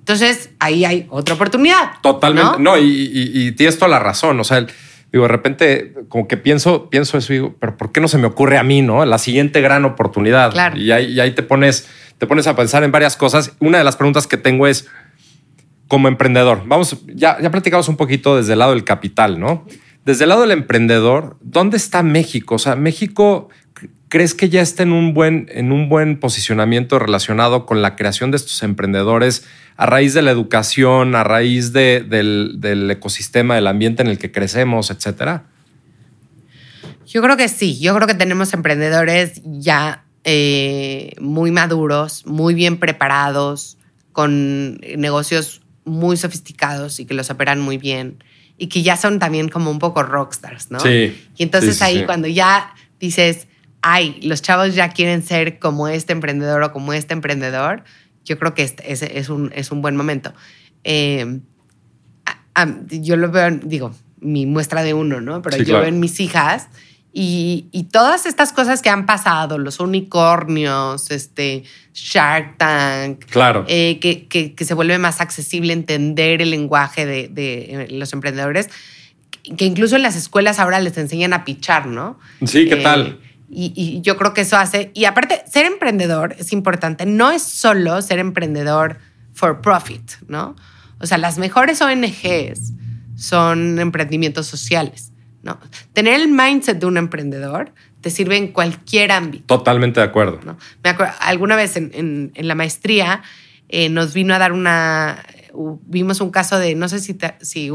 Entonces, 0.00 0.50
ahí 0.60 0.84
hay 0.84 1.06
otra 1.10 1.34
oportunidad. 1.34 1.92
Totalmente. 2.02 2.52
¿no? 2.58 2.76
No, 2.76 2.78
y, 2.78 2.84
y- 2.84 3.46
y 3.48 3.52
tienes 3.52 3.76
toda 3.78 3.88
la 3.88 3.98
razón. 3.98 4.38
O 4.40 4.44
sea, 4.44 4.58
el- 4.58 4.68
digo, 5.16 5.24
de 5.24 5.32
repente, 5.32 5.94
como 6.08 6.28
que 6.28 6.36
pienso, 6.36 6.88
pienso 6.88 7.18
eso 7.18 7.32
y 7.32 7.36
digo, 7.36 7.56
pero 7.58 7.76
¿por 7.76 7.92
qué 7.92 8.00
no 8.00 8.08
se 8.08 8.18
me 8.18 8.26
ocurre 8.26 8.58
a 8.58 8.62
mí, 8.62 8.82
no? 8.82 9.04
La 9.04 9.18
siguiente 9.18 9.60
gran 9.60 9.84
oportunidad. 9.84 10.52
Claro. 10.52 10.76
Y 10.76 10.92
ahí, 10.92 11.12
y 11.12 11.20
ahí 11.20 11.32
te 11.32 11.42
pones, 11.42 11.88
te 12.18 12.26
pones 12.26 12.46
a 12.46 12.54
pensar 12.54 12.84
en 12.84 12.92
varias 12.92 13.16
cosas. 13.16 13.56
Una 13.58 13.78
de 13.78 13.84
las 13.84 13.96
preguntas 13.96 14.26
que 14.26 14.36
tengo 14.36 14.66
es: 14.66 14.88
como 15.88 16.08
emprendedor, 16.08 16.62
vamos, 16.66 16.96
ya, 17.06 17.40
ya 17.40 17.50
platicamos 17.50 17.88
un 17.88 17.96
poquito 17.96 18.36
desde 18.36 18.54
el 18.54 18.58
lado 18.58 18.72
del 18.72 18.84
capital, 18.84 19.38
¿no? 19.38 19.66
Desde 20.04 20.24
el 20.24 20.30
lado 20.30 20.42
del 20.42 20.50
emprendedor, 20.50 21.36
¿dónde 21.40 21.76
está 21.76 22.02
México? 22.02 22.56
O 22.56 22.58
sea, 22.58 22.76
México, 22.76 23.48
¿crees 24.08 24.34
que 24.34 24.48
ya 24.48 24.60
está 24.60 24.82
en 24.82 24.92
un 24.92 25.14
buen, 25.14 25.48
en 25.50 25.72
un 25.72 25.88
buen 25.88 26.18
posicionamiento 26.18 26.98
relacionado 26.98 27.66
con 27.66 27.82
la 27.82 27.96
creación 27.96 28.30
de 28.30 28.36
estos 28.36 28.62
emprendedores 28.62 29.44
a 29.76 29.86
raíz 29.86 30.14
de 30.14 30.22
la 30.22 30.30
educación, 30.30 31.14
a 31.14 31.24
raíz 31.24 31.72
del, 31.72 32.60
del 32.60 32.90
ecosistema, 32.90 33.54
del 33.56 33.66
ambiente 33.66 34.02
en 34.02 34.08
el 34.08 34.18
que 34.18 34.32
crecemos, 34.32 34.90
etcétera? 34.90 35.44
Yo 37.06 37.22
creo 37.22 37.36
que 37.36 37.48
sí, 37.48 37.78
yo 37.78 37.94
creo 37.94 38.06
que 38.06 38.14
tenemos 38.14 38.52
emprendedores 38.52 39.40
ya 39.44 40.04
eh, 40.24 41.12
muy 41.20 41.52
maduros, 41.52 42.26
muy 42.26 42.54
bien 42.54 42.78
preparados, 42.78 43.78
con 44.12 44.78
negocios 44.96 45.60
muy 45.84 46.16
sofisticados 46.16 46.98
y 46.98 47.06
que 47.06 47.14
los 47.14 47.30
operan 47.30 47.60
muy 47.60 47.78
bien 47.78 48.24
y 48.58 48.66
que 48.68 48.82
ya 48.82 48.96
son 48.96 49.18
también 49.18 49.48
como 49.48 49.70
un 49.70 49.78
poco 49.78 50.02
rockstars, 50.02 50.70
¿no? 50.70 50.80
Sí. 50.80 51.16
Y 51.36 51.42
entonces 51.42 51.80
ahí 51.82 52.04
cuando 52.06 52.26
ya 52.26 52.74
dices, 52.98 53.45
ay, 53.88 54.18
los 54.22 54.42
chavos 54.42 54.74
ya 54.74 54.88
quieren 54.88 55.22
ser 55.22 55.60
como 55.60 55.86
este 55.86 56.12
emprendedor 56.12 56.60
o 56.64 56.72
como 56.72 56.92
este 56.92 57.14
emprendedor, 57.14 57.84
yo 58.24 58.36
creo 58.36 58.52
que 58.52 58.64
es, 58.64 58.74
es, 58.82 59.28
un, 59.28 59.52
es 59.54 59.70
un, 59.70 59.80
buen 59.80 59.94
momento. 59.94 60.34
Eh, 60.82 61.38
yo 62.88 63.16
lo 63.16 63.30
veo, 63.30 63.48
digo, 63.62 63.94
mi 64.18 64.44
muestra 64.44 64.82
de 64.82 64.92
uno, 64.92 65.20
¿no? 65.20 65.40
Pero 65.40 65.58
yo 65.58 65.78
veo 65.78 65.86
en 65.86 66.00
mis 66.00 66.18
hijas 66.18 66.66
y, 67.12 67.86
todas 67.92 68.26
estas 68.26 68.52
cosas 68.52 68.82
que 68.82 68.90
han 68.90 69.06
pasado, 69.06 69.56
los 69.56 69.78
unicornios, 69.78 71.12
este, 71.12 71.62
Shark 71.94 72.58
Tank, 72.58 73.26
claro. 73.26 73.64
Eh, 73.68 74.00
que, 74.00 74.26
que, 74.26 74.64
se 74.64 74.74
vuelve 74.74 74.98
más 74.98 75.20
accesible 75.20 75.72
entender 75.72 76.42
el 76.42 76.50
lenguaje 76.50 77.06
de, 77.06 77.28
de, 77.28 77.86
los 77.92 78.12
emprendedores, 78.12 78.68
que 79.56 79.64
incluso 79.64 79.94
en 79.94 80.02
las 80.02 80.16
escuelas 80.16 80.58
ahora 80.58 80.80
les 80.80 80.98
enseñan 80.98 81.32
a 81.32 81.44
pichar, 81.44 81.86
¿no? 81.86 82.18
Sí, 82.44 82.68
¿qué 82.68 82.80
eh, 82.80 82.82
tal? 82.82 83.20
Y, 83.48 83.72
y, 83.76 84.00
yo 84.00 84.16
creo 84.16 84.34
que 84.34 84.40
eso 84.40 84.56
hace, 84.56 84.90
y 84.94 85.04
aparte, 85.04 85.42
ser 85.50 85.66
emprendedor 85.66 86.34
es 86.38 86.52
importante, 86.52 87.06
no 87.06 87.30
es 87.30 87.42
solo 87.42 88.02
ser 88.02 88.18
emprendedor 88.18 88.98
for 89.32 89.60
profit, 89.60 90.12
¿no? 90.26 90.56
O 90.98 91.06
sea, 91.06 91.18
las 91.18 91.38
mejores 91.38 91.80
ONGs 91.80 92.72
son 93.16 93.78
emprendimientos 93.78 94.46
sociales 94.46 95.12
¿no? 95.46 95.60
Tener 95.92 96.20
el 96.20 96.28
mindset 96.28 96.78
de 96.78 96.86
un 96.86 96.98
emprendedor 96.98 97.72
te 98.00 98.10
sirve 98.10 98.36
en 98.36 98.48
cualquier 98.48 99.12
ámbito. 99.12 99.46
Totalmente 99.46 100.00
de 100.00 100.06
acuerdo. 100.06 100.40
Me 100.82 100.90
acuerdo 100.90 101.14
alguna 101.20 101.56
vez 101.56 101.76
en, 101.76 102.32
la 102.34 102.54
maestría 102.54 103.22
eh, 103.68 103.88
nos 103.88 104.12
vino 104.12 104.34
a 104.34 104.38
dar 104.38 104.52
una, 104.52 105.24
vimos 105.86 106.20
un 106.20 106.30
caso 106.30 106.58
de, 106.58 106.74
no 106.74 106.88
sé 106.88 106.98
si, 106.98 107.16
si 107.40 107.70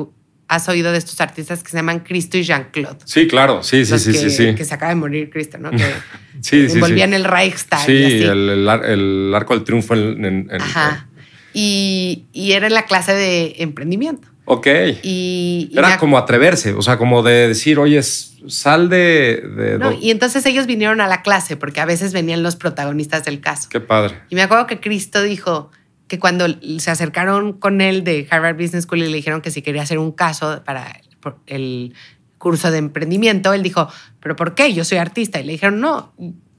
has 0.51 0.67
oído 0.67 0.91
de 0.91 0.97
estos 0.97 1.21
artistas 1.21 1.63
que 1.63 1.71
se 1.71 1.77
llaman 1.77 2.01
Cristo 2.01 2.37
y 2.37 2.43
Jean-Claude. 2.43 2.97
Sí, 3.05 3.25
claro, 3.25 3.63
sí, 3.63 3.85
sí, 3.85 3.97
sí, 3.97 4.11
que, 4.11 4.29
sí, 4.29 4.53
Que 4.53 4.65
se 4.65 4.73
acaba 4.73 4.89
de 4.89 4.95
morir 4.95 5.29
Cristo, 5.29 5.57
¿no? 5.57 5.71
Que 5.71 5.85
sí, 6.41 6.67
envolvían 6.69 7.13
el 7.13 7.23
Reichstag. 7.23 7.85
Sí, 7.85 8.21
El, 8.21 8.67
el, 8.67 9.33
arco 9.33 9.53
del 9.53 9.63
triunfo 9.63 9.95
en... 9.95 10.49
Ajá. 10.59 11.07
Y, 11.53 12.25
y 12.33 12.51
era 12.51 12.67
en 12.67 12.73
la 12.73 12.83
clase 12.83 13.13
de 13.13 13.55
emprendimiento. 13.59 14.27
Ok. 14.43 14.67
Y, 15.03 15.71
Era 15.73 15.97
como 15.97 16.17
atreverse, 16.17 16.73
o 16.73 16.81
sea, 16.81 16.97
como 16.97 17.23
de 17.23 17.47
decir, 17.47 17.79
oye, 17.79 18.01
sal 18.03 18.89
de... 18.89 19.77
no, 19.79 19.93
y 19.93 20.11
entonces 20.11 20.45
ellos 20.45 20.65
vinieron 20.65 20.99
a 20.99 21.07
la 21.07 21.21
clase 21.21 21.55
porque 21.55 21.79
a 21.79 21.85
veces 21.85 22.11
venían 22.11 22.43
los 22.43 22.57
protagonistas 22.57 23.23
del 23.23 23.39
caso. 23.39 23.69
Qué 23.69 23.79
padre. 23.79 24.15
Y 24.29 24.35
me 24.35 24.41
acuerdo 24.41 24.67
que 24.67 24.81
Cristo 24.81 25.21
dijo 25.21 25.71
que 26.11 26.19
cuando 26.19 26.45
se 26.79 26.91
acercaron 26.91 27.53
con 27.53 27.79
él 27.79 28.03
de 28.03 28.27
Harvard 28.29 28.57
Business 28.57 28.83
School 28.83 28.99
y 28.99 29.07
le 29.07 29.15
dijeron 29.15 29.39
que 29.39 29.49
si 29.49 29.61
quería 29.61 29.83
hacer 29.83 29.97
un 29.97 30.11
caso 30.11 30.61
para 30.65 30.99
el 31.47 31.95
curso 32.37 32.69
de 32.69 32.79
emprendimiento, 32.79 33.53
él 33.53 33.63
dijo, 33.63 33.87
pero 34.19 34.35
¿por 34.35 34.53
qué? 34.53 34.73
Yo 34.73 34.83
soy 34.83 34.97
artista. 34.97 35.39
Y 35.39 35.45
le 35.45 35.53
dijeron, 35.53 35.79
no, 35.79 36.13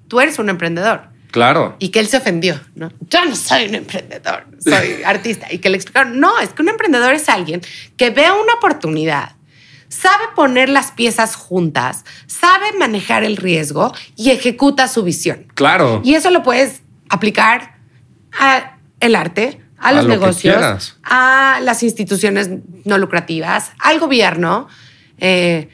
tú 0.09 0.23
eres 0.23 0.39
un 0.39 0.49
emprendedor. 0.49 1.03
Claro. 1.31 1.77
Y 1.81 1.91
que 1.91 2.01
él 2.01 2.07
se 2.07 2.17
ofendió, 2.17 2.59
¿no? 2.75 2.91
Yo 3.11 3.27
no 3.27 3.37
soy 3.37 3.67
un 3.67 3.75
emprendedor, 3.75 4.47
soy 4.59 5.03
artista. 5.05 5.53
Y 5.53 5.59
que 5.59 5.69
le 5.69 5.77
explicaron, 5.77 6.19
no, 6.19 6.39
es 6.39 6.49
que 6.49 6.63
un 6.63 6.71
emprendedor 6.71 7.13
es 7.13 7.29
alguien 7.29 7.61
que 7.99 8.09
ve 8.09 8.25
una 8.31 8.55
oportunidad, 8.55 9.37
sabe 9.89 10.25
poner 10.35 10.71
las 10.71 10.93
piezas 10.93 11.37
juntas, 11.37 12.07
sabe 12.27 12.73
manejar 12.79 13.23
el 13.23 13.37
riesgo 13.37 13.93
y 14.17 14.31
ejecuta 14.31 14.89
su 14.89 15.03
visión. 15.03 15.47
Claro. 15.53 16.01
Y 16.03 16.15
eso 16.15 16.31
lo 16.31 16.43
puedes 16.43 16.81
aplicar 17.11 17.73
al 19.03 19.17
arte, 19.17 19.61
a 19.79 19.93
los 19.93 20.07
negocios, 20.07 20.97
a 21.03 21.61
las 21.63 21.83
instituciones 21.83 22.51
no 22.85 22.99
lucrativas, 22.99 23.73
al 23.81 23.99
gobierno. 23.99 24.69
Eh, 25.19 25.69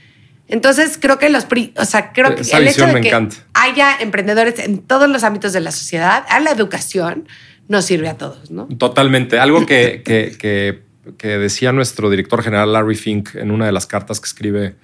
entonces 0.49 0.99
creo 1.01 1.19
que 1.19 1.29
los, 1.29 1.47
o 1.77 1.85
sea, 1.85 2.13
creo 2.13 2.35
que 2.35 2.43
el 2.43 2.69
hecho 2.69 2.87
de 2.87 3.01
que 3.03 3.29
haya 3.53 3.97
emprendedores 4.01 4.59
en 4.61 4.79
todos 4.79 5.09
los 5.09 5.25
ámbitos 5.25 5.53
de 5.53 5.61
la 5.61 5.73
sociedad, 5.73 6.25
a 6.29 6.41
la 6.41 6.51
educación, 6.51 7.29
nos 7.69 7.85
sirve 7.85 8.09
a 8.09 8.17
todos, 8.17 8.51
¿no? 8.51 8.67
Totalmente. 8.79 9.39
Algo 9.39 9.67
que, 9.67 10.03
que, 10.03 10.83
que, 11.19 11.29
decía 11.39 11.73
nuestro 11.73 12.09
director 12.09 12.43
general 12.43 12.73
Larry 12.73 12.97
Fink 12.97 13.35
en 13.35 13.51
una 13.51 13.67
de 13.67 13.73
las 13.73 13.87
cartas 13.87 14.21
que 14.21 14.27
escribe 14.27 14.77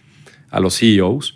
a 0.51 0.61
los 0.61 0.79
CEOs 0.79 1.34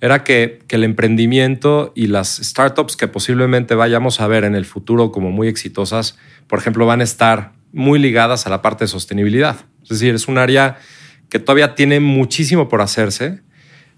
era 0.00 0.24
que, 0.24 0.60
que 0.68 0.76
el 0.76 0.84
emprendimiento 0.84 1.92
y 1.94 2.06
las 2.06 2.36
startups 2.36 2.96
que 2.96 3.08
posiblemente 3.08 3.74
vayamos 3.74 4.20
a 4.20 4.26
ver 4.26 4.44
en 4.44 4.54
el 4.54 4.64
futuro 4.64 5.10
como 5.12 5.30
muy 5.30 5.48
exitosas, 5.48 6.16
por 6.46 6.58
ejemplo, 6.58 6.86
van 6.86 7.00
a 7.00 7.04
estar 7.04 7.52
muy 7.72 7.98
ligadas 7.98 8.46
a 8.46 8.50
la 8.50 8.62
parte 8.62 8.84
de 8.84 8.88
sostenibilidad. 8.88 9.56
Es 9.82 9.88
decir, 9.88 10.14
es 10.14 10.28
un 10.28 10.38
área 10.38 10.78
que 11.28 11.38
todavía 11.38 11.74
tiene 11.74 12.00
muchísimo 12.00 12.68
por 12.68 12.80
hacerse 12.80 13.42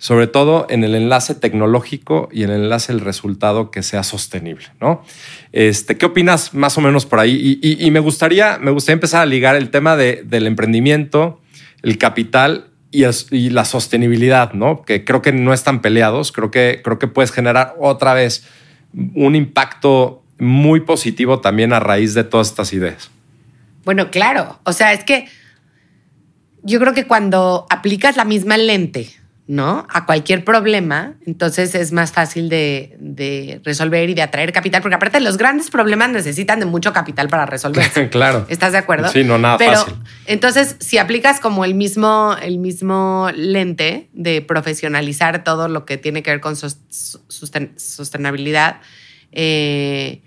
sobre 0.01 0.27
todo 0.27 0.67
en 0.71 0.83
el 0.83 0.95
enlace 0.95 1.35
tecnológico 1.35 2.31
y 2.33 2.43
en 2.43 2.51
el 2.51 2.63
enlace 2.63 2.91
del 2.91 3.03
resultado 3.03 3.71
que 3.71 3.83
sea 3.83 4.03
sostenible, 4.03 4.65
¿no? 4.81 5.05
Este, 5.53 5.99
¿Qué 5.99 6.07
opinas 6.07 6.55
más 6.55 6.79
o 6.79 6.81
menos 6.81 7.05
por 7.05 7.21
ahí? 7.21 7.61
Y, 7.63 7.91
me, 7.91 8.01
gustaría, 8.01 8.57
me 8.57 8.71
gustaría 8.71 8.95
empezar 8.95 9.21
a 9.21 9.27
ligar 9.27 9.57
el 9.57 9.69
tema 9.69 9.97
del 9.97 10.47
emprendimiento, 10.47 11.43
el 11.83 11.99
capital 11.99 12.70
y, 12.91 13.51
la 13.51 13.65
sostenibilidad, 13.65 14.53
¿no? 14.53 14.83
Que 14.83 15.05
creo 15.05 15.23
que 15.23 15.33
no 15.33 15.53
están 15.53 15.81
peleados, 15.81 16.33
creo 16.33 16.51
que, 16.51 16.81
creo 16.83 16.99
que 16.99 17.07
puedes 17.07 17.31
generar 17.31 17.75
otra 17.79 18.15
vez 18.15 18.45
un 19.15 19.37
impacto 19.37 20.23
muy 20.39 20.81
positivo 20.81 21.41
también 21.41 21.73
a 21.73 21.81
raíz 21.81 22.15
de 22.15 22.25
todas 22.25 22.49
estas 22.49 22.73
ideas. 22.73 23.11
Bueno, 23.85 24.11
claro, 24.11 24.59
o 24.65 24.73
sea, 24.73 24.93
es 24.93 25.05
que 25.05 25.29
yo 26.63 26.81
creo 26.81 26.93
que 26.93 27.07
cuando 27.07 27.67
aplicas 27.71 28.17
la 28.17 28.25
misma 28.25 28.57
lente 28.57 29.20
¿no? 29.51 29.85
A 29.91 30.07
cualquier 30.07 30.45
problema, 30.45 31.17
entonces 31.27 31.75
es 31.75 31.91
más 31.91 32.13
fácil 32.13 32.49
de, 32.49 33.61
resolver 33.65 34.09
y 34.09 34.15
de 34.15 34.23
atraer 34.23 34.53
capital, 34.53 34.81
porque 34.81 34.95
aparte 34.95 35.19
los 35.19 35.39
grandes 35.39 35.71
problemas 35.71 36.11
necesitan 36.11 36.61
de 36.61 36.67
mucho 36.67 36.93
capital 36.93 37.29
para 37.29 37.47
resolver. 37.47 37.91
claro. 38.11 38.47
¿Estás 38.49 38.71
de 38.71 38.79
acuerdo? 38.79 39.09
Sí, 39.09 39.25
no, 39.25 39.39
nada 39.39 39.59
Pero, 39.59 39.73
fácil. 39.73 39.95
Entonces, 40.27 40.77
si 40.79 40.99
aplicas 40.99 41.41
como 41.41 41.65
el 41.65 41.75
mismo, 41.75 42.37
el 42.41 42.59
mismo 42.59 43.29
lente 43.35 44.09
de 44.13 44.41
profesionalizar 44.41 45.43
todo 45.43 45.67
lo 45.67 45.85
que 45.85 45.97
tiene 45.97 46.23
que 46.23 46.31
ver 46.31 46.41
con 46.41 46.55
sostenibilidad, 46.55 48.83
eh, 49.33 50.23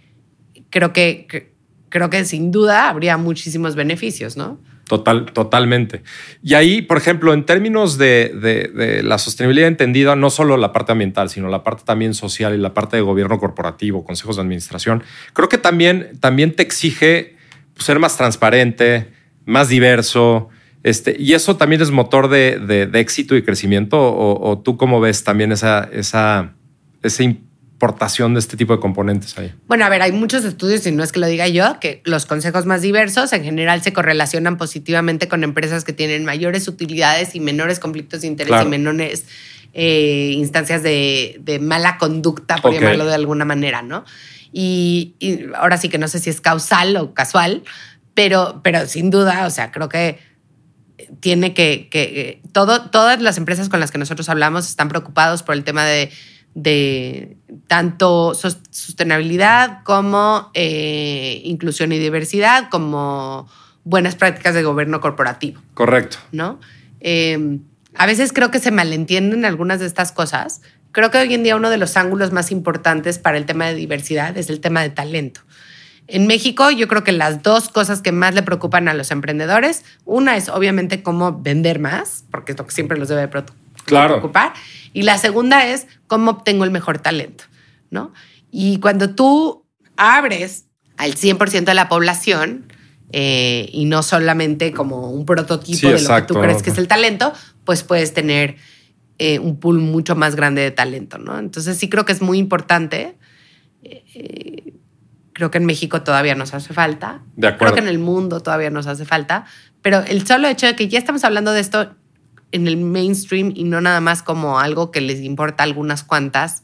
creo, 0.69 0.91
que, 0.91 1.53
creo 1.87 2.09
que 2.09 2.25
sin 2.25 2.51
duda 2.51 2.89
habría 2.89 3.15
muchísimos 3.15 3.75
beneficios, 3.75 4.35
¿no? 4.35 4.59
Total, 4.87 5.25
totalmente. 5.31 6.03
Y 6.41 6.55
ahí, 6.55 6.81
por 6.81 6.97
ejemplo, 6.97 7.33
en 7.33 7.45
términos 7.45 7.97
de, 7.97 9.01
la 9.03 9.17
sostenibilidad 9.17 9.67
entendida, 9.67 10.15
no 10.15 10.29
solo 10.29 10.57
la 10.57 10.73
parte 10.73 10.91
ambiental, 10.91 11.29
sino 11.29 11.47
la 11.47 11.63
parte 11.63 11.83
también 11.85 12.13
social 12.13 12.53
y 12.53 12.57
la 12.57 12.73
parte 12.73 12.97
de 12.97 13.01
gobierno 13.01 13.39
corporativo, 13.39 14.03
consejos 14.03 14.35
de 14.35 14.41
administración, 14.41 15.03
creo 15.31 15.47
que 15.47 15.57
también, 15.57 16.17
también 16.19 16.53
te 16.53 16.63
exige 16.63 17.37
ser 17.77 17.99
más 17.99 18.17
transparente, 18.17 19.07
más 19.45 19.69
diverso. 19.69 20.49
Este, 20.83 21.15
y 21.17 21.33
eso 21.33 21.55
también 21.55 21.81
es 21.81 21.89
motor 21.89 22.27
de, 22.27 22.89
éxito 22.93 23.37
y 23.37 23.41
crecimiento. 23.41 23.97
O, 23.99 24.59
tú 24.59 24.75
cómo 24.75 24.99
ves 24.99 25.23
también 25.23 25.53
esa, 25.53 25.89
esa, 25.93 26.55
ese 27.01 27.37
de 27.87 28.39
este 28.39 28.57
tipo 28.57 28.73
de 28.73 28.79
componentes 28.79 29.37
ahí? 29.37 29.53
Bueno, 29.67 29.85
a 29.85 29.89
ver, 29.89 30.01
hay 30.01 30.11
muchos 30.11 30.45
estudios, 30.45 30.85
y 30.87 30.91
no 30.91 31.03
es 31.03 31.11
que 31.11 31.19
lo 31.19 31.27
diga 31.27 31.47
yo, 31.47 31.79
que 31.79 32.01
los 32.05 32.25
consejos 32.25 32.65
más 32.65 32.81
diversos 32.81 33.33
en 33.33 33.43
general 33.43 33.81
se 33.81 33.93
correlacionan 33.93 34.57
positivamente 34.57 35.27
con 35.27 35.43
empresas 35.43 35.83
que 35.83 35.93
tienen 35.93 36.25
mayores 36.25 36.67
utilidades 36.67 37.35
y 37.35 37.39
menores 37.39 37.79
conflictos 37.79 38.21
de 38.21 38.27
interés 38.27 38.61
y 38.63 38.65
menores 38.65 39.25
eh, 39.73 40.31
instancias 40.35 40.83
de, 40.83 41.59
mala 41.61 41.97
conducta, 41.97 42.57
por 42.57 42.73
llamarlo 42.73 43.05
de 43.05 43.15
alguna 43.15 43.45
manera, 43.45 43.81
¿no? 43.81 44.05
Y, 44.51 45.15
ahora 45.55 45.77
sí 45.77 45.89
que 45.89 45.97
no 45.97 46.07
sé 46.07 46.19
si 46.19 46.29
es 46.29 46.41
causal 46.41 46.95
o 46.97 47.13
casual, 47.13 47.63
pero, 48.13 48.61
pero 48.63 48.87
sin 48.87 49.09
duda, 49.09 49.45
o 49.45 49.49
sea, 49.49 49.71
creo 49.71 49.89
que 49.89 50.19
tiene 51.19 51.53
que, 51.53 51.89
que 51.89 52.41
todo, 52.51 52.89
todas 52.89 53.21
las 53.21 53.37
empresas 53.37 53.69
con 53.69 53.79
las 53.79 53.91
que 53.91 53.97
nosotros 53.97 54.29
hablamos 54.29 54.67
están 54.67 54.89
preocupados 54.89 55.43
por 55.43 55.55
el 55.55 55.63
tema 55.63 55.83
de 55.83 56.11
de 56.55 57.37
tanto 57.67 58.33
sostenibilidad 58.35 59.83
como 59.83 60.51
eh, 60.53 61.41
inclusión 61.43 61.91
y 61.91 61.99
diversidad, 61.99 62.69
como, 62.69 63.47
buenas 63.83 64.15
prácticas 64.15 64.53
de 64.53 64.63
gobierno 64.63 65.01
corporativo. 65.01 65.61
Correcto. 65.73 66.17
¿No? 66.31 66.59
Eh, 66.99 67.59
a 67.95 68.05
veces 68.05 68.33
creo 68.33 68.51
que 68.51 68.59
se 68.59 68.71
malentienden 68.71 69.45
algunas 69.45 69.79
de 69.79 69.85
estas 69.85 70.11
cosas. 70.11 70.61
Creo 70.91 71.11
que 71.11 71.17
hoy 71.17 71.33
en 71.33 71.43
día 71.43 71.55
uno 71.55 71.69
de 71.69 71.77
los 71.77 71.97
ángulos 71.97 72.31
más 72.31 72.51
importantes 72.51 73.19
para 73.19 73.37
el 73.37 73.45
tema 73.45 73.65
de 73.65 73.75
diversidad 73.75 74.37
es 74.37 74.49
el 74.49 74.59
tema 74.59 74.81
de 74.81 74.89
talento. 74.89 75.41
En 76.07 76.27
México, 76.27 76.69
yo 76.69 76.87
creo 76.87 77.03
que 77.03 77.13
las 77.13 77.43
dos 77.43 77.69
cosas 77.69 78.01
que 78.01 78.11
más 78.11 78.35
le 78.35 78.43
preocupan 78.43 78.89
a 78.89 78.93
los 78.93 79.09
emprendedores, 79.11 79.85
una 80.03 80.35
es 80.35 80.49
obviamente 80.49 81.01
cómo 81.01 81.39
vender 81.41 81.79
más, 81.79 82.25
porque 82.29 82.51
es 82.51 82.57
lo 82.57 82.67
que 82.67 82.73
siempre 82.73 82.97
los 82.97 83.07
debe 83.07 83.29
preocupar, 83.29 84.53
y 84.93 85.03
la 85.03 85.17
segunda 85.17 85.65
es 85.67 85.87
cómo 86.07 86.31
obtengo 86.31 86.63
el 86.63 86.71
mejor 86.71 86.99
talento, 86.99 87.45
¿no? 87.89 88.13
Y 88.51 88.79
cuando 88.79 89.15
tú 89.15 89.65
abres 89.97 90.65
al 90.97 91.15
100% 91.15 91.65
de 91.65 91.73
la 91.73 91.89
población, 91.89 92.67
eh, 93.15 93.69
y 93.71 93.85
no 93.85 94.01
solamente 94.01 94.71
como 94.71 95.11
un 95.11 95.25
prototipo 95.25 95.87
de 95.87 96.01
lo 96.01 96.15
que 96.15 96.21
tú 96.23 96.33
crees 96.33 96.63
que 96.63 96.71
es 96.71 96.77
el 96.79 96.87
talento, 96.87 97.31
pues 97.63 97.83
puedes 97.83 98.13
tener 98.13 98.55
eh, 99.19 99.37
un 99.37 99.59
pool 99.59 99.77
mucho 99.79 100.15
más 100.15 100.35
grande 100.35 100.63
de 100.63 100.71
talento, 100.71 101.19
¿no? 101.19 101.37
Entonces 101.37 101.77
sí 101.77 101.89
creo 101.89 102.05
que 102.05 102.11
es 102.11 102.21
muy 102.23 102.39
importante. 102.39 103.15
Eh, 103.83 104.73
creo 105.33 105.51
que 105.51 105.59
en 105.59 105.65
México 105.65 106.01
todavía 106.01 106.33
nos 106.33 106.55
hace 106.55 106.73
falta. 106.73 107.21
De 107.35 107.47
acuerdo. 107.47 107.73
Creo 107.73 107.83
que 107.83 107.89
en 107.89 107.95
el 107.95 107.99
mundo 107.99 108.39
todavía 108.39 108.71
nos 108.71 108.87
hace 108.87 109.05
falta. 109.05 109.45
Pero 109.83 109.99
el 109.99 110.25
solo 110.25 110.47
hecho 110.47 110.65
de 110.65 110.75
que 110.75 110.87
ya 110.87 110.97
estamos 110.97 111.23
hablando 111.23 111.51
de 111.51 111.59
esto 111.59 111.95
en 112.53 112.67
el 112.67 112.77
mainstream 112.77 113.51
y 113.53 113.65
no 113.65 113.81
nada 113.81 113.99
más 113.99 114.23
como 114.23 114.59
algo 114.59 114.91
que 114.91 115.01
les 115.01 115.19
importa 115.21 115.63
a 115.63 115.65
algunas 115.65 116.03
cuantas 116.03 116.63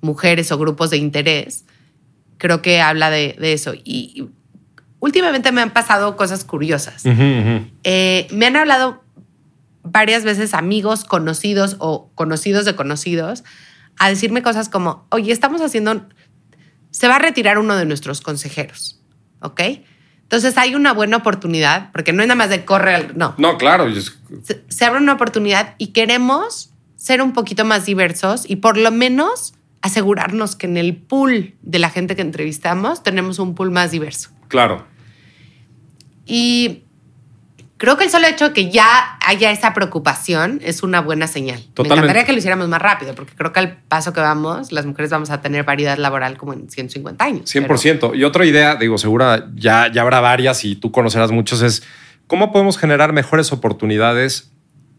mujeres 0.00 0.52
o 0.52 0.58
grupos 0.58 0.90
de 0.90 0.98
interés, 0.98 1.64
creo 2.38 2.62
que 2.62 2.80
habla 2.80 3.10
de, 3.10 3.36
eso. 3.40 3.72
Y, 3.74 4.28
últimamente 5.00 5.52
me 5.52 5.62
han 5.62 5.70
pasado 5.70 6.16
cosas 6.16 6.44
curiosas. 6.44 7.02
Eh, 7.04 8.26
me 8.30 8.46
han 8.46 8.56
hablado 8.56 9.02
varias 9.82 10.24
veces 10.24 10.54
amigos, 10.54 11.04
conocidos 11.04 11.76
o 11.78 12.10
conocidos 12.14 12.64
de 12.64 12.76
conocidos 12.76 13.44
a 13.98 14.08
decirme 14.08 14.42
cosas 14.42 14.68
como, 14.68 15.06
oye, 15.10 15.32
estamos 15.32 15.62
haciendo, 15.62 16.06
se 16.90 17.08
va 17.08 17.16
a 17.16 17.18
retirar 17.18 17.58
uno 17.58 17.76
de 17.76 17.86
nuestros 17.86 18.20
consejeros, 18.20 19.00
¿ok? 19.40 19.60
Entonces 20.26 20.58
hay 20.58 20.74
una 20.74 20.92
buena 20.92 21.18
oportunidad, 21.18 21.92
porque 21.92 22.12
no 22.12 22.20
es 22.20 22.26
nada 22.26 22.36
más 22.36 22.50
de 22.50 22.64
correr, 22.64 23.16
no. 23.16 23.36
No, 23.38 23.58
claro. 23.58 23.86
Se, 24.42 24.64
se, 24.68 24.84
abre 24.84 25.00
una 25.00 25.12
oportunidad 25.12 25.76
y 25.78 25.88
queremos 25.88 26.70
ser 26.96 27.22
un 27.22 27.32
poquito 27.32 27.64
más 27.64 27.86
diversos 27.86 28.44
y 28.48 28.56
por 28.56 28.76
lo 28.76 28.90
menos 28.90 29.54
asegurarnos 29.82 30.56
que 30.56 30.66
en 30.66 30.78
el 30.78 30.96
pool 30.96 31.54
de 31.62 31.78
la 31.78 31.90
gente 31.90 32.16
que 32.16 32.22
entrevistamos 32.22 33.04
tenemos 33.04 33.38
un 33.38 33.54
pool 33.54 33.70
más 33.70 33.92
diverso. 33.92 34.30
Claro. 34.48 34.84
Y 36.26 36.82
creo 37.76 37.96
que 37.96 38.04
el 38.04 38.10
solo 38.10 38.26
hecho 38.26 38.48
de 38.48 38.54
que 38.54 38.70
ya 38.70 39.18
haya 39.24 39.50
esa 39.50 39.74
preocupación 39.74 40.60
es 40.62 40.82
una 40.82 41.00
buena 41.00 41.26
señal. 41.26 41.60
Totalmente. 41.74 41.88
Me 41.88 41.94
encantaría 41.96 42.24
que 42.24 42.32
lo 42.32 42.38
hiciéramos 42.38 42.68
más 42.68 42.80
rápido, 42.80 43.14
porque 43.14 43.34
creo 43.34 43.52
que 43.52 43.60
al 43.60 43.76
paso 43.76 44.12
que 44.12 44.20
vamos, 44.20 44.72
las 44.72 44.86
mujeres 44.86 45.10
vamos 45.10 45.30
a 45.30 45.40
tener 45.40 45.64
variedad 45.64 45.98
laboral 45.98 46.36
como 46.36 46.52
en 46.52 46.68
150 46.68 47.24
años. 47.24 47.54
100%. 47.54 48.16
Y 48.16 48.24
otra 48.24 48.44
idea, 48.44 48.76
digo, 48.76 48.98
segura, 48.98 49.48
ya, 49.54 49.90
ya 49.92 50.02
habrá 50.02 50.20
varias 50.20 50.64
y 50.64 50.76
tú 50.76 50.90
conocerás 50.90 51.30
muchos, 51.30 51.62
es 51.62 51.82
cómo 52.26 52.52
podemos 52.52 52.78
generar 52.78 53.12
mejores 53.12 53.52
oportunidades 53.52 54.50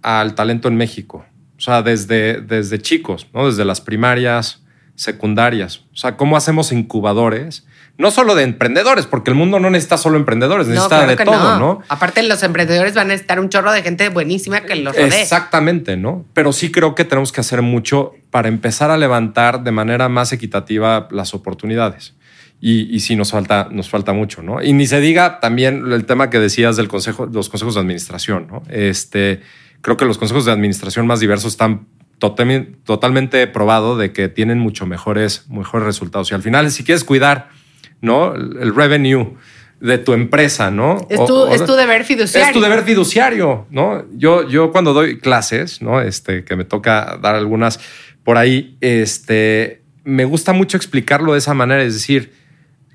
al 0.02 0.36
talento 0.36 0.68
en 0.68 0.78
México. 0.78 1.26
O 1.58 1.62
sea, 1.62 1.82
desde, 1.82 2.42
desde 2.42 2.80
chicos, 2.80 3.28
¿no? 3.34 3.48
Desde 3.48 3.66
las 3.66 3.82
primarias, 3.82 4.62
secundarias. 4.98 5.82
O 5.94 5.96
sea, 5.96 6.18
cómo 6.18 6.36
hacemos 6.36 6.72
incubadores, 6.72 7.66
no 7.98 8.12
solo 8.12 8.36
de 8.36 8.44
emprendedores, 8.44 9.08
porque 9.08 9.32
el 9.32 9.36
mundo 9.36 9.60
no 9.60 9.70
necesita 9.70 9.98
solo 9.98 10.18
emprendedores, 10.18 10.68
necesita 10.68 11.08
de 11.08 11.16
todo, 11.16 11.58
no. 11.58 11.82
Aparte, 11.90 12.22
los 12.24 12.44
emprendedores 12.44 12.94
van 12.94 13.08
a 13.08 13.10
necesitar 13.10 13.40
un 13.40 13.50
chorro 13.50 13.72
de 13.72 13.82
gente 13.82 14.10
buenísima 14.10 14.62
que 14.62 14.76
los 14.76 14.96
rodee. 14.96 15.22
Exactamente, 15.22 15.98
¿no? 15.98 16.26
Pero 16.34 16.54
sí 16.54 16.72
creo 16.72 16.94
que 16.94 17.06
tenemos 17.06 17.32
que 17.32 17.42
hacer 17.42 17.64
mucho 17.64 18.14
para 18.30 18.50
empezar 18.50 18.92
a 18.92 18.98
levantar 18.98 19.64
de 19.64 19.72
manera 19.72 20.10
más 20.10 20.32
equitativa 20.32 21.08
las 21.12 21.34
oportunidades. 21.34 22.14
Y, 22.60 22.94
y 22.96 23.02
sí 23.02 23.16
nos 23.16 23.32
falta, 23.32 23.68
nos 23.72 23.90
falta 23.90 24.14
mucho, 24.14 24.42
¿no? 24.42 24.62
Y 24.64 24.74
ni 24.74 24.88
se 24.88 25.00
diga 25.00 25.40
también 25.40 25.92
el 25.92 26.06
tema 26.06 26.30
que 26.30 26.40
decías 26.40 26.76
del 26.76 26.88
consejo, 26.88 27.28
los 27.28 27.50
consejos 27.50 27.76
de 27.76 27.82
administración, 27.82 28.48
¿no? 28.48 28.64
Este, 28.70 29.42
creo 29.82 29.98
que 29.98 30.06
los 30.06 30.18
consejos 30.18 30.46
de 30.46 30.52
administración 30.52 31.06
más 31.06 31.20
diversos 31.20 31.54
están 31.54 31.88
totalmente 32.20 33.46
probado 33.48 33.96
de 33.96 34.12
que 34.12 34.28
tienen 34.28 34.58
mucho 34.58 34.88
mejores, 34.88 35.46
mejores 35.50 35.86
resultados. 35.86 36.32
Y 36.32 36.36
al 36.36 36.42
final, 36.42 36.72
si 36.72 36.84
quieres 36.84 37.04
cuidar 37.04 37.50
¿no? 38.02 38.34
el 38.36 38.74
revenue 38.76 39.36
de 39.80 39.98
tu 39.98 40.14
empresa, 40.14 40.72
¿no? 40.72 41.06
Es 41.10 41.24
tu, 41.26 41.48
es 41.48 41.64
tu 41.64 41.74
deber 41.74 42.04
fiduciario. 42.04 42.48
Es 42.48 42.54
tu 42.54 42.62
deber 42.62 42.84
fiduciario, 42.84 43.68
¿no? 43.70 44.06
Yo, 44.14 44.48
yo 44.48 44.72
cuando 44.72 44.94
doy 44.94 45.20
clases, 45.20 45.82
¿no? 45.82 46.02
Este, 46.02 46.44
que 46.44 46.56
me 46.56 46.66
toca 46.66 47.20
dar 47.22 47.36
algunas 47.36 47.80
por 48.24 48.38
ahí, 48.38 48.78
este, 48.82 49.84
me 50.04 50.26
gusta 50.26 50.54
mucho 50.54 50.78
explicarlo 50.78 51.34
de 51.34 51.40
esa 51.40 51.54
manera, 51.54 51.84
es 51.84 51.94
decir, 51.94 52.34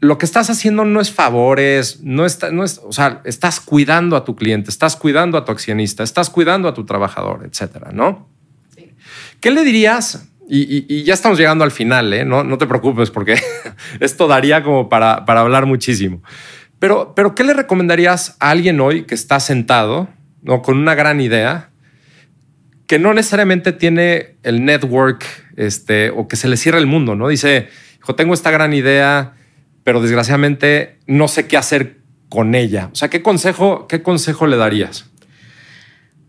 lo 0.00 0.18
que 0.18 0.26
estás 0.26 0.50
haciendo 0.50 0.84
no 0.84 1.00
es 1.00 1.12
favores, 1.12 2.00
no, 2.02 2.26
está, 2.26 2.50
no 2.50 2.64
es, 2.64 2.80
o 2.82 2.92
sea, 2.92 3.22
estás 3.24 3.60
cuidando 3.60 4.16
a 4.16 4.24
tu 4.24 4.34
cliente, 4.34 4.68
estás 4.68 4.96
cuidando 4.96 5.38
a 5.38 5.44
tu 5.44 5.52
accionista, 5.52 6.02
estás 6.02 6.28
cuidando 6.28 6.68
a 6.68 6.74
tu 6.74 6.84
trabajador, 6.84 7.46
etcétera, 7.48 7.92
¿no? 7.92 8.28
¿Qué 9.40 9.50
le 9.50 9.64
dirías? 9.64 10.28
Y, 10.54 11.04
ya 11.04 11.14
estamos 11.14 11.38
llegando 11.38 11.64
al 11.64 11.70
final, 11.70 12.12
¿eh? 12.12 12.26
no, 12.26 12.44
no 12.44 12.58
te 12.58 12.66
preocupes 12.66 13.10
porque 13.10 13.40
esto 14.00 14.28
daría 14.28 14.62
como 14.62 14.90
para, 14.90 15.14
hablar 15.14 15.64
muchísimo. 15.64 16.22
Pero, 16.78 17.14
pero, 17.16 17.34
¿qué 17.34 17.42
le 17.42 17.54
recomendarías 17.54 18.36
a 18.38 18.50
alguien 18.50 18.78
hoy 18.78 19.04
que 19.04 19.14
está 19.14 19.40
sentado 19.40 20.10
¿no? 20.42 20.60
con 20.60 20.76
una 20.76 20.94
gran 20.94 21.22
idea, 21.22 21.70
que 22.86 22.98
no 22.98 23.14
necesariamente 23.14 23.72
tiene 23.72 24.36
el 24.42 24.62
network 24.66 25.24
este, 25.56 26.10
o 26.10 26.28
que 26.28 26.36
se 26.36 26.48
le 26.48 26.58
cierra 26.58 26.76
el 26.76 26.86
mundo? 26.86 27.14
¿no? 27.14 27.28
Dice, 27.28 27.68
hijo, 27.98 28.14
tengo 28.14 28.34
esta 28.34 28.50
gran 28.50 28.74
idea, 28.74 29.32
pero 29.84 30.02
desgraciadamente 30.02 30.98
no 31.06 31.28
sé 31.28 31.46
qué 31.46 31.56
hacer 31.56 32.00
con 32.28 32.54
ella. 32.54 32.90
O 32.92 32.94
sea, 32.94 33.08
¿qué 33.08 33.22
consejo, 33.22 33.86
qué 33.88 34.02
consejo 34.02 34.46
le 34.46 34.58
darías? 34.58 35.11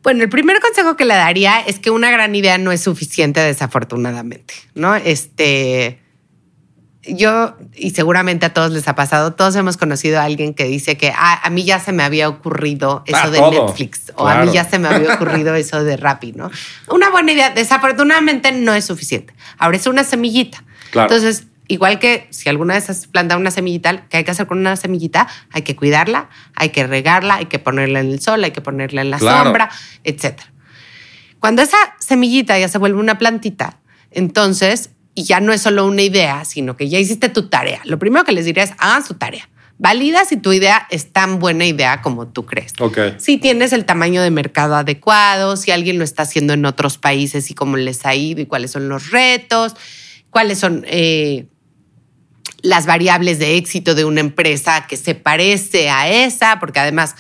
Bueno, 0.03 0.21
el 0.23 0.29
primer 0.29 0.59
consejo 0.59 0.97
que 0.97 1.05
le 1.05 1.15
daría 1.15 1.61
es 1.61 1.79
que 1.79 1.89
una 1.89 2.11
gran 2.11 2.35
idea 2.35 2.57
no 2.57 2.71
es 2.71 2.81
suficiente, 2.81 3.39
desafortunadamente, 3.39 4.53
¿no? 4.75 4.95
Este, 4.95 6.01
yo, 7.05 7.55
y 7.73 7.91
seguramente 7.91 8.45
a 8.45 8.53
todos 8.53 8.71
les 8.71 8.87
ha 8.87 8.95
pasado, 8.95 9.33
todos 9.33 9.55
hemos 9.55 9.77
conocido 9.77 10.19
a 10.19 10.23
alguien 10.23 10.53
que 10.53 10.65
dice 10.65 10.97
que 10.97 11.13
ah, 11.15 11.39
a 11.43 11.49
mí 11.49 11.63
ya 11.63 11.79
se 11.79 11.93
me 11.93 12.03
había 12.03 12.27
ocurrido 12.29 13.03
eso 13.05 13.17
ah, 13.23 13.29
de 13.29 13.41
Netflix 13.41 14.11
o 14.15 14.27
a 14.27 14.43
mí 14.43 14.51
ya 14.51 14.65
se 14.65 14.77
me 14.77 14.89
había 14.89 15.15
ocurrido 15.15 15.55
eso 15.55 15.83
de 15.83 15.97
Rappi, 15.97 16.33
¿no? 16.33 16.51
Una 16.89 17.09
buena 17.09 17.31
idea, 17.31 17.49
desafortunadamente 17.49 18.51
no 18.51 18.73
es 18.73 18.85
suficiente. 18.85 19.33
Ahora 19.57 19.77
es 19.77 19.87
una 19.87 20.03
semillita. 20.03 20.63
Entonces, 20.93 21.45
igual 21.67 21.99
que 21.99 22.27
si 22.29 22.49
alguna 22.49 22.73
vez 22.75 22.89
has 22.89 23.07
plantado 23.07 23.39
una 23.39 23.51
semillita, 23.51 24.07
¿qué 24.09 24.17
hay 24.17 24.23
que 24.23 24.31
hacer 24.31 24.47
con 24.47 24.59
una 24.59 24.75
semillita? 24.75 25.27
Hay 25.51 25.61
que 25.61 25.75
cuidarla, 25.75 26.29
hay 26.55 26.69
que 26.69 26.85
regarla, 26.85 27.35
hay 27.35 27.45
que 27.45 27.59
ponerla 27.59 27.99
en 27.99 28.11
el 28.11 28.19
sol, 28.19 28.43
hay 28.43 28.51
que 28.51 28.61
ponerla 28.61 29.01
en 29.01 29.09
la 29.09 29.19
sombra, 29.19 29.69
etc. 30.03 30.41
Cuando 31.39 31.61
esa 31.61 31.77
semillita 31.99 32.57
ya 32.57 32.67
se 32.67 32.77
vuelve 32.77 32.99
una 32.99 33.17
plantita, 33.17 33.79
entonces, 34.11 34.91
y 35.15 35.23
ya 35.23 35.39
no 35.39 35.53
es 35.53 35.61
solo 35.61 35.85
una 35.85 36.01
idea, 36.01 36.45
sino 36.45 36.77
que 36.77 36.89
ya 36.89 36.99
hiciste 36.99 37.29
tu 37.29 37.49
tarea. 37.49 37.81
Lo 37.85 37.99
primero 37.99 38.23
que 38.25 38.31
les 38.31 38.45
diría 38.45 38.63
es, 38.63 38.71
hagan 38.77 39.03
su 39.03 39.15
tarea. 39.15 39.49
Valida 39.79 40.23
si 40.23 40.37
tu 40.37 40.53
idea 40.53 40.87
es 40.91 41.11
tan 41.11 41.39
buena 41.39 41.65
idea 41.65 42.01
como 42.01 42.27
tú 42.27 42.45
crees. 42.45 42.73
Si 43.17 43.37
tienes 43.37 43.73
el 43.73 43.85
tamaño 43.85 44.21
de 44.21 44.29
mercado 44.29 44.75
adecuado, 44.75 45.57
si 45.57 45.71
alguien 45.71 45.97
lo 45.97 46.03
está 46.03 46.23
haciendo 46.23 46.53
en 46.53 46.65
otros 46.65 46.97
países 46.97 47.49
y 47.49 47.55
cómo 47.55 47.75
les 47.75 48.05
ha 48.05 48.15
ido 48.15 48.39
y 48.39 48.45
cuáles 48.45 48.71
son 48.71 48.87
los 48.87 49.09
retos, 49.09 49.75
cuáles 50.29 50.59
son 50.59 50.85
eh, 50.87 51.47
las 52.63 52.85
variables 52.85 53.37
de 53.37 53.57
éxito 53.57 53.93
de 53.93 54.05
una 54.05 54.21
empresa 54.21 54.87
que 54.87 54.97
se 54.97 55.13
parece 55.13 55.89
a 55.89 56.09
esa, 56.09 56.59
porque 56.59 56.79
además, 56.79 57.15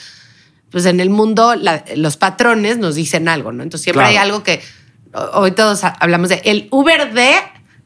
pues 0.71 0.85
en 0.85 0.99
el 0.99 1.09
mundo 1.09 1.53
los 1.95 2.17
patrones 2.17 2.77
nos 2.77 2.95
dicen 2.95 3.27
algo, 3.27 3.51
¿no? 3.51 3.61
Entonces 3.61 3.83
siempre 3.83 4.05
hay 4.05 4.15
algo 4.15 4.41
que 4.41 4.61
hoy 5.33 5.51
todos 5.51 5.83
hablamos 5.83 6.29
de 6.29 6.41
el 6.45 6.69
Uber 6.71 7.13
de 7.13 7.35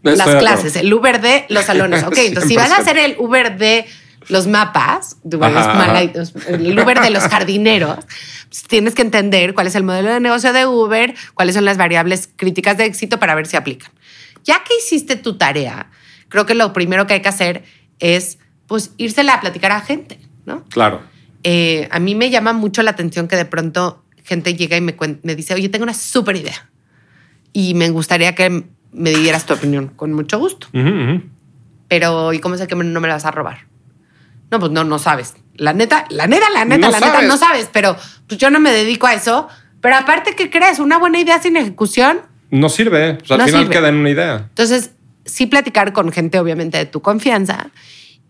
las 0.04 0.36
clases, 0.36 0.76
el 0.76 0.94
Uber 0.94 1.20
de 1.20 1.46
los 1.50 1.66
salones. 1.66 2.04
Ok, 2.04 2.18
entonces 2.18 2.48
si 2.48 2.56
vas 2.56 2.72
a 2.72 2.78
hacer 2.78 2.98
el 3.00 3.16
Uber 3.18 3.58
de 3.58 3.86
los 4.30 4.46
mapas, 4.46 5.18
el 5.26 6.80
Uber 6.80 7.02
de 7.02 7.10
los 7.10 7.24
jardineros, 7.24 8.06
pues 8.50 8.64
tienes 8.68 8.94
que 8.94 9.02
entender 9.02 9.56
cuál 9.56 9.66
es 9.66 9.76
el 9.76 9.84
modelo 9.84 10.14
de 10.14 10.20
negocio 10.20 10.54
de 10.54 10.68
Uber, 10.68 11.16
cuáles 11.34 11.56
son 11.56 11.66
las 11.66 11.78
variables 11.78 12.30
críticas 12.36 12.78
de 12.78 12.86
éxito 12.86 13.20
para 13.20 13.34
ver 13.34 13.48
si 13.48 13.58
aplican. 13.58 13.92
Ya 14.44 14.64
que 14.64 14.76
hiciste 14.78 15.16
tu 15.16 15.38
tarea, 15.38 15.90
creo 16.30 16.46
que 16.46 16.56
lo 16.56 16.74
primero 16.74 17.08
que 17.08 17.16
hay 17.16 17.22
que 17.22 17.30
hacer 17.30 17.64
es 18.00 18.40
pues 18.68 18.92
írsela 18.98 19.36
a 19.36 19.42
platicar 19.42 19.72
a 19.72 19.82
gente, 19.82 20.20
¿no? 20.46 20.64
Claro. 20.66 21.02
Eh, 21.44 21.88
a 21.92 22.00
mí 22.00 22.16
me 22.16 22.30
llama 22.30 22.54
mucho 22.54 22.84
la 22.84 22.92
atención 22.92 23.28
que 23.28 23.36
de 23.36 23.46
pronto 23.46 24.04
gente 24.24 24.56
llega 24.56 24.76
y 24.76 24.82
me, 24.82 24.96
me 25.24 25.36
dice, 25.36 25.54
oye, 25.54 25.70
tengo 25.70 25.84
una 25.84 25.94
súper 25.94 26.36
idea 26.36 26.70
y 27.54 27.74
me 27.76 27.90
gustaría 27.90 28.36
que 28.36 28.66
me 28.92 29.12
dieras 29.12 29.46
tu 29.46 29.54
opinión 29.54 29.88
con 29.88 30.12
mucho 30.14 30.38
gusto. 30.40 30.68
Pero, 31.88 32.34
¿y 32.34 32.40
cómo 32.40 32.58
sé 32.58 32.68
que 32.68 32.76
no 32.76 33.00
me 33.00 33.08
la 33.08 33.14
vas 33.16 33.26
a 33.26 33.32
robar? 33.32 33.60
No, 34.52 34.60
pues 34.60 34.72
no, 34.72 34.84
no 34.86 34.98
sabes 34.98 35.36
La 35.56 35.74
neta, 35.74 36.06
la 36.10 36.26
neta, 36.28 36.50
la 36.50 36.64
neta, 36.66 36.88
No 36.88 36.92
la 36.92 37.00
neta, 37.00 37.22
no 37.24 37.38
sabes, 37.38 37.70
pero 37.72 37.96
pues 38.28 38.40
yo 38.40 38.50
no 38.50 38.60
me 38.60 38.72
dedico 38.72 39.08
a 39.08 39.14
eso. 39.14 39.48
Pero 39.82 39.96
aparte, 39.96 40.36
¿qué 40.36 40.50
crees? 40.50 40.80
Una 40.80 40.98
buena 40.98 41.20
idea 41.20 41.42
sin 41.42 41.56
ejecución. 41.58 42.22
No 42.50 42.70
sirve. 42.70 43.18
O 43.22 43.26
sea, 43.26 43.36
al 43.36 43.40
No 43.42 43.46
final 43.46 43.62
sirve. 43.64 43.76
queda 43.76 43.90
en 43.90 43.96
una 43.96 44.10
idea. 44.10 44.36
Entonces, 44.50 44.92
sí 45.28 45.46
platicar 45.46 45.94
con 45.94 46.12
gente, 46.12 46.40
obviamente, 46.40 46.78
de 46.78 46.86
tu 46.86 47.02
confianza. 47.02 47.70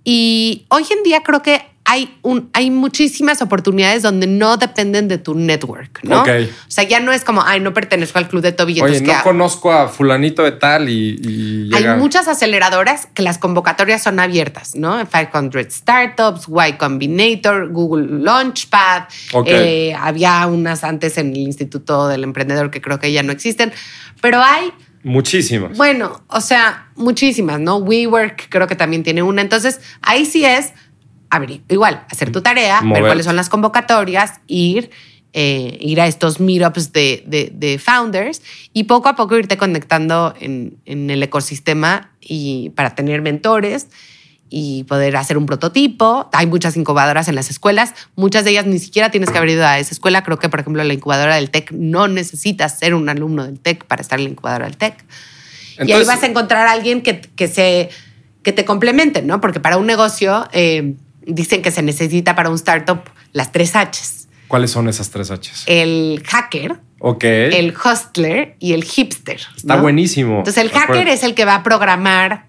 Y 0.04 0.66
hoy 0.70 0.86
en 0.90 1.04
día 1.04 1.22
creo 1.24 1.42
que 1.42 1.62
hay, 1.90 2.18
un, 2.22 2.50
hay 2.52 2.70
muchísimas 2.70 3.42
oportunidades 3.42 4.04
donde 4.04 4.28
no 4.28 4.58
dependen 4.58 5.08
de 5.08 5.18
tu 5.18 5.36
network, 5.36 6.02
¿no? 6.04 6.22
O 6.22 6.26
sea, 6.68 6.84
ya 6.84 7.00
no 7.00 7.14
es 7.14 7.24
como, 7.24 7.42
ay, 7.44 7.62
no 7.62 7.74
pertenezco 7.74 8.20
al 8.20 8.28
club 8.28 8.42
de 8.42 8.52
Toby. 8.52 8.74
Oye, 8.74 8.98
entonces, 8.98 9.02
¿qué 9.08 9.14
no 9.14 9.24
conozco 9.24 9.72
a 9.72 9.88
fulanito 9.88 10.44
de 10.44 10.52
tal 10.52 10.90
y, 10.90 11.18
y 11.24 11.74
Hay 11.74 11.98
muchas 11.98 12.28
aceleradoras 12.28 13.08
que 13.14 13.22
las 13.22 13.38
convocatorias 13.38 14.04
son 14.04 14.20
abiertas, 14.20 14.76
¿no? 14.76 14.98
500 14.98 15.74
Startups, 15.74 16.48
Y 16.68 16.74
Combinator, 16.74 17.70
Google 17.70 18.22
Launchpad. 18.22 19.04
Ok. 19.32 19.48
eh, 19.48 19.96
había 19.98 20.46
unas 20.48 20.84
antes 20.84 21.18
en 21.18 21.32
el 21.32 21.38
Instituto 21.38 22.10
del 22.10 22.26
Emprendedor 22.26 22.70
que 22.70 22.82
creo 22.82 23.00
que 23.00 23.14
ya 23.14 23.24
no 23.24 23.32
existen. 23.32 23.72
Pero 24.20 24.42
hay, 24.42 24.74
Muchísimas. 25.04 25.78
bueno, 25.78 26.24
o 26.28 26.42
sea, 26.42 26.90
muchísimas, 26.96 27.60
¿no? 27.60 27.78
WeWork 27.78 28.48
creo 28.50 28.68
que 28.68 28.76
también 28.76 29.04
tiene 29.04 29.24
una. 29.24 29.42
Entonces, 29.42 29.80
ahí 30.02 30.26
sí 30.26 30.44
es, 30.46 30.74
a 31.30 31.40
ver, 31.40 31.62
igual, 31.70 32.04
hacer 32.10 32.32
tu 32.32 32.42
tarea, 32.42 32.82
ver 32.82 33.04
cuáles 33.08 33.26
son 33.26 33.36
las 33.36 33.50
convocatorias, 33.50 34.42
ir, 34.48 34.90
eh, 35.34 35.78
ir 35.82 36.02
a 36.02 36.08
estos 36.08 36.40
meetups 36.40 36.94
de, 36.94 37.24
de- 37.28 37.52
de 37.54 37.78
founders 37.80 38.42
y 38.74 38.86
poco 38.86 39.08
a 39.10 39.16
poco 39.16 39.38
irte 39.38 39.56
conectando 39.58 40.34
en, 40.40 40.78
en 40.86 41.10
el 41.10 41.22
ecosistema 41.24 42.12
y 42.22 42.70
para 42.72 42.96
tener 42.96 43.22
mentores 43.22 43.88
y 44.50 44.84
poder 44.86 45.16
hacer 45.18 45.38
un 45.38 45.46
prototipo. 45.46 46.30
Hay 46.34 46.48
muchas 46.48 46.78
incubadoras 46.78 47.28
en 47.28 47.36
las 47.36 47.50
escuelas, 47.50 47.94
muchas 48.16 48.46
de 48.46 48.52
ellas 48.52 48.66
ni 48.66 48.80
siquiera 48.80 49.12
tienes 49.12 49.30
que 49.30 49.38
haber 49.38 49.52
ido 49.52 49.66
a 49.66 49.80
esa 49.80 49.94
escuela. 49.94 50.24
Creo 50.24 50.40
que, 50.40 50.50
por 50.50 50.60
ejemplo, 50.60 50.84
la 50.84 50.94
incubadora 50.94 51.36
del 51.36 51.50
TEC 51.50 51.72
no 51.72 52.08
necesitas 52.08 52.80
ser 52.80 52.94
un 52.94 53.10
alumno 53.10 53.46
del 53.46 53.60
TEC 53.60 53.86
para 53.86 54.02
estar 54.02 54.20
en 54.20 54.26
la 54.26 54.32
incubadora 54.32 54.66
del 54.66 54.78
TEC. 54.78 55.04
y 55.86 55.92
ahí 55.92 56.04
vas 56.06 56.24
a 56.24 56.26
encontrar 56.28 56.68
a 56.68 56.72
alguien 56.72 57.02
que, 57.02 57.22
que, 57.22 57.48
se, 57.48 57.90
que 58.44 58.52
te 58.52 58.66
complemente, 58.66 59.22
¿no? 59.22 59.42
Porque 59.42 59.60
para 59.60 59.78
un 59.78 59.86
negocio 59.86 60.48
eh, 60.52 60.96
dicen 61.26 61.62
que 61.62 61.72
se 61.72 61.82
necesita 61.82 62.36
para 62.36 62.50
un 62.50 62.56
startup 62.56 63.02
las 63.34 63.52
tres 63.52 63.74
Hs. 63.74 64.28
¿Cuáles 64.48 64.72
son 64.72 64.88
esas 64.88 65.10
tres 65.10 65.30
Hs? 65.30 65.64
El 65.66 66.24
hacker, 66.26 66.80
ok. 67.00 67.24
el 67.24 67.74
hustler 67.76 68.56
y 68.60 68.74
el 68.74 68.86
hipster. 68.86 69.42
Está 69.56 69.76
¿no? 69.76 69.82
buenísimo. 69.82 70.40
Entonces 70.40 70.64
el 70.64 70.70
hacker 70.70 71.08
es 71.10 71.24
el 71.24 71.36
que 71.36 71.44
va 71.44 71.56
a 71.56 71.64
programar 71.64 72.48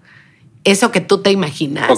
eso 0.63 0.91
que 0.91 1.01
tú 1.01 1.21
te 1.21 1.31
imaginas 1.31 1.89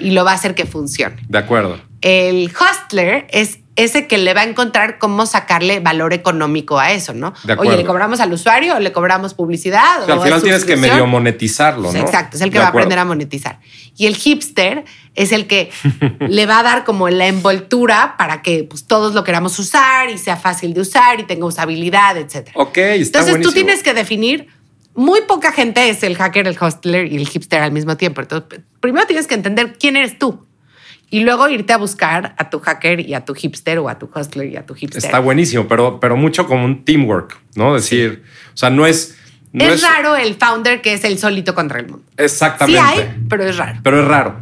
y 0.00 0.10
lo 0.10 0.24
va 0.24 0.32
a 0.32 0.34
hacer 0.34 0.54
que 0.54 0.66
funcione. 0.66 1.16
De 1.28 1.38
acuerdo. 1.38 1.78
El 2.00 2.50
hustler 2.50 3.26
es 3.30 3.58
ese 3.76 4.06
que 4.06 4.18
le 4.18 4.34
va 4.34 4.42
a 4.42 4.44
encontrar 4.44 4.98
cómo 4.98 5.26
sacarle 5.26 5.80
valor 5.80 6.12
económico 6.12 6.78
a 6.78 6.92
eso, 6.92 7.14
¿no? 7.14 7.32
De 7.44 7.54
acuerdo. 7.54 7.72
Oye, 7.72 7.82
¿le 7.82 7.86
cobramos 7.86 8.20
al 8.20 8.32
usuario 8.32 8.76
o 8.76 8.78
le 8.78 8.92
cobramos 8.92 9.32
publicidad? 9.32 10.02
O 10.02 10.06
sea, 10.06 10.14
al 10.16 10.20
final 10.20 10.38
es 10.38 10.42
tienes 10.42 10.64
que 10.64 10.76
medio 10.76 11.06
monetizarlo, 11.06 11.90
¿no? 11.90 11.98
Exacto, 11.98 12.36
es 12.36 12.42
el 12.42 12.50
que 12.50 12.58
De 12.58 12.60
va 12.60 12.66
a 12.66 12.70
aprender 12.70 12.98
a 12.98 13.04
monetizar. 13.04 13.60
Y 13.96 14.06
el 14.06 14.16
hipster 14.16 14.84
es 15.14 15.32
el 15.32 15.46
que 15.46 15.70
le 16.20 16.46
va 16.46 16.58
a 16.58 16.62
dar 16.62 16.84
como 16.84 17.08
la 17.08 17.26
envoltura 17.26 18.16
para 18.18 18.42
que 18.42 18.64
pues, 18.64 18.84
todos 18.84 19.14
lo 19.14 19.24
queramos 19.24 19.58
usar 19.58 20.10
y 20.10 20.18
sea 20.18 20.36
fácil 20.36 20.74
de 20.74 20.82
usar 20.82 21.20
y 21.20 21.24
tenga 21.24 21.46
usabilidad, 21.46 22.16
etc. 22.18 22.50
Ok, 22.54 22.76
está 22.76 23.20
Entonces 23.20 23.40
tú 23.40 23.52
tienes 23.52 23.82
que 23.82 23.94
definir, 23.94 24.48
muy 24.94 25.20
poca 25.22 25.52
gente 25.52 25.88
es 25.88 26.02
el 26.02 26.16
hacker, 26.16 26.46
el 26.46 26.56
hustler 26.60 27.10
y 27.10 27.16
el 27.16 27.28
hipster 27.28 27.62
al 27.62 27.72
mismo 27.72 27.96
tiempo. 27.96 28.20
Entonces, 28.20 28.60
primero 28.80 29.06
tienes 29.06 29.26
que 29.26 29.34
entender 29.34 29.76
quién 29.78 29.96
eres 29.96 30.18
tú 30.18 30.46
y 31.10 31.20
luego 31.20 31.48
irte 31.48 31.72
a 31.72 31.76
buscar 31.76 32.34
a 32.38 32.50
tu 32.50 32.60
hacker 32.60 33.00
y 33.00 33.14
a 33.14 33.24
tu 33.24 33.34
hipster 33.34 33.78
o 33.78 33.88
a 33.88 33.98
tu 33.98 34.08
hustler 34.14 34.48
y 34.48 34.56
a 34.56 34.64
tu 34.64 34.74
hipster. 34.74 35.04
Está 35.04 35.18
buenísimo, 35.18 35.66
pero, 35.66 35.98
pero 36.00 36.16
mucho 36.16 36.46
como 36.46 36.64
un 36.64 36.84
teamwork, 36.84 37.38
¿no? 37.56 37.74
Decir, 37.74 38.22
o 38.54 38.56
sea, 38.56 38.70
no 38.70 38.86
es... 38.86 39.16
No 39.52 39.64
es, 39.64 39.82
raro 39.82 40.14
el 40.14 40.36
founder 40.36 40.80
que 40.80 40.92
es 40.92 41.02
el 41.02 41.18
solito 41.18 41.56
contra 41.56 41.80
el 41.80 41.88
mundo. 41.88 42.06
Exactamente. 42.16 42.80
Sí 42.80 43.00
hay, 43.00 43.24
pero 43.28 43.44
es 43.44 43.56
raro. 43.56 43.80
Pero 43.82 44.00
es 44.00 44.06
raro. 44.06 44.40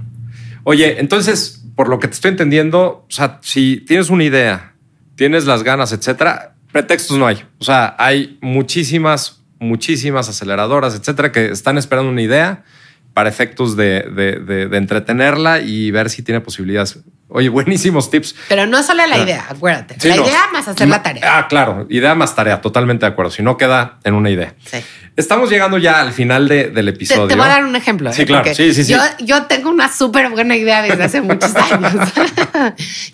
Oye, 0.64 1.00
entonces, 1.00 1.64
por 1.74 1.88
lo 1.88 1.98
que 1.98 2.08
te 2.08 2.14
estoy 2.14 2.32
entendiendo, 2.32 3.06
o 3.08 3.10
sea, 3.10 3.38
si 3.40 3.78
tienes 3.86 4.10
una 4.10 4.24
idea, 4.24 4.74
tienes 5.16 5.46
las 5.46 5.62
ganas, 5.62 5.92
etcétera, 5.92 6.56
pretextos 6.72 7.16
no 7.16 7.26
hay. 7.26 7.42
O 7.58 7.64
sea, 7.64 7.96
hay 7.98 8.36
muchísimas, 8.42 9.37
muchísimas 9.60 10.28
aceleradoras, 10.28 10.94
etcétera, 10.94 11.32
que 11.32 11.46
están 11.50 11.78
esperando 11.78 12.10
una 12.10 12.22
idea 12.22 12.64
para 13.14 13.28
efectos 13.28 13.76
de, 13.76 14.02
de- 14.14 14.38
de- 14.38 14.68
de 14.68 14.76
entretenerla 14.76 15.60
y 15.60 15.90
ver 15.90 16.08
si 16.10 16.22
tiene 16.22 16.40
posibilidades. 16.40 17.00
Oye, 17.30 17.48
buenísimos 17.48 18.10
tips. 18.10 18.36
Pero 18.48 18.66
no 18.66 18.82
solo 18.84 19.04
la 19.06 19.16
Ah. 19.16 19.18
idea, 19.18 19.46
acuérdate. 19.50 19.96
Sí, 19.98 20.08
la 20.08 20.16
no. 20.16 20.22
idea 20.26 20.40
más 20.52 20.68
hacer 20.68 20.88
la 20.88 21.02
tarea. 21.02 21.38
Ah, 21.38 21.48
claro. 21.48 21.86
Idea 21.90 22.14
más 22.14 22.34
tarea. 22.36 22.60
Totalmente 22.60 23.04
de 23.04 23.10
acuerdo. 23.12 23.30
Si 23.32 23.42
no 23.42 23.56
queda 23.56 23.98
en 24.04 24.14
una 24.14 24.30
idea. 24.30 24.54
Sí. 24.64 24.78
Estamos 25.16 25.50
llegando 25.50 25.78
ya 25.78 26.00
al 26.00 26.12
final 26.12 26.46
de- 26.46 26.70
del 26.70 26.86
Te, 26.86 26.90
episodio. 26.92 27.26
te 27.26 27.34
voy 27.34 27.44
a 27.44 27.48
dar 27.48 27.64
un 27.64 27.74
ejemplo. 27.74 28.12
Sí, 28.12 28.22
¿eh? 28.22 28.26
claro. 28.26 28.54
Sí, 28.54 28.72
sí, 28.72 28.84
sí. 28.84 28.92
Yo, 28.92 29.00
yo 29.18 29.46
tengo 29.46 29.68
una 29.70 29.92
súper 29.92 30.30
buena 30.30 30.54
idea 30.56 30.80
desde 30.82 31.02
hace 31.02 31.20
muchos 31.20 31.54
años. 31.56 31.92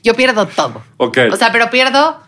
yo 0.02 0.14
pierdo 0.14 0.46
todo. 0.48 0.82
Ok. 0.98 1.18
O 1.32 1.36
sea, 1.36 1.50
pero 1.50 1.70
pierdo 1.70 2.20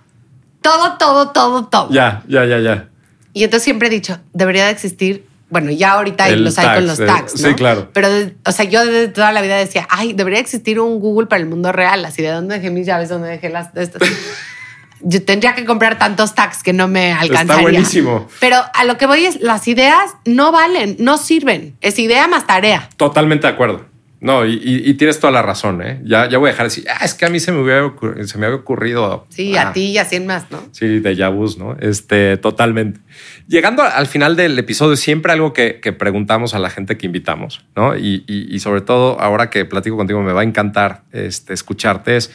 todo, 0.62 0.96
todo, 0.96 1.28
todo, 1.30 1.66
todo. 1.66 1.90
Ya, 1.92 2.22
ya, 2.26 2.46
ya, 2.46 2.58
ya. 2.58 2.88
Y 3.36 3.44
entonces 3.44 3.64
siempre 3.64 3.88
he 3.88 3.90
dicho, 3.90 4.18
debería 4.32 4.64
de 4.64 4.70
existir. 4.70 5.26
Bueno, 5.50 5.70
ya 5.70 5.92
ahorita 5.92 6.26
El 6.26 6.42
los 6.42 6.56
hay 6.56 6.64
tax, 6.64 6.76
con 6.78 6.86
los 6.86 6.96
tags, 6.96 7.38
¿no? 7.38 7.48
sí, 7.50 7.54
claro. 7.54 7.90
Pero, 7.92 8.08
o 8.46 8.50
sea, 8.50 8.64
yo 8.64 8.82
desde 8.86 9.08
toda 9.08 9.30
la 9.30 9.42
vida 9.42 9.58
decía, 9.58 9.86
ay, 9.90 10.14
debería 10.14 10.40
existir 10.40 10.80
un 10.80 11.00
Google 11.00 11.26
para 11.26 11.42
el 11.42 11.46
mundo 11.46 11.70
real. 11.70 12.02
Así 12.06 12.22
de 12.22 12.30
dónde 12.30 12.54
dejé 12.54 12.70
mis 12.70 12.86
llaves, 12.86 13.10
dónde 13.10 13.28
dejé 13.28 13.50
las 13.50 13.74
de 13.74 13.82
estas. 13.82 14.08
yo 15.02 15.22
tendría 15.22 15.54
que 15.54 15.66
comprar 15.66 15.98
tantos 15.98 16.34
tags 16.34 16.62
que 16.62 16.72
no 16.72 16.88
me 16.88 17.12
alcanzaría. 17.12 17.60
buenísimo. 17.60 18.26
Pero 18.40 18.56
a 18.72 18.84
lo 18.84 18.96
que 18.96 19.04
voy 19.04 19.26
es, 19.26 19.38
las 19.42 19.68
ideas 19.68 20.14
no 20.24 20.50
valen, 20.50 20.96
no 20.98 21.18
sirven. 21.18 21.76
Es 21.82 21.98
idea 21.98 22.26
más 22.28 22.46
tarea. 22.46 22.88
Totalmente 22.96 23.46
de 23.46 23.52
acuerdo. 23.52 23.84
No, 24.18 24.46
y, 24.46 24.54
y- 24.54 24.88
y 24.90 24.94
tienes 24.94 25.20
toda 25.20 25.30
la 25.30 25.42
razón, 25.42 25.82
¿eh? 25.82 26.00
Ya, 26.02 26.26
ya 26.28 26.38
voy 26.38 26.48
a 26.48 26.52
dejar 26.52 26.64
de 26.68 26.70
decir, 26.70 26.86
ah, 26.88 27.04
es 27.04 27.12
que 27.12 27.26
a 27.26 27.28
mí 27.28 27.38
se 27.38 27.52
me, 27.52 27.60
hubiera 27.60 27.84
ocurrido, 27.84 28.26
se 28.26 28.38
me 28.38 28.46
había 28.46 28.56
ocurrido. 28.58 29.26
Sí, 29.28 29.54
Ah, 29.56 29.68
a 29.68 29.72
ti 29.74 29.88
y 29.90 29.98
a 29.98 30.06
100 30.06 30.26
más, 30.26 30.50
¿no? 30.50 30.62
Sí, 30.72 31.00
de 31.00 31.14
Yabus, 31.14 31.58
¿no? 31.58 31.76
Este, 31.80 32.38
totalmente. 32.38 33.00
Llegando 33.46 33.82
al 33.82 34.06
final 34.06 34.34
del 34.34 34.58
episodio, 34.58 34.96
siempre 34.96 35.32
algo 35.32 35.52
que, 35.52 35.80
que 35.80 35.92
preguntamos 35.92 36.54
a 36.54 36.58
la 36.58 36.70
gente 36.70 36.96
que 36.96 37.04
invitamos, 37.06 37.64
¿no? 37.76 37.94
Y, 37.96 38.24
y- 38.26 38.54
y 38.54 38.58
sobre 38.60 38.80
todo, 38.80 39.20
ahora 39.20 39.50
que 39.50 39.66
platico 39.66 39.96
contigo, 39.98 40.22
me 40.22 40.32
va 40.32 40.40
a 40.40 40.44
encantar 40.44 41.02
este, 41.12 41.52
escucharte, 41.52 42.16
es, 42.16 42.30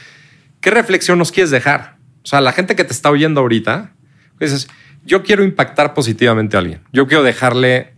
¿qué 0.61 0.69
reflexión 0.69 1.17
nos 1.17 1.32
quieres 1.32 1.49
dejar? 1.49 1.95
O 2.23 2.27
sea, 2.27 2.41
la 2.41 2.51
gente 2.53 2.75
que 2.75 2.84
te 2.84 2.93
está 2.93 3.09
oyendo 3.09 3.41
ahorita, 3.41 3.93
dices, 4.39 4.67
yo 5.03 5.23
quiero 5.23 5.43
impactar 5.43 5.95
positivamente 5.95 6.57
a 6.57 6.59
alguien. 6.59 6.82
Yo 6.93 7.07
quiero 7.07 7.23
dejarle 7.23 7.93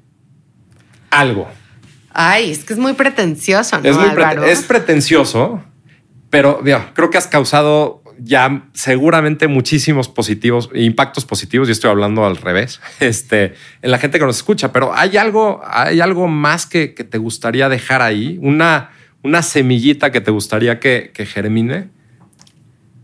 algo. 1.10 1.50
Ay, 2.14 2.52
es 2.52 2.64
que 2.64 2.74
es 2.74 2.80
muy 2.80 2.94
pretencioso, 2.94 3.80
¿no, 3.82 3.90
es, 3.90 3.98
muy 3.98 4.10
pretencioso, 4.68 5.64
pero 6.30 6.62
creo 6.94 7.10
que 7.10 7.18
has 7.18 7.28
causado 7.28 8.04
ya 8.20 8.68
seguramente 8.74 9.48
muchísimos 9.48 10.08
positivos, 10.08 10.70
impactos 10.76 11.26
positivos, 11.26 11.68
y 11.70 11.72
estoy 11.72 11.90
hablando 11.90 12.26
al 12.26 12.38
revés, 12.38 12.80
este, 13.00 13.56
en 13.82 13.92
la 13.92 13.98
gente 13.98 14.20
que 14.20 14.26
nos 14.26 14.38
escucha, 14.38 14.72
pero 14.72 14.94
hay 14.94 15.18
algo, 15.18 15.62
hay 15.66 16.02
algo 16.02 16.28
más 16.28 16.66
que, 16.68 16.94
que 16.94 17.04
te 17.04 17.18
gustaría 17.18 17.68
dejar 17.68 18.02
ahí, 18.02 18.38
una, 18.42 18.92
una 19.24 19.42
semillita 19.42 20.12
que 20.12 20.22
te 20.22 20.30
gustaría 20.30 20.80
que, 20.80 21.12
que 21.14 21.26
germine. 21.26 21.90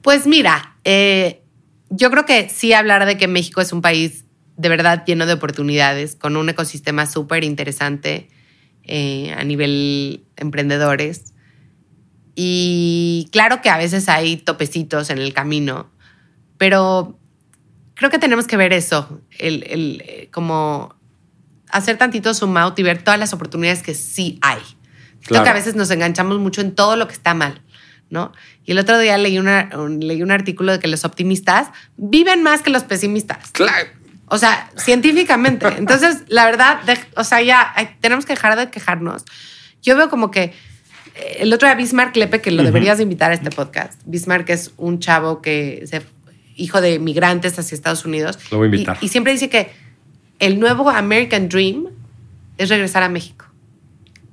Pues 0.03 0.27
mira, 0.27 0.75
eh, 0.83 1.41
yo 1.89 2.11
creo 2.11 2.25
que 2.25 2.47
sí 2.49 2.73
hablar 2.73 3.05
de 3.05 3.17
que 3.17 3.27
México 3.27 3.59
es 3.61 3.73
un 3.73 3.81
país 3.81 4.25
de 4.55 4.69
verdad 4.69 5.03
lleno 5.05 5.25
de 5.25 5.33
oportunidades, 5.33 6.15
con 6.15 6.35
un 6.35 6.49
ecosistema 6.49 7.05
súper 7.05 7.43
interesante 7.43 8.27
eh, 8.91 9.33
a 9.37 9.43
nivel 9.43 10.23
emprendedores. 10.35 11.33
Y 12.35 13.27
claro 13.31 13.61
que 13.61 13.69
a 13.69 13.77
veces 13.77 14.07
hay 14.09 14.37
topecitos 14.37 15.09
en 15.09 15.17
el 15.19 15.33
camino, 15.33 15.89
pero 16.57 17.19
creo 17.95 18.09
que 18.09 18.17
tenemos 18.19 18.47
que 18.47 18.57
ver 18.57 18.71
eso, 18.73 19.21
el, 19.37 19.63
el, 19.67 20.03
eh, 20.05 20.29
como 20.31 20.95
hacer 21.69 21.97
tantito 21.97 22.33
zoom 22.33 22.55
out 22.57 22.79
y 22.79 22.83
ver 22.83 23.03
todas 23.03 23.19
las 23.19 23.33
oportunidades 23.33 23.83
que 23.83 23.93
sí 23.93 24.39
hay. 24.41 24.59
Creo 25.21 25.27
Claro. 25.27 25.43
que 25.43 25.49
a 25.49 25.53
veces 25.53 25.75
nos 25.75 25.91
enganchamos 25.91 26.39
mucho 26.39 26.61
en 26.61 26.73
todo 26.73 26.95
lo 26.95 27.07
que 27.07 27.13
está 27.13 27.33
mal, 27.33 27.61
¿no? 28.09 28.31
Y 28.65 28.71
el 28.71 28.79
otro 28.79 28.97
día 28.97 29.17
leí, 29.17 29.37
una, 29.37 29.69
un- 29.77 29.99
leí 29.99 30.23
un 30.23 30.31
artículo 30.31 30.71
de 30.71 30.79
que 30.79 30.87
los 30.87 31.03
optimistas 31.03 31.67
viven 31.97 32.41
más 32.41 32.61
que 32.61 32.69
los 32.69 32.83
pesimistas. 32.85 33.51
Claro. 33.51 33.89
O 34.29 34.37
sea, 34.37 34.69
científicamente. 34.77 35.67
Entonces, 35.77 36.23
la 36.27 36.45
verdad, 36.45 36.81
de- 36.83 36.97
o 37.15 37.23
sea, 37.23 37.41
ya 37.41 37.73
tenemos 38.01 38.25
que 38.25 38.33
dejar 38.33 38.57
de 38.57 38.69
quejarnos. 38.69 39.25
Yo 39.81 39.95
veo 39.95 40.09
como 40.09 40.31
que 40.31 40.53
eh, 41.15 41.37
el 41.39 41.53
otro 41.53 41.67
día 41.67 41.75
Bismarck 41.75 42.15
Lepe, 42.15 42.41
que 42.41 42.51
lo 42.51 42.63
deberías 42.63 42.97
de 42.97 43.03
invitar 43.03 43.31
a 43.31 43.33
este 43.33 43.49
podcast. 43.49 44.01
Bismarck 44.05 44.49
es 44.49 44.71
un 44.77 44.99
chavo 44.99 45.41
que 45.41 45.83
se 45.85 46.01
hijo 46.55 46.81
de 46.81 46.99
migrantes 46.99 47.57
hacia 47.57 47.75
Estados 47.75 48.05
Unidos. 48.05 48.37
Lo 48.51 48.57
voy 48.57 48.65
a 48.65 48.71
invitar. 48.71 48.97
Y, 49.01 49.05
y 49.05 49.09
siempre 49.09 49.31
dice 49.31 49.49
que 49.49 49.71
el 50.39 50.59
nuevo 50.59 50.89
American 50.89 51.49
Dream 51.49 51.87
es 52.57 52.69
regresar 52.69 53.03
a 53.03 53.09
México. 53.09 53.45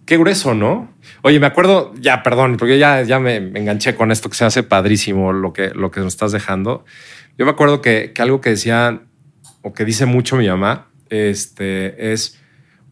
Qué 0.04 0.16
grueso, 0.16 0.54
¿no? 0.54 0.88
Oye, 1.22 1.40
me 1.40 1.46
acuerdo, 1.46 1.92
ya, 1.98 2.22
perdón, 2.22 2.56
porque 2.58 2.78
ya, 2.78 3.02
ya 3.02 3.18
me, 3.18 3.36
enganché 3.36 3.96
con 3.96 4.12
esto 4.12 4.28
que 4.28 4.36
se 4.36 4.44
hace 4.44 4.62
padrísimo 4.62 5.32
lo 5.32 5.52
que, 5.52 5.70
lo 5.70 5.90
que 5.90 6.00
nos 6.00 6.12
estás 6.12 6.32
dejando. 6.32 6.84
Yo 7.38 7.44
me 7.44 7.50
acuerdo 7.50 7.80
que, 7.80 8.12
que 8.12 8.22
algo 8.22 8.40
que 8.40 8.50
decía 8.50 9.02
o 9.66 9.72
que 9.72 9.84
dice 9.84 10.06
mucho 10.06 10.36
mi 10.36 10.46
mamá 10.46 10.86
este, 11.10 12.12
es, 12.12 12.38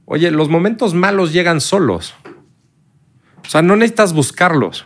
oye, 0.06 0.32
los 0.32 0.48
momentos 0.48 0.92
malos 0.92 1.32
llegan 1.32 1.60
solos. 1.60 2.16
O 3.46 3.48
sea, 3.48 3.62
no 3.62 3.76
necesitas 3.76 4.12
buscarlos. 4.12 4.84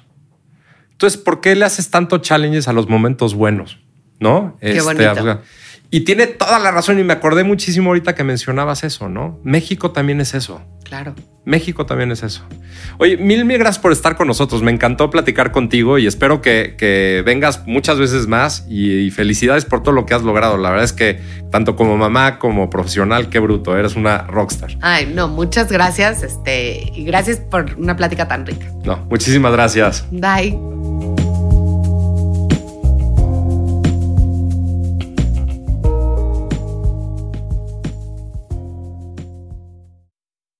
Entonces, 0.93 1.19
¿por 1.19 1.41
qué 1.41 1.55
le 1.55 1.65
haces 1.65 1.91
tanto 1.91 2.19
challenges 2.19 2.69
a 2.69 2.75
los 2.75 2.91
momentos 2.91 3.33
buenos? 3.33 3.79
¿No? 4.21 4.59
Qué 4.61 4.83
bonito. 4.83 5.41
Y 5.91 6.01
tiene 6.01 6.27
toda 6.27 6.59
la 6.59 6.71
razón 6.71 6.99
y 6.99 7.05
me 7.05 7.15
acordé 7.15 7.45
muchísimo 7.45 7.91
ahorita 7.91 8.15
que 8.15 8.23
mencionabas 8.23 8.85
eso, 8.85 9.09
¿no? 9.09 9.41
México 9.43 9.91
también 9.91 10.21
es 10.21 10.35
eso. 10.35 10.61
Claro. 10.85 11.15
México 11.45 11.87
también 11.87 12.11
es 12.13 12.23
eso. 12.23 12.43
Oye, 12.99 13.17
mil, 13.17 13.47
mil 13.47 13.59
gracias 13.59 13.81
por 13.81 13.93
estar 13.93 14.17
con 14.17 14.27
nosotros. 14.27 14.63
Me 14.63 14.71
encantó 14.71 15.09
platicar 15.09 15.51
contigo 15.51 15.99
y 15.99 16.07
espero 16.07 16.43
que, 16.43 17.23
vengas 17.25 17.67
muchas 17.67 17.99
veces 17.99 18.27
más 18.27 18.67
y, 18.69 19.11
felicidades 19.11 19.65
por 19.65 19.83
todo 19.83 19.93
lo 19.93 20.05
que 20.05 20.13
has 20.13 20.23
logrado. 20.23 20.59
La 20.59 20.69
verdad 20.69 20.85
es 20.85 20.93
que 20.93 21.21
tanto 21.51 21.75
como 21.75 21.97
mamá 21.97 22.39
como 22.39 22.69
profesional, 22.69 23.31
qué 23.31 23.39
bruto, 23.39 23.77
eres 23.77 23.97
una 23.97 24.23
rockstar. 24.23 24.77
Ay, 24.83 25.11
no, 25.15 25.29
muchas 25.29 25.73
gracias. 25.73 26.23
Este, 26.23 26.93
y 26.95 27.05
gracias 27.05 27.39
por 27.39 27.75
una 27.79 27.97
plática 27.97 28.29
tan 28.29 28.45
rica. 28.45 28.67
No, 28.85 29.07
muchísimas 29.09 29.53
gracias. 29.53 30.07
Bye. 30.11 30.59